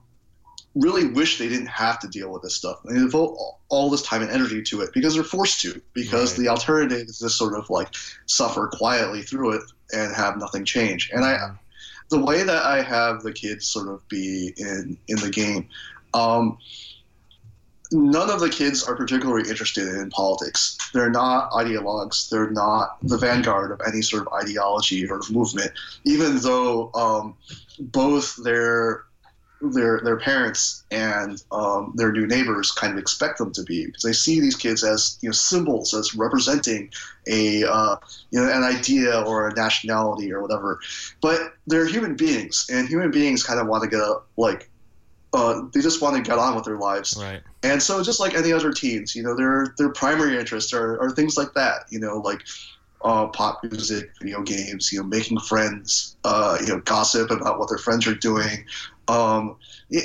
really 0.75 1.07
wish 1.07 1.39
they 1.39 1.49
didn't 1.49 1.67
have 1.67 2.01
to 2.01 2.09
deal 2.09 2.33
with 2.33 2.43
this 2.43 2.57
stuff. 2.57 2.81
They 2.85 2.95
devote 2.95 3.39
all 3.69 3.89
this 3.89 4.03
time 4.03 4.23
and 4.23 4.31
energy 4.31 4.63
to 4.65 4.81
it 4.81 4.91
because 4.93 5.15
they're 5.15 5.23
forced 5.23 5.61
to. 5.61 5.81
Because 5.93 6.33
right. 6.33 6.45
the 6.45 6.51
alternative 6.51 7.07
is 7.07 7.21
just 7.21 7.39
sort 7.39 7.57
of 7.57 7.71
like 7.71 7.95
suffer 8.27 8.69
quietly 8.73 9.23
through 9.23 9.53
it 9.53 9.63
and 9.93 10.13
have 10.13 10.39
nothing 10.39 10.65
change. 10.65 11.11
And 11.13 11.25
I 11.25 11.55
the 12.11 12.19
way 12.19 12.43
that 12.43 12.65
I 12.65 12.83
have 12.83 13.23
the 13.23 13.33
kids 13.33 13.67
sort 13.67 13.89
of 13.89 14.07
be 14.09 14.53
in 14.57 14.97
in 15.09 15.17
the 15.17 15.31
game, 15.31 15.69
um, 16.13 16.59
none 17.93 18.31
of 18.31 18.41
the 18.41 18.49
kids 18.49 18.85
are 18.85 18.97
particularly 18.97 19.49
interested 19.49 19.89
in 19.89 20.11
politics. 20.11 20.77
They're 20.93 21.11
not 21.11 21.51
ideologues. 21.53 22.29
They're 22.29 22.51
not 22.51 22.99
the 23.03 23.19
vanguard 23.19 23.71
of 23.71 23.81
any 23.87 24.03
sort 24.03 24.27
of 24.27 24.33
ideology 24.33 25.09
or 25.09 25.21
movement. 25.31 25.73
Even 26.05 26.39
though 26.39 26.91
um, 26.95 27.35
both 27.79 28.37
their 28.43 29.05
their 29.73 30.01
their 30.01 30.19
parents 30.19 30.85
and 30.91 31.43
um, 31.53 31.93
their 31.95 32.13
new 32.13 32.27
neighbors 32.27 32.71
kind 32.71 32.93
of 32.93 32.99
expect 32.99 33.39
them 33.39 33.53
to 33.53 33.63
be. 33.63 33.87
Because 33.87 34.03
they 34.03 34.13
see 34.13 34.41
these 34.41 34.57
kids 34.57 34.85
as 34.85 35.19
you 35.21 35.29
know 35.29 35.33
symbols 35.33 35.95
as 35.95 36.15
representing 36.15 36.91
a 37.27 37.65
uh, 37.65 37.97
you 38.31 38.41
know 38.41 38.51
an 38.51 38.63
idea 38.63 39.21
or 39.23 39.49
a 39.49 39.55
nationality 39.55 40.33
or 40.33 40.41
whatever. 40.41 40.81
But 41.21 41.55
they're 41.67 41.87
human 41.87 42.17
beings 42.17 42.67
and 42.71 42.89
human 42.89 43.11
beings 43.11 43.43
kind 43.43 43.61
of 43.61 43.67
want 43.67 43.85
to 43.85 43.89
get 43.89 44.01
a, 44.01 44.21
like 44.37 44.69
uh, 45.33 45.63
they 45.73 45.81
just 45.81 46.01
want 46.01 46.17
to 46.17 46.23
get 46.23 46.39
on 46.39 46.55
with 46.55 46.65
their 46.65 46.79
lives. 46.79 47.17
Right. 47.19 47.43
And 47.63 47.83
so 47.83 48.03
just 48.03 48.21
like 48.21 48.35
any 48.35 48.53
other 48.53 48.73
teens 48.73 49.15
you 49.15 49.23
know 49.23 49.35
their 49.35 49.75
their 49.79 49.91
primary 49.91 50.39
interests 50.39 50.73
are, 50.73 51.01
are 51.01 51.11
things 51.11 51.37
like 51.37 51.55
that 51.55 51.87
you 51.91 51.99
know 51.99 52.19
like 52.19 52.43
uh, 53.05 53.27
pop 53.29 53.63
music, 53.63 54.11
video 54.21 54.43
games, 54.43 54.91
you 54.91 54.99
know, 54.99 55.05
making 55.05 55.39
friends, 55.39 56.17
uh, 56.25 56.57
you 56.61 56.69
know, 56.69 56.81
gossip 56.81 57.31
about 57.31 57.59
what 57.59 57.69
their 57.69 57.79
friends 57.79 58.07
are 58.07 58.15
doing, 58.15 58.65
um, 59.09 59.57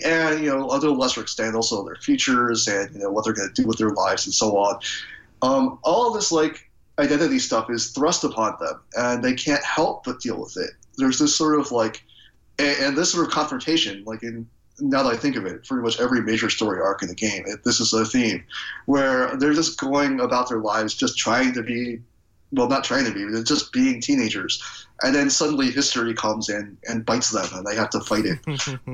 and 0.06 0.44
you 0.44 0.50
know, 0.50 0.68
to 0.80 0.88
a 0.88 0.92
lesser 0.92 1.22
extent, 1.22 1.56
also 1.56 1.84
their 1.86 1.96
futures 1.96 2.68
and 2.68 2.94
you 2.94 3.02
know 3.02 3.12
what 3.12 3.24
they're 3.24 3.34
going 3.34 3.52
to 3.54 3.62
do 3.62 3.68
with 3.68 3.78
their 3.78 3.92
lives 3.92 4.26
and 4.26 4.34
so 4.34 4.58
on. 4.58 4.80
Um, 5.42 5.80
all 5.84 6.12
this 6.14 6.32
like 6.32 6.70
identity 7.00 7.40
stuff 7.40 7.70
is 7.70 7.92
thrust 7.92 8.24
upon 8.24 8.58
them, 8.60 8.82
and 8.96 9.24
they 9.24 9.34
can't 9.34 9.64
help 9.64 10.04
but 10.04 10.20
deal 10.20 10.40
with 10.40 10.58
it. 10.58 10.72
There's 10.98 11.20
this 11.20 11.36
sort 11.36 11.60
of 11.60 11.72
like, 11.72 12.04
and, 12.58 12.78
and 12.80 12.98
this 12.98 13.12
sort 13.12 13.26
of 13.26 13.32
confrontation, 13.32 14.04
like 14.06 14.24
in 14.24 14.48
now 14.82 15.04
that 15.04 15.14
I 15.14 15.18
think 15.18 15.36
of 15.36 15.46
it, 15.46 15.66
pretty 15.66 15.84
much 15.84 16.00
every 16.00 16.22
major 16.22 16.50
story 16.50 16.82
arc 16.82 17.02
in 17.02 17.08
the 17.08 17.16
game, 17.16 17.44
it, 17.46 17.64
this 17.64 17.80
is 17.80 17.94
a 17.94 18.06
theme 18.06 18.44
where 18.86 19.36
they're 19.38 19.54
just 19.54 19.80
going 19.80 20.20
about 20.20 20.50
their 20.50 20.60
lives, 20.60 20.94
just 20.94 21.18
trying 21.18 21.54
to 21.54 21.64
be, 21.64 22.00
well, 22.52 22.68
not 22.68 22.84
trying 22.84 23.06
to 23.06 23.14
be, 23.14 23.24
they're 23.26 23.44
just 23.44 23.72
being 23.72 24.02
teenagers, 24.02 24.62
and 25.04 25.14
then 25.14 25.30
suddenly 25.30 25.72
history 25.72 26.14
comes 26.14 26.50
in 26.50 26.78
and 26.88 27.06
bites 27.06 27.32
them, 27.32 27.48
and 27.54 27.66
they 27.66 27.76
have 27.76 27.90
to 27.92 28.00
fight 28.02 28.26
it. 28.26 28.40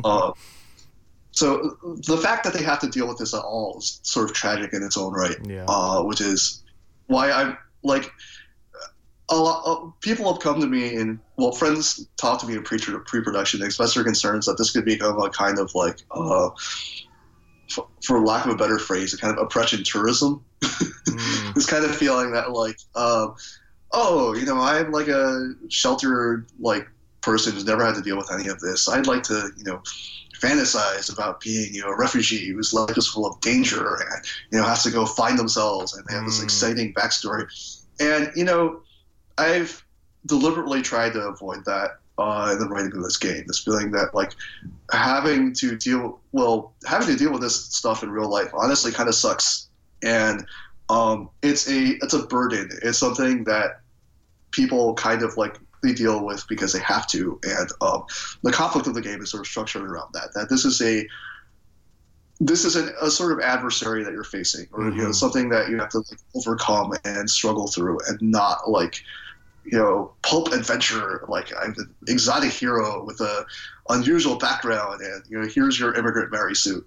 uh, 0.04 0.32
so 1.32 1.78
the 2.08 2.18
fact 2.18 2.44
that 2.44 2.54
they 2.54 2.64
have 2.64 2.80
to 2.80 2.90
deal 2.90 3.08
with 3.08 3.18
this 3.18 3.34
at 3.34 3.42
all 3.42 3.78
is 3.78 4.00
sort 4.04 4.30
of 4.30 4.36
tragic 4.36 4.74
in 4.74 4.84
its 4.84 4.98
own 4.98 5.14
right. 5.14 5.38
Yeah. 5.44 5.66
Uh, 5.68 6.04
which 6.04 6.22
is 6.22 6.64
why 7.08 7.32
I'm 7.32 7.58
like 7.84 8.12
a 9.30 9.36
lot 9.36 9.66
of 9.66 9.94
people 10.02 10.32
have 10.32 10.42
come 10.42 10.62
to 10.62 10.68
me 10.68 10.96
and 10.96 11.20
well 11.38 11.52
friends 11.52 12.08
talk 12.18 12.40
to 12.42 12.48
me 12.48 12.56
in 12.56 12.64
pre 12.64 12.80
pre-production 12.80 13.64
express 13.64 13.96
their 13.96 14.04
concerns 14.04 14.46
that 14.46 14.58
this 14.58 14.72
could 14.72 14.86
become 14.86 15.20
a 15.20 15.30
kind 15.30 15.58
of 15.58 15.74
like 15.74 15.98
uh, 16.12 16.50
for 18.06 18.20
lack 18.26 18.46
of 18.46 18.52
a 18.52 18.56
better 18.56 18.78
phrase 18.80 19.14
a 19.14 19.18
kind 19.18 19.38
of 19.38 19.44
oppression 19.44 19.84
tourism 19.84 20.44
Mm. 21.08 21.54
this 21.56 21.66
kind 21.68 21.86
of 21.86 21.96
feeling 21.96 22.32
that 22.32 22.52
like 22.52 22.78
uh, 22.96 23.28
oh 23.92 24.34
you 24.36 24.46
know 24.46 24.58
i'm 24.60 24.92
like 24.92 25.08
a 25.08 25.54
sheltered 25.70 26.48
like 26.60 26.88
person 27.22 27.54
who's 27.54 27.66
never 27.66 27.86
had 27.86 27.96
to 27.96 28.02
deal 28.02 28.18
with 28.18 28.32
any 28.34 28.48
of 28.50 28.60
this 28.60 28.90
i'd 28.90 29.06
like 29.08 29.22
to 29.24 29.50
you 29.58 29.64
know 29.64 29.82
fantasize 30.42 31.12
about 31.14 31.40
being 31.42 31.74
you 31.74 31.82
know 31.82 31.88
a 31.90 31.98
refugee 31.98 32.48
whose 32.50 32.74
life 32.74 32.98
is 32.98 33.08
full 33.08 33.26
of 33.26 33.40
danger 33.42 33.96
and 34.12 34.26
you 34.52 34.58
know 34.58 34.66
has 34.66 34.84
to 34.84 34.92
go 34.92 35.06
find 35.06 35.38
themselves 35.40 35.96
and 35.96 36.06
they 36.08 36.14
have 36.16 36.26
this 36.26 36.40
Mm. 36.40 36.44
exciting 36.44 36.94
backstory 36.94 37.46
and 38.00 38.32
you 38.36 38.44
know 38.44 38.82
i've 39.38 39.84
deliberately 40.26 40.82
tried 40.82 41.14
to 41.14 41.22
avoid 41.22 41.64
that 41.66 41.92
uh, 42.18 42.50
in 42.54 42.60
the 42.60 42.68
writing 42.68 42.92
of 42.96 43.04
this 43.04 43.18
game. 43.18 43.44
This 43.48 43.60
feeling 43.64 43.92
that 43.92 44.14
like 44.14 44.34
having 44.92 45.54
to 45.56 45.78
deal 45.78 46.20
well 46.32 46.74
having 46.86 47.08
to 47.08 47.16
deal 47.16 47.32
with 47.32 47.42
this 47.42 47.66
stuff 47.66 48.04
in 48.04 48.10
real 48.12 48.30
life 48.30 48.50
honestly 48.54 48.92
kind 48.92 49.10
of 49.10 49.16
sucks. 49.16 49.70
And 50.04 50.46
um, 50.90 51.30
it's 51.42 51.70
a 51.70 51.98
it's 52.02 52.14
a 52.14 52.24
burden. 52.28 52.70
It's 52.84 52.98
something 52.98 53.44
that 53.46 53.82
people 54.52 54.94
kind 54.94 55.24
of 55.24 55.36
like 55.38 55.58
they 55.84 55.94
deal 55.94 56.24
with 56.26 56.46
because 56.48 56.74
they 56.74 56.80
have 56.80 57.08
to. 57.08 57.40
And 57.44 57.70
um, 57.82 58.06
the 58.44 58.52
conflict 58.52 58.88
of 58.88 58.94
the 58.94 59.02
game 59.02 59.22
is 59.22 59.32
sort 59.32 59.42
of 59.42 59.48
structured 59.48 59.84
around 59.84 60.14
that 60.14 60.34
that 60.36 60.50
this 60.50 60.66
is 60.66 60.82
a 60.82 61.06
this 62.40 62.66
is 62.66 62.76
an, 62.76 62.92
a 63.02 63.10
sort 63.10 63.32
of 63.32 63.40
adversary 63.40 64.04
that 64.04 64.12
you're 64.12 64.24
facing 64.24 64.68
or 64.74 64.84
you 64.90 65.02
know 65.04 65.10
Mhm. 65.10 65.16
something 65.16 65.50
that 65.50 65.70
you 65.70 65.80
have 65.80 65.90
to 65.90 66.00
like, 66.00 66.20
overcome 66.36 66.94
and 67.06 67.30
struggle 67.30 67.68
through 67.68 67.98
and 68.08 68.22
not 68.22 68.70
like 68.70 69.02
you 69.66 69.78
know 69.78 70.14
pulp 70.22 70.52
adventure 70.52 71.26
like 71.28 71.52
i'm 71.62 71.74
an 71.78 71.94
exotic 72.08 72.52
hero 72.52 73.04
with 73.04 73.20
a 73.22 73.46
unusual 73.90 74.38
background 74.38 75.02
and 75.02 75.24
you 75.28 75.40
know 75.40 75.48
here's 75.48 75.80
your 75.80 75.94
immigrant 75.96 76.32
mary 76.32 76.56
suit 76.56 76.86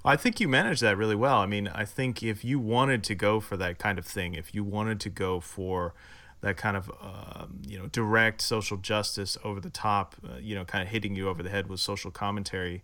I 0.02 0.16
think 0.16 0.40
you 0.40 0.48
managed 0.48 0.82
that 0.82 0.96
really 0.96 1.14
well. 1.14 1.40
I 1.40 1.46
mean, 1.46 1.68
I 1.68 1.84
think 1.84 2.22
if 2.22 2.42
you 2.42 2.58
wanted 2.58 3.04
to 3.04 3.14
go 3.14 3.38
for 3.38 3.58
that 3.58 3.78
kind 3.78 3.98
of 3.98 4.06
thing, 4.06 4.32
if 4.32 4.54
you 4.54 4.64
wanted 4.64 4.98
to 5.00 5.10
go 5.10 5.40
for 5.40 5.94
that 6.40 6.56
kind 6.56 6.74
of 6.74 6.90
um, 7.02 7.60
you 7.66 7.78
know 7.78 7.86
direct 7.86 8.40
social 8.40 8.78
justice 8.78 9.36
over 9.44 9.60
the 9.60 9.68
top, 9.68 10.16
uh, 10.26 10.38
you 10.40 10.54
know, 10.54 10.64
kind 10.64 10.82
of 10.82 10.88
hitting 10.88 11.14
you 11.14 11.28
over 11.28 11.42
the 11.42 11.50
head 11.50 11.68
with 11.68 11.80
social 11.80 12.10
commentary 12.10 12.82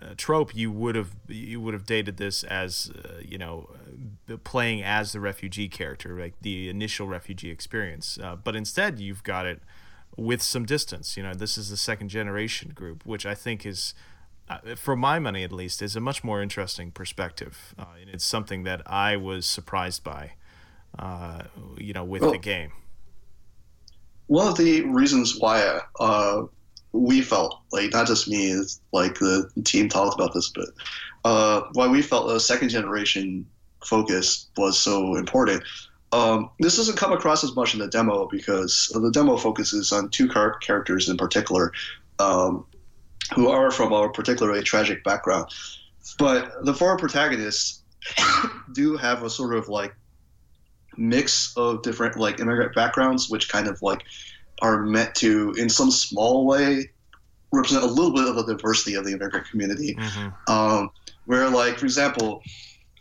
uh, 0.00 0.14
trope, 0.16 0.54
you 0.54 0.70
would 0.70 0.94
have 0.94 1.10
you 1.28 1.60
would 1.60 1.74
have 1.74 1.86
dated 1.86 2.16
this 2.18 2.44
as 2.44 2.90
uh, 3.04 3.20
you 3.24 3.38
know 3.38 3.68
uh, 4.30 4.36
playing 4.44 4.82
as 4.82 5.12
the 5.12 5.20
refugee 5.20 5.68
character, 5.68 6.18
like 6.20 6.34
the 6.40 6.68
initial 6.68 7.06
refugee 7.08 7.50
experience. 7.50 8.18
Uh, 8.22 8.36
but 8.36 8.54
instead, 8.54 8.98
you've 9.00 9.22
got 9.24 9.44
it 9.46 9.60
with 10.16 10.42
some 10.42 10.64
distance. 10.64 11.16
You 11.16 11.22
know, 11.24 11.34
this 11.34 11.58
is 11.58 11.70
the 11.70 11.76
second 11.76 12.08
generation 12.10 12.70
group, 12.74 13.04
which 13.06 13.26
I 13.26 13.34
think 13.34 13.66
is 13.66 13.94
uh, 14.48 14.76
for 14.76 14.96
my 14.96 15.18
money 15.18 15.42
at 15.44 15.52
least, 15.52 15.82
is 15.82 15.96
a 15.96 16.00
much 16.00 16.22
more 16.24 16.40
interesting 16.42 16.90
perspective, 16.90 17.74
uh, 17.78 17.84
and 18.00 18.08
it's 18.10 18.24
something 18.24 18.62
that 18.64 18.82
I 18.86 19.16
was 19.16 19.46
surprised 19.46 20.02
by, 20.04 20.32
uh, 20.98 21.42
you 21.76 21.92
know, 21.92 22.04
with 22.04 22.22
Well- 22.22 22.32
the 22.32 22.38
game. 22.38 22.72
one 24.26 24.46
of 24.46 24.56
the 24.58 24.82
reasons 24.82 25.38
why 25.38 25.80
uh, 26.00 26.42
we 26.92 27.20
felt 27.20 27.60
like 27.72 27.92
not 27.92 28.06
just 28.06 28.28
me, 28.28 28.50
it's 28.50 28.80
like 28.92 29.18
the 29.18 29.50
team 29.64 29.88
talked 29.88 30.18
about 30.18 30.34
this, 30.34 30.50
but 30.50 30.68
uh, 31.24 31.62
why 31.72 31.86
we 31.86 32.02
felt 32.02 32.28
the 32.28 32.40
second 32.40 32.70
generation 32.70 33.46
focus 33.84 34.48
was 34.56 34.78
so 34.78 35.16
important. 35.16 35.62
Um, 36.12 36.50
this 36.58 36.76
doesn't 36.76 36.96
come 36.96 37.12
across 37.12 37.44
as 37.44 37.54
much 37.54 37.74
in 37.74 37.80
the 37.80 37.88
demo 37.88 38.26
because 38.26 38.90
the 38.94 39.10
demo 39.10 39.36
focuses 39.36 39.92
on 39.92 40.08
two 40.08 40.28
car- 40.28 40.56
characters 40.58 41.08
in 41.08 41.16
particular 41.16 41.72
um, 42.18 42.64
who 43.34 43.48
are 43.48 43.70
from 43.70 43.92
a 43.92 44.08
particularly 44.08 44.62
tragic 44.62 45.04
background. 45.04 45.46
But 46.18 46.64
the 46.64 46.72
four 46.72 46.96
protagonists 46.96 47.82
do 48.72 48.96
have 48.96 49.22
a 49.22 49.28
sort 49.28 49.54
of 49.54 49.68
like 49.68 49.94
mix 50.96 51.54
of 51.56 51.82
different 51.82 52.16
like 52.16 52.40
immigrant 52.40 52.74
backgrounds, 52.74 53.28
which 53.28 53.50
kind 53.50 53.68
of 53.68 53.82
like 53.82 54.02
are 54.62 54.82
meant 54.82 55.14
to, 55.16 55.52
in 55.58 55.68
some 55.68 55.90
small 55.90 56.46
way, 56.46 56.90
represent 57.52 57.82
a 57.84 57.86
little 57.86 58.12
bit 58.12 58.26
of 58.26 58.36
the 58.36 58.54
diversity 58.54 58.94
of 58.94 59.04
the 59.04 59.12
immigrant 59.12 59.48
community. 59.48 59.94
Mm-hmm. 59.94 60.52
Um, 60.52 60.90
where, 61.26 61.48
like, 61.48 61.78
for 61.78 61.86
example, 61.86 62.42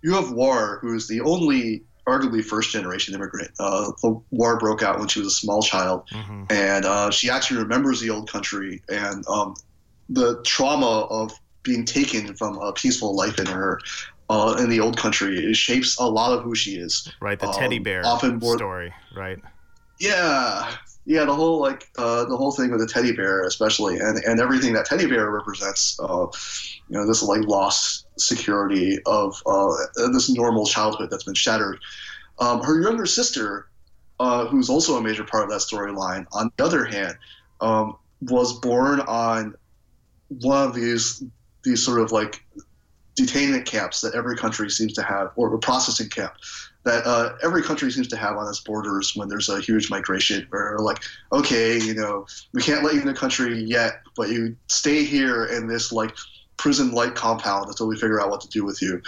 you 0.01 0.14
have 0.14 0.32
War, 0.32 0.80
who 0.82 0.95
is 0.95 1.08
the 1.08 1.22
only, 1.22 1.84
arguably, 2.08 2.43
first 2.43 2.72
generation 2.72 3.14
immigrant. 3.14 3.51
Uh, 3.60 3.91
the 4.01 4.22
war 4.32 4.58
broke 4.58 4.84
out 4.84 4.99
when 4.99 5.08
she 5.08 5.20
was 5.20 5.28
a 5.28 5.32
small 5.36 5.62
child, 5.62 6.08
Mm-hmm. 6.12 6.43
and 6.49 6.86
uh, 6.86 7.10
she 7.12 7.30
actually 7.30 7.60
remembers 7.62 7.99
the 7.99 8.10
old 8.10 8.30
country 8.32 8.82
and 8.89 9.26
um, 9.28 9.55
the 10.10 10.41
trauma 10.43 11.01
of 11.10 11.32
being 11.64 11.84
taken 11.84 12.34
from 12.36 12.58
a 12.60 12.72
peaceful 12.74 13.16
life 13.16 13.39
in 13.39 13.45
her. 13.47 13.80
Uh, 14.30 14.58
in 14.60 14.68
the 14.70 14.78
old 14.82 14.97
country, 14.97 15.39
it 15.39 15.55
shapes 15.55 15.97
a 15.99 16.05
lot 16.05 16.34
of 16.38 16.43
who 16.43 16.53
she 16.53 16.72
is. 16.76 17.10
Right, 17.22 17.39
the 17.39 17.47
teddy 17.53 17.78
um, 17.78 17.84
bear 17.84 18.05
often 18.05 18.39
more- 18.39 18.58
story, 18.58 18.93
right? 19.16 19.39
Yeah, 20.01 20.70
yeah, 21.08 21.24
the 21.24 21.34
whole 21.34 21.62
like 21.62 21.89
uh, 21.97 22.26
the 22.26 22.36
whole 22.36 22.51
thing 22.51 22.70
with 22.70 22.82
the 22.82 22.86
teddy 22.86 23.14
bear, 23.14 23.45
especially, 23.45 23.97
and 23.97 24.18
and 24.26 24.41
everything 24.41 24.74
that 24.74 24.86
teddy 24.86 25.08
bear 25.08 25.32
represents. 25.32 25.97
Uh, 26.01 26.28
you 26.89 26.97
know, 26.97 27.08
this 27.08 27.24
like 27.24 27.43
lost 27.45 28.08
security 28.20 28.99
of 29.05 29.41
uh, 29.45 29.74
this 30.12 30.30
normal 30.30 30.66
childhood 30.66 31.10
that's 31.10 31.24
been 31.24 31.34
shattered. 31.34 31.80
Um, 32.39 32.62
her 32.62 32.82
younger 32.82 33.05
sister, 33.05 33.70
uh, 34.20 34.47
who's 34.47 34.70
also 34.70 34.97
a 34.97 35.01
major 35.01 35.24
part 35.24 35.45
of 35.45 35.49
that 35.49 35.62
storyline, 35.62 36.26
on 36.34 36.51
the 36.58 36.66
other 36.66 36.84
hand, 36.84 37.16
um, 37.62 37.95
was 38.22 38.60
born 38.60 38.99
on 38.99 39.55
one 40.28 40.68
of 40.68 40.76
these 40.76 41.24
these 41.64 41.84
sort 41.86 42.01
of 42.01 42.12
like 42.12 42.43
detainment 43.18 43.66
camps 43.66 44.01
that 44.01 44.14
every 44.14 44.36
country 44.36 44.70
seems 44.70 44.91
to 44.93 45.03
have, 45.03 45.32
or 45.38 45.53
a 45.53 45.58
processing 45.58 46.10
camp 46.10 46.34
that 46.88 47.06
uh, 47.06 47.36
every 47.44 47.62
country 47.62 47.92
seems 47.92 48.08
to 48.08 48.18
have 48.18 48.38
on 48.38 48.48
its 48.48 48.62
borders 48.62 49.16
when 49.16 49.28
there's 49.28 49.50
a 49.50 49.60
huge 49.60 49.90
migration 49.90 50.48
where 50.50 50.78
like 50.80 51.04
okay 51.32 51.78
you 51.78 51.94
know 51.94 52.26
we 52.54 52.62
can't 52.62 52.84
let 52.84 52.94
you 52.94 53.02
in 53.02 53.08
the 53.08 53.14
country 53.14 53.62
yet 53.64 54.02
but 54.16 54.30
you 54.30 54.56
stay 54.68 55.04
here 55.04 55.46
in 55.46 55.68
this 55.68 55.92
like 55.92 56.16
prison 56.58 56.92
like 56.92 57.16
compound 57.16 57.68
until 57.68 57.88
we 57.88 57.96
figure 57.96 58.20
out 58.20 58.30
what 58.30 58.42
to 58.42 58.50
do 58.50 58.66
with 58.66 58.82
you. 58.82 59.02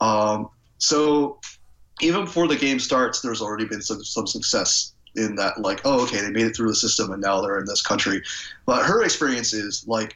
Um, 0.00 0.48
so 0.78 1.38
even 2.00 2.24
before 2.24 2.48
the 2.48 2.56
game 2.56 2.78
starts 2.78 3.20
there's 3.20 3.42
already 3.42 3.66
been 3.66 3.82
some, 3.82 4.02
some 4.02 4.26
success 4.26 4.94
in 5.16 5.36
that 5.36 5.60
like 5.60 5.80
oh 5.84 6.02
okay 6.02 6.20
they 6.20 6.30
made 6.30 6.46
it 6.46 6.56
through 6.56 6.66
the 6.66 6.74
system 6.74 7.12
and 7.12 7.22
now 7.22 7.40
they're 7.40 7.58
in 7.58 7.66
this 7.66 7.82
country. 7.82 8.22
But 8.66 8.84
her 8.84 9.02
experience 9.02 9.52
is 9.52 9.84
like 9.86 10.14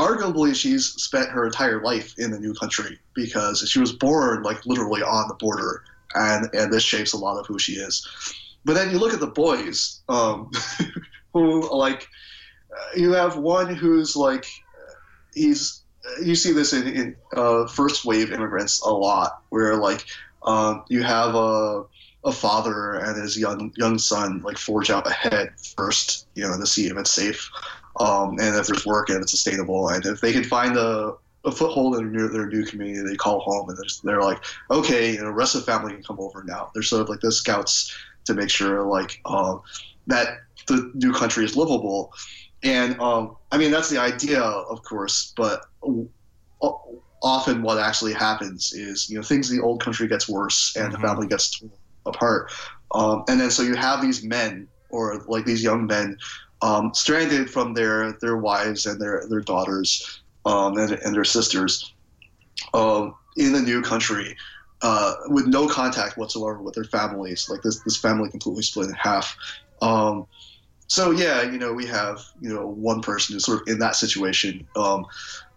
arguably 0.00 0.54
she's 0.54 0.86
spent 0.86 1.28
her 1.30 1.44
entire 1.44 1.82
life 1.82 2.14
in 2.18 2.30
the 2.30 2.38
new 2.38 2.54
country 2.54 2.98
because 3.14 3.68
she 3.68 3.78
was 3.78 3.92
born 3.92 4.42
like 4.42 4.64
literally 4.66 5.02
on 5.02 5.28
the 5.28 5.34
border 5.34 5.82
and 6.14 6.48
and 6.54 6.72
this 6.72 6.82
shapes 6.82 7.12
a 7.12 7.18
lot 7.18 7.38
of 7.38 7.46
who 7.46 7.58
she 7.58 7.72
is. 7.72 8.06
But 8.64 8.74
then 8.74 8.90
you 8.90 8.98
look 8.98 9.14
at 9.14 9.20
the 9.20 9.26
boys 9.26 10.00
um, 10.08 10.50
who 11.32 11.70
like 11.76 12.08
uh, 12.72 12.98
you 12.98 13.12
have 13.12 13.36
one 13.36 13.74
who's 13.74 14.16
like 14.16 14.46
he's 15.34 15.82
you 16.22 16.34
see 16.34 16.52
this 16.52 16.72
in, 16.72 16.88
in 16.88 17.16
uh, 17.34 17.66
first 17.66 18.04
wave 18.04 18.32
immigrants 18.32 18.80
a 18.80 18.90
lot 18.90 19.42
where 19.50 19.76
like 19.76 20.06
um, 20.42 20.84
you 20.88 21.02
have 21.02 21.34
a 21.34 21.84
a 22.22 22.32
father 22.32 22.94
and 22.94 23.20
his 23.20 23.38
young 23.38 23.72
young 23.76 23.98
son 23.98 24.42
like 24.42 24.58
forge 24.58 24.90
out 24.90 25.06
ahead 25.06 25.52
first, 25.76 26.26
you 26.34 26.42
know, 26.46 26.58
to 26.58 26.66
see 26.66 26.86
if 26.86 26.96
it's 26.96 27.10
safe, 27.10 27.50
um, 27.98 28.38
and 28.40 28.56
if 28.56 28.66
there's 28.66 28.86
work 28.86 29.08
and 29.08 29.20
it's 29.22 29.32
sustainable, 29.32 29.88
and 29.88 30.04
if 30.06 30.20
they 30.20 30.32
can 30.32 30.44
find 30.44 30.76
a, 30.76 31.12
a 31.44 31.50
foothold 31.50 31.96
in 31.96 32.02
their 32.02 32.10
new, 32.10 32.28
their 32.28 32.46
new 32.46 32.64
community, 32.64 33.08
they 33.08 33.16
call 33.16 33.40
home 33.40 33.68
and 33.68 33.78
they're, 33.78 34.12
they're 34.14 34.22
like, 34.22 34.42
okay, 34.70 35.12
know, 35.16 35.24
the 35.24 35.32
rest 35.32 35.54
of 35.54 35.64
the 35.64 35.70
family 35.72 35.92
can 35.94 36.02
come 36.02 36.20
over 36.20 36.44
now. 36.44 36.70
They're 36.74 36.82
sort 36.82 37.02
of 37.02 37.08
like 37.08 37.20
the 37.20 37.32
scouts 37.32 37.94
to 38.26 38.34
make 38.34 38.50
sure 38.50 38.84
like 38.84 39.18
um, 39.24 39.60
that 40.06 40.38
the 40.68 40.90
new 40.94 41.12
country 41.12 41.44
is 41.44 41.56
livable, 41.56 42.12
and 42.62 42.98
um, 43.00 43.36
I 43.50 43.58
mean 43.58 43.70
that's 43.70 43.90
the 43.90 43.98
idea, 43.98 44.40
of 44.42 44.82
course, 44.82 45.32
but 45.36 45.62
often 47.22 47.62
what 47.62 47.78
actually 47.78 48.12
happens 48.12 48.72
is 48.72 49.08
you 49.08 49.16
know 49.16 49.22
things 49.22 49.50
in 49.50 49.56
the 49.58 49.62
old 49.62 49.82
country 49.82 50.08
gets 50.08 50.28
worse 50.28 50.74
and 50.76 50.88
Mhm. 50.88 50.92
the 50.92 50.98
family 51.06 51.26
gets 51.26 51.58
torn 51.58 51.72
apart 52.06 52.50
um, 52.94 53.22
and 53.28 53.40
then 53.40 53.50
so 53.50 53.62
you 53.62 53.74
have 53.74 54.00
these 54.00 54.24
men 54.24 54.68
or 54.88 55.22
like 55.28 55.44
these 55.44 55.62
young 55.62 55.86
men 55.86 56.16
um, 56.62 56.92
stranded 56.94 57.50
from 57.50 57.74
their 57.74 58.12
their 58.20 58.36
wives 58.36 58.86
and 58.86 59.00
their 59.00 59.24
their 59.28 59.40
daughters 59.40 60.22
um, 60.44 60.76
and, 60.78 60.92
and 60.92 61.14
their 61.14 61.24
sisters 61.24 61.92
um, 62.74 63.14
in 63.36 63.54
a 63.54 63.60
new 63.60 63.82
country 63.82 64.36
uh, 64.82 65.14
with 65.28 65.46
no 65.46 65.68
contact 65.68 66.16
whatsoever 66.16 66.60
with 66.60 66.74
their 66.74 66.84
families. 66.84 67.48
Like 67.48 67.62
this 67.62 67.80
this 67.80 67.96
family 67.96 68.30
completely 68.30 68.62
split 68.62 68.88
in 68.88 68.94
half. 68.94 69.36
Um, 69.82 70.26
so 70.86 71.12
yeah, 71.12 71.42
you 71.42 71.58
know, 71.58 71.72
we 71.72 71.86
have 71.86 72.20
you 72.40 72.52
know 72.52 72.66
one 72.66 73.00
person 73.00 73.34
who's 73.34 73.44
sort 73.44 73.62
of 73.62 73.68
in 73.68 73.78
that 73.78 73.96
situation. 73.96 74.66
Um, 74.76 75.06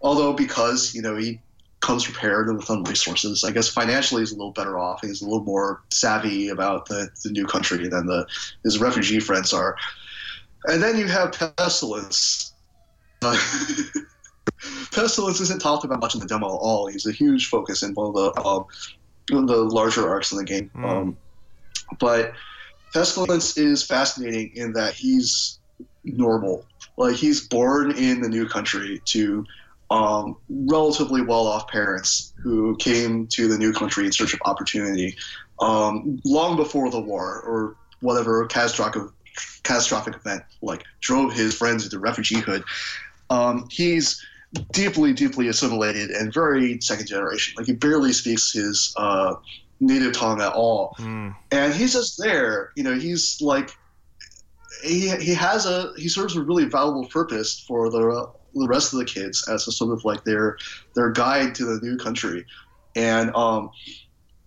although 0.02 0.32
because 0.32 0.94
you 0.94 1.02
know 1.02 1.16
he 1.16 1.40
comes 1.80 2.04
prepared 2.04 2.54
with 2.54 2.64
some 2.64 2.84
resources, 2.84 3.44
I 3.44 3.50
guess 3.50 3.68
financially 3.68 4.22
he's 4.22 4.32
a 4.32 4.36
little 4.36 4.52
better 4.52 4.78
off. 4.78 5.00
He's 5.02 5.20
a 5.20 5.24
little 5.26 5.44
more 5.44 5.82
savvy 5.92 6.48
about 6.48 6.86
the, 6.86 7.10
the 7.22 7.30
new 7.30 7.46
country 7.46 7.88
than 7.88 8.06
the 8.06 8.26
his 8.62 8.78
refugee 8.78 9.20
friends 9.20 9.52
are. 9.52 9.76
And 10.64 10.82
then 10.82 10.98
you 10.98 11.06
have 11.06 11.32
pestilence. 11.32 12.52
Uh, 13.22 13.36
pestilence 14.92 15.40
isn't 15.40 15.60
talked 15.60 15.84
about 15.84 16.00
much 16.00 16.14
in 16.14 16.20
the 16.20 16.26
demo 16.26 16.46
at 16.46 16.58
all. 16.58 16.86
He's 16.86 17.06
a 17.06 17.12
huge 17.12 17.48
focus 17.48 17.82
in 17.82 17.94
one 17.94 18.08
of 18.08 18.14
the 18.14 18.40
um, 18.40 18.64
one 19.30 19.42
of 19.44 19.48
the 19.48 19.56
larger 19.56 20.08
arcs 20.08 20.32
in 20.32 20.38
the 20.38 20.44
game. 20.44 20.70
Mm. 20.74 20.84
Um, 20.84 21.16
but 21.98 22.32
Pestilence 22.94 23.58
is 23.58 23.82
fascinating 23.82 24.52
in 24.54 24.72
that 24.74 24.94
he's 24.94 25.58
normal. 26.04 26.64
Like 26.96 27.16
he's 27.16 27.46
born 27.48 27.90
in 27.90 28.20
the 28.20 28.28
new 28.28 28.46
country 28.46 29.02
to 29.06 29.44
um, 29.90 30.36
relatively 30.48 31.20
well-off 31.20 31.66
parents 31.66 32.32
who 32.40 32.76
came 32.76 33.26
to 33.32 33.48
the 33.48 33.58
new 33.58 33.72
country 33.72 34.06
in 34.06 34.12
search 34.12 34.32
of 34.32 34.40
opportunity 34.44 35.16
um, 35.60 36.20
long 36.24 36.56
before 36.56 36.88
the 36.88 37.00
war 37.00 37.40
or 37.40 37.76
whatever 38.00 38.46
catastrophic 38.46 39.02
catastrophic 39.62 40.14
event 40.16 40.42
like 40.62 40.84
drove 41.00 41.32
his 41.32 41.54
friends 41.56 41.84
into 41.84 41.98
refugeehood. 41.98 42.64
Um, 43.30 43.66
he's 43.70 44.24
deeply, 44.72 45.12
deeply 45.12 45.48
assimilated 45.48 46.10
and 46.10 46.32
very 46.32 46.80
second 46.80 47.06
generation. 47.06 47.54
Like 47.56 47.66
he 47.66 47.72
barely 47.72 48.12
speaks 48.12 48.52
his 48.52 48.94
uh, 48.96 49.34
native 49.80 50.12
tongue 50.12 50.40
at 50.40 50.52
all. 50.52 50.94
Mm. 50.98 51.34
And 51.50 51.74
he's 51.74 51.92
just 51.92 52.18
there, 52.18 52.70
you 52.76 52.84
know, 52.84 52.94
he's 52.94 53.40
like, 53.40 53.70
he, 54.82 55.10
he 55.16 55.34
has 55.34 55.66
a, 55.66 55.92
he 55.96 56.08
serves 56.08 56.36
a 56.36 56.42
really 56.42 56.64
valuable 56.66 57.06
purpose 57.06 57.58
for 57.58 57.90
the, 57.90 58.06
uh, 58.08 58.30
the 58.54 58.68
rest 58.68 58.92
of 58.92 58.98
the 58.98 59.04
kids 59.04 59.48
as 59.48 59.66
a 59.66 59.72
sort 59.72 59.92
of 59.92 60.04
like 60.04 60.24
their, 60.24 60.58
their 60.94 61.10
guide 61.10 61.54
to 61.56 61.64
the 61.64 61.84
new 61.84 61.96
country. 61.96 62.46
And, 62.94 63.34
um, 63.34 63.70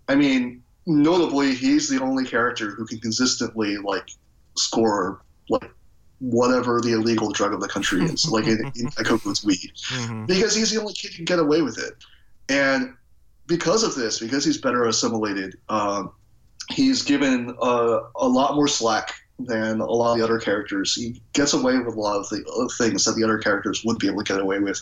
I 0.08 0.16
mean, 0.16 0.64
notably, 0.86 1.54
he's 1.54 1.90
the 1.90 2.02
only 2.02 2.24
character 2.24 2.72
who 2.72 2.86
can 2.86 3.00
consistently 3.00 3.78
like 3.78 4.10
score 4.58 5.22
like 5.50 5.72
whatever 6.20 6.82
the 6.82 6.94
illegal 6.94 7.32
drug 7.32 7.54
of 7.54 7.62
the 7.62 7.68
country 7.68 8.04
is, 8.04 8.30
like 8.32 8.46
in, 8.46 8.72
in 8.76 8.90
weed, 9.46 9.72
mm-hmm. 9.76 10.26
because 10.26 10.56
he's 10.56 10.72
the 10.72 10.80
only 10.80 10.94
kid 10.94 11.12
who 11.12 11.18
can 11.18 11.26
get 11.26 11.40
away 11.40 11.62
with 11.62 11.78
it. 11.78 11.94
And 12.50 12.96
because 13.46 13.84
of 13.84 13.96
this, 13.96 14.20
because 14.20 14.44
he's 14.44 14.58
better 14.58 14.86
assimilated, 14.86 15.58
um, 15.70 16.12
he's 16.70 17.02
given 17.02 17.56
a, 17.62 18.00
a 18.16 18.28
lot 18.28 18.56
more 18.56 18.68
slack 18.68 19.14
than 19.40 19.80
a 19.80 19.86
lot 19.86 20.14
of 20.14 20.18
the 20.18 20.24
other 20.24 20.40
characters. 20.40 20.96
He 20.96 21.22
gets 21.34 21.54
away 21.54 21.78
with 21.78 21.96
a 21.96 22.00
lot 22.00 22.18
of 22.18 22.30
the 22.30 22.74
things 22.78 23.06
that 23.06 23.16
the 23.16 23.24
other 23.24 23.38
characters 23.38 23.84
wouldn't 23.86 24.02
be 24.02 24.08
able 24.08 24.24
to 24.24 24.34
get 24.34 24.42
away 24.42 24.60
with. 24.60 24.82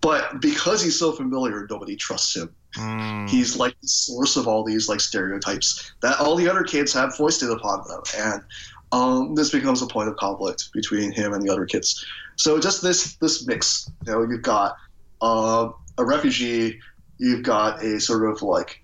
But 0.00 0.40
because 0.40 0.82
he's 0.82 0.98
so 0.98 1.12
familiar, 1.12 1.66
nobody 1.70 1.96
trusts 1.96 2.36
him. 2.36 2.54
Mm. 2.76 3.30
He's 3.30 3.56
like 3.56 3.74
the 3.80 3.88
source 3.88 4.36
of 4.36 4.48
all 4.48 4.64
these 4.64 4.88
like 4.88 5.00
stereotypes 5.00 5.92
that 6.02 6.20
all 6.20 6.36
the 6.36 6.48
other 6.48 6.64
kids 6.64 6.92
have 6.92 7.14
foisted 7.14 7.50
upon 7.50 7.86
them, 7.88 8.02
and 8.18 8.42
um, 8.94 9.34
this 9.34 9.50
becomes 9.50 9.82
a 9.82 9.86
point 9.86 10.08
of 10.08 10.16
conflict 10.16 10.72
between 10.72 11.12
him 11.12 11.32
and 11.32 11.42
the 11.42 11.52
other 11.52 11.66
kids. 11.66 12.04
So 12.36 12.58
just 12.60 12.82
this 12.82 13.16
this 13.16 13.46
mix, 13.46 13.90
you 14.06 14.12
know, 14.12 14.22
you've 14.22 14.42
got 14.42 14.76
uh, 15.20 15.70
a 15.98 16.04
refugee 16.04 16.78
you've 17.18 17.42
got 17.42 17.82
a 17.82 18.00
sort 18.00 18.30
of 18.30 18.42
like 18.42 18.82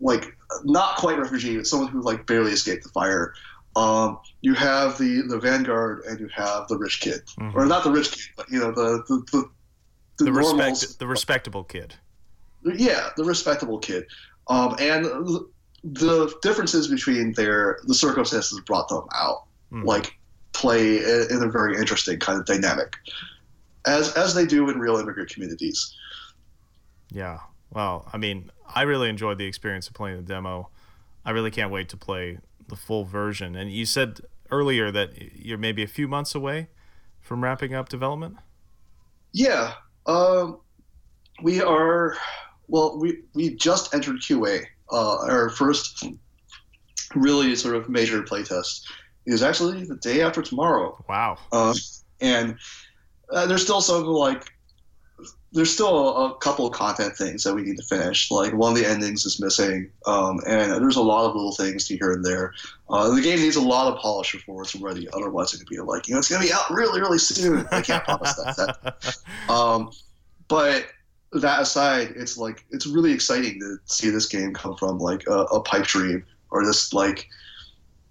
like 0.00 0.36
not 0.64 0.96
quite 0.96 1.18
refugee, 1.18 1.56
but 1.56 1.66
someone 1.66 1.88
who 1.88 2.02
like 2.02 2.26
barely 2.26 2.52
escaped 2.52 2.84
the 2.84 2.90
fire. 2.90 3.34
Um, 3.74 4.18
you 4.40 4.54
have 4.54 4.98
the 4.98 5.22
the 5.22 5.38
vanguard 5.38 6.04
and 6.04 6.18
you 6.18 6.28
have 6.34 6.68
the 6.68 6.78
rich 6.78 7.00
kid, 7.00 7.22
mm-hmm. 7.38 7.58
or 7.58 7.66
not 7.66 7.84
the 7.84 7.90
rich 7.90 8.12
kid, 8.12 8.34
but 8.36 8.50
you 8.50 8.58
know 8.58 8.72
the 8.72 9.04
the 9.08 9.24
the, 9.32 9.50
the, 10.18 10.24
the 10.24 10.32
respect 10.32 10.98
the 10.98 11.06
respectable 11.06 11.64
kid. 11.64 11.94
Yeah, 12.64 13.10
the 13.16 13.24
respectable 13.24 13.78
kid, 13.78 14.06
um, 14.48 14.76
and 14.80 15.06
the 15.84 16.32
differences 16.42 16.88
between 16.88 17.32
their 17.32 17.80
the 17.84 17.94
circumstances 17.94 18.60
brought 18.60 18.88
them 18.88 19.04
out, 19.14 19.44
mm. 19.72 19.84
like 19.84 20.16
play 20.52 20.98
in 20.98 21.42
a 21.42 21.48
very 21.48 21.76
interesting 21.76 22.18
kind 22.18 22.38
of 22.38 22.46
dynamic, 22.46 22.96
as 23.86 24.12
as 24.14 24.34
they 24.34 24.46
do 24.46 24.68
in 24.70 24.78
real 24.78 24.96
immigrant 24.96 25.30
communities. 25.30 25.94
Yeah. 27.10 27.38
Well, 27.70 28.08
I 28.12 28.16
mean, 28.16 28.50
I 28.74 28.82
really 28.82 29.08
enjoyed 29.08 29.38
the 29.38 29.44
experience 29.46 29.88
of 29.88 29.94
playing 29.94 30.16
the 30.16 30.22
demo. 30.22 30.70
I 31.24 31.30
really 31.30 31.50
can't 31.50 31.70
wait 31.70 31.88
to 31.90 31.96
play 31.96 32.38
the 32.68 32.76
full 32.76 33.04
version. 33.04 33.56
And 33.56 33.70
you 33.70 33.86
said 33.86 34.20
earlier 34.50 34.90
that 34.92 35.10
you're 35.36 35.58
maybe 35.58 35.82
a 35.82 35.88
few 35.88 36.08
months 36.08 36.34
away 36.34 36.68
from 37.20 37.42
wrapping 37.42 37.74
up 37.74 37.88
development. 37.88 38.36
Yeah. 39.32 39.74
Um, 40.06 40.60
we 41.42 41.60
are. 41.60 42.16
Well, 42.68 42.98
we 42.98 43.22
we 43.34 43.54
just 43.54 43.94
entered 43.94 44.16
QA. 44.16 44.64
Uh, 44.90 45.18
our 45.18 45.50
first 45.50 46.06
really 47.14 47.54
sort 47.56 47.76
of 47.76 47.88
major 47.88 48.22
playtest 48.22 48.82
is 49.26 49.42
actually 49.42 49.84
the 49.84 49.96
day 49.96 50.22
after 50.22 50.42
tomorrow. 50.42 51.02
Wow. 51.08 51.38
Uh, 51.52 51.74
and 52.20 52.56
uh, 53.30 53.46
there's 53.46 53.62
still 53.62 53.80
some 53.80 54.04
like 54.04 54.52
there's 55.52 55.72
still 55.72 56.26
a, 56.26 56.36
couple 56.38 56.66
of 56.66 56.72
content 56.74 57.16
things 57.16 57.42
that 57.42 57.54
we 57.54 57.62
need 57.62 57.78
to 57.78 57.82
finish. 57.82 58.30
Like 58.30 58.52
one 58.52 58.72
of 58.72 58.78
the 58.78 58.86
endings 58.86 59.24
is 59.24 59.40
missing, 59.40 59.90
um, 60.04 60.38
and 60.46 60.70
there's 60.82 60.96
a 60.96 61.02
lot 61.02 61.24
of 61.26 61.34
little 61.34 61.54
things 61.54 61.88
to 61.88 61.96
here 61.96 62.12
and 62.12 62.22
there. 62.22 62.52
Uh, 62.90 63.14
the 63.14 63.22
game 63.22 63.38
needs 63.38 63.56
a 63.56 63.62
lot 63.62 63.92
of 63.92 63.98
polish 63.98 64.32
before 64.32 64.62
it's 64.62 64.76
ready. 64.76 65.08
Otherwise, 65.14 65.54
it 65.54 65.58
could 65.58 65.68
be 65.68 65.78
like 65.78 66.08
you 66.08 66.14
know 66.14 66.18
it's 66.18 66.28
gonna 66.28 66.44
be 66.44 66.52
out 66.52 66.68
really, 66.70 67.00
really 67.00 67.18
soon. 67.18 67.66
I 67.70 67.80
can't 67.80 68.04
promise 68.04 68.34
that. 68.34 68.76
that. 68.82 69.16
Um, 69.48 69.90
but 70.48 70.86
that 71.32 71.60
aside, 71.60 72.14
it's 72.16 72.36
like 72.36 72.64
it's 72.70 72.86
really 72.86 73.12
exciting 73.12 73.58
to 73.60 73.78
see 73.84 74.10
this 74.10 74.26
game 74.26 74.54
come 74.54 74.76
from 74.76 74.98
like 74.98 75.26
a, 75.26 75.42
a 75.44 75.60
pipe 75.60 75.84
dream 75.84 76.24
or 76.50 76.64
this 76.64 76.92
like 76.92 77.26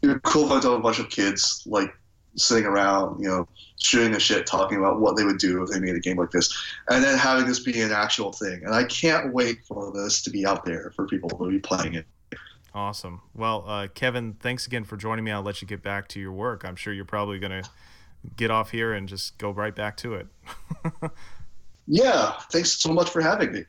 cool 0.01 0.15
equivalent 0.15 0.65
of 0.65 0.73
a 0.73 0.79
bunch 0.79 0.99
of 0.99 1.09
kids 1.09 1.63
like 1.65 1.89
sitting 2.35 2.65
around, 2.65 3.19
you 3.21 3.27
know, 3.27 3.47
shooting 3.81 4.11
the 4.11 4.19
shit, 4.19 4.45
talking 4.45 4.77
about 4.77 4.99
what 4.99 5.15
they 5.15 5.23
would 5.23 5.37
do 5.37 5.63
if 5.63 5.69
they 5.69 5.79
made 5.79 5.95
a 5.95 5.99
game 5.99 6.17
like 6.17 6.31
this, 6.31 6.53
and 6.89 7.03
then 7.03 7.17
having 7.17 7.45
this 7.45 7.59
be 7.59 7.81
an 7.81 7.91
actual 7.91 8.31
thing. 8.31 8.61
And 8.65 8.73
I 8.73 8.83
can't 8.83 9.33
wait 9.33 9.63
for 9.65 9.91
this 9.91 10.21
to 10.23 10.29
be 10.29 10.45
out 10.45 10.65
there 10.65 10.91
for 10.95 11.07
people 11.07 11.29
to 11.29 11.49
be 11.49 11.59
playing 11.59 11.95
it. 11.95 12.05
Awesome. 12.73 13.21
Well, 13.33 13.63
uh, 13.67 13.87
Kevin, 13.87 14.33
thanks 14.33 14.67
again 14.67 14.83
for 14.83 14.97
joining 14.97 15.23
me. 15.23 15.31
I'll 15.31 15.41
let 15.41 15.61
you 15.61 15.67
get 15.67 15.81
back 15.81 16.09
to 16.09 16.19
your 16.19 16.33
work. 16.33 16.65
I'm 16.65 16.75
sure 16.75 16.91
you're 16.91 17.05
probably 17.05 17.39
going 17.39 17.63
to 17.63 17.69
get 18.35 18.51
off 18.51 18.71
here 18.71 18.91
and 18.93 19.07
just 19.07 19.37
go 19.37 19.49
right 19.51 19.73
back 19.73 19.95
to 19.97 20.15
it. 20.15 20.27
yeah. 21.87 22.33
Thanks 22.51 22.73
so 22.73 22.93
much 22.93 23.09
for 23.09 23.21
having 23.21 23.51
me. 23.51 23.65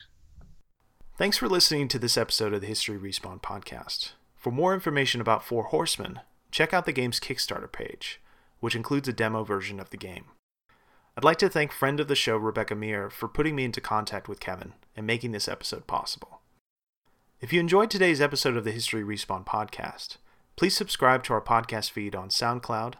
Thanks 1.18 1.38
for 1.38 1.48
listening 1.48 1.88
to 1.88 1.98
this 1.98 2.16
episode 2.16 2.52
of 2.52 2.60
the 2.60 2.66
History 2.66 2.98
Respawn 2.98 3.40
podcast. 3.40 4.12
For 4.36 4.50
more 4.50 4.74
information 4.74 5.20
about 5.20 5.44
Four 5.44 5.64
Horsemen, 5.64 6.20
check 6.50 6.74
out 6.74 6.86
the 6.86 6.92
game's 6.92 7.20
Kickstarter 7.20 7.70
page 7.70 8.20
which 8.60 8.74
includes 8.74 9.08
a 9.08 9.12
demo 9.12 9.44
version 9.44 9.80
of 9.80 9.90
the 9.90 9.96
game. 9.96 10.24
I'd 11.16 11.24
like 11.24 11.38
to 11.38 11.48
thank 11.48 11.72
friend 11.72 12.00
of 12.00 12.08
the 12.08 12.14
show 12.14 12.36
Rebecca 12.36 12.74
Meir 12.74 13.10
for 13.10 13.28
putting 13.28 13.54
me 13.56 13.64
into 13.64 13.80
contact 13.80 14.28
with 14.28 14.40
Kevin 14.40 14.74
and 14.94 15.06
making 15.06 15.32
this 15.32 15.48
episode 15.48 15.86
possible. 15.86 16.40
If 17.40 17.52
you 17.52 17.60
enjoyed 17.60 17.90
today's 17.90 18.20
episode 18.20 18.56
of 18.56 18.64
the 18.64 18.72
History 18.72 19.02
Respawn 19.02 19.46
podcast, 19.46 20.16
please 20.56 20.76
subscribe 20.76 21.22
to 21.24 21.32
our 21.32 21.40
podcast 21.40 21.90
feed 21.90 22.14
on 22.14 22.28
SoundCloud 22.28 22.94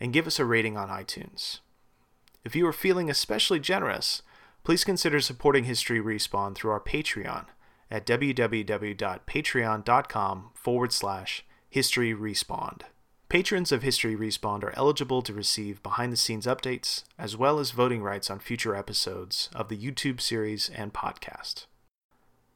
and 0.00 0.12
give 0.12 0.26
us 0.26 0.38
a 0.38 0.44
rating 0.44 0.76
on 0.76 0.88
iTunes. 0.88 1.60
If 2.44 2.54
you 2.54 2.66
are 2.66 2.72
feeling 2.72 3.10
especially 3.10 3.60
generous, 3.60 4.22
please 4.68 4.84
consider 4.84 5.18
supporting 5.18 5.64
History 5.64 5.98
Respawn 5.98 6.54
through 6.54 6.72
our 6.72 6.78
Patreon 6.78 7.46
at 7.90 8.04
www.patreon.com 8.04 10.50
forward 10.52 10.92
slash 10.92 11.46
history 11.70 12.14
respawn. 12.14 12.82
Patrons 13.30 13.72
of 13.72 13.82
History 13.82 14.14
Respawn 14.14 14.62
are 14.62 14.76
eligible 14.76 15.22
to 15.22 15.32
receive 15.32 15.82
behind 15.82 16.12
the 16.12 16.18
scenes 16.18 16.44
updates, 16.44 17.04
as 17.18 17.34
well 17.34 17.58
as 17.58 17.70
voting 17.70 18.02
rights 18.02 18.28
on 18.28 18.40
future 18.40 18.76
episodes 18.76 19.48
of 19.54 19.70
the 19.70 19.78
YouTube 19.78 20.20
series 20.20 20.68
and 20.68 20.92
podcast. 20.92 21.64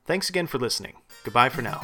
Thanks 0.04 0.28
again 0.28 0.46
for 0.46 0.58
listening. 0.58 0.96
Goodbye 1.24 1.48
for 1.48 1.62
now. 1.62 1.80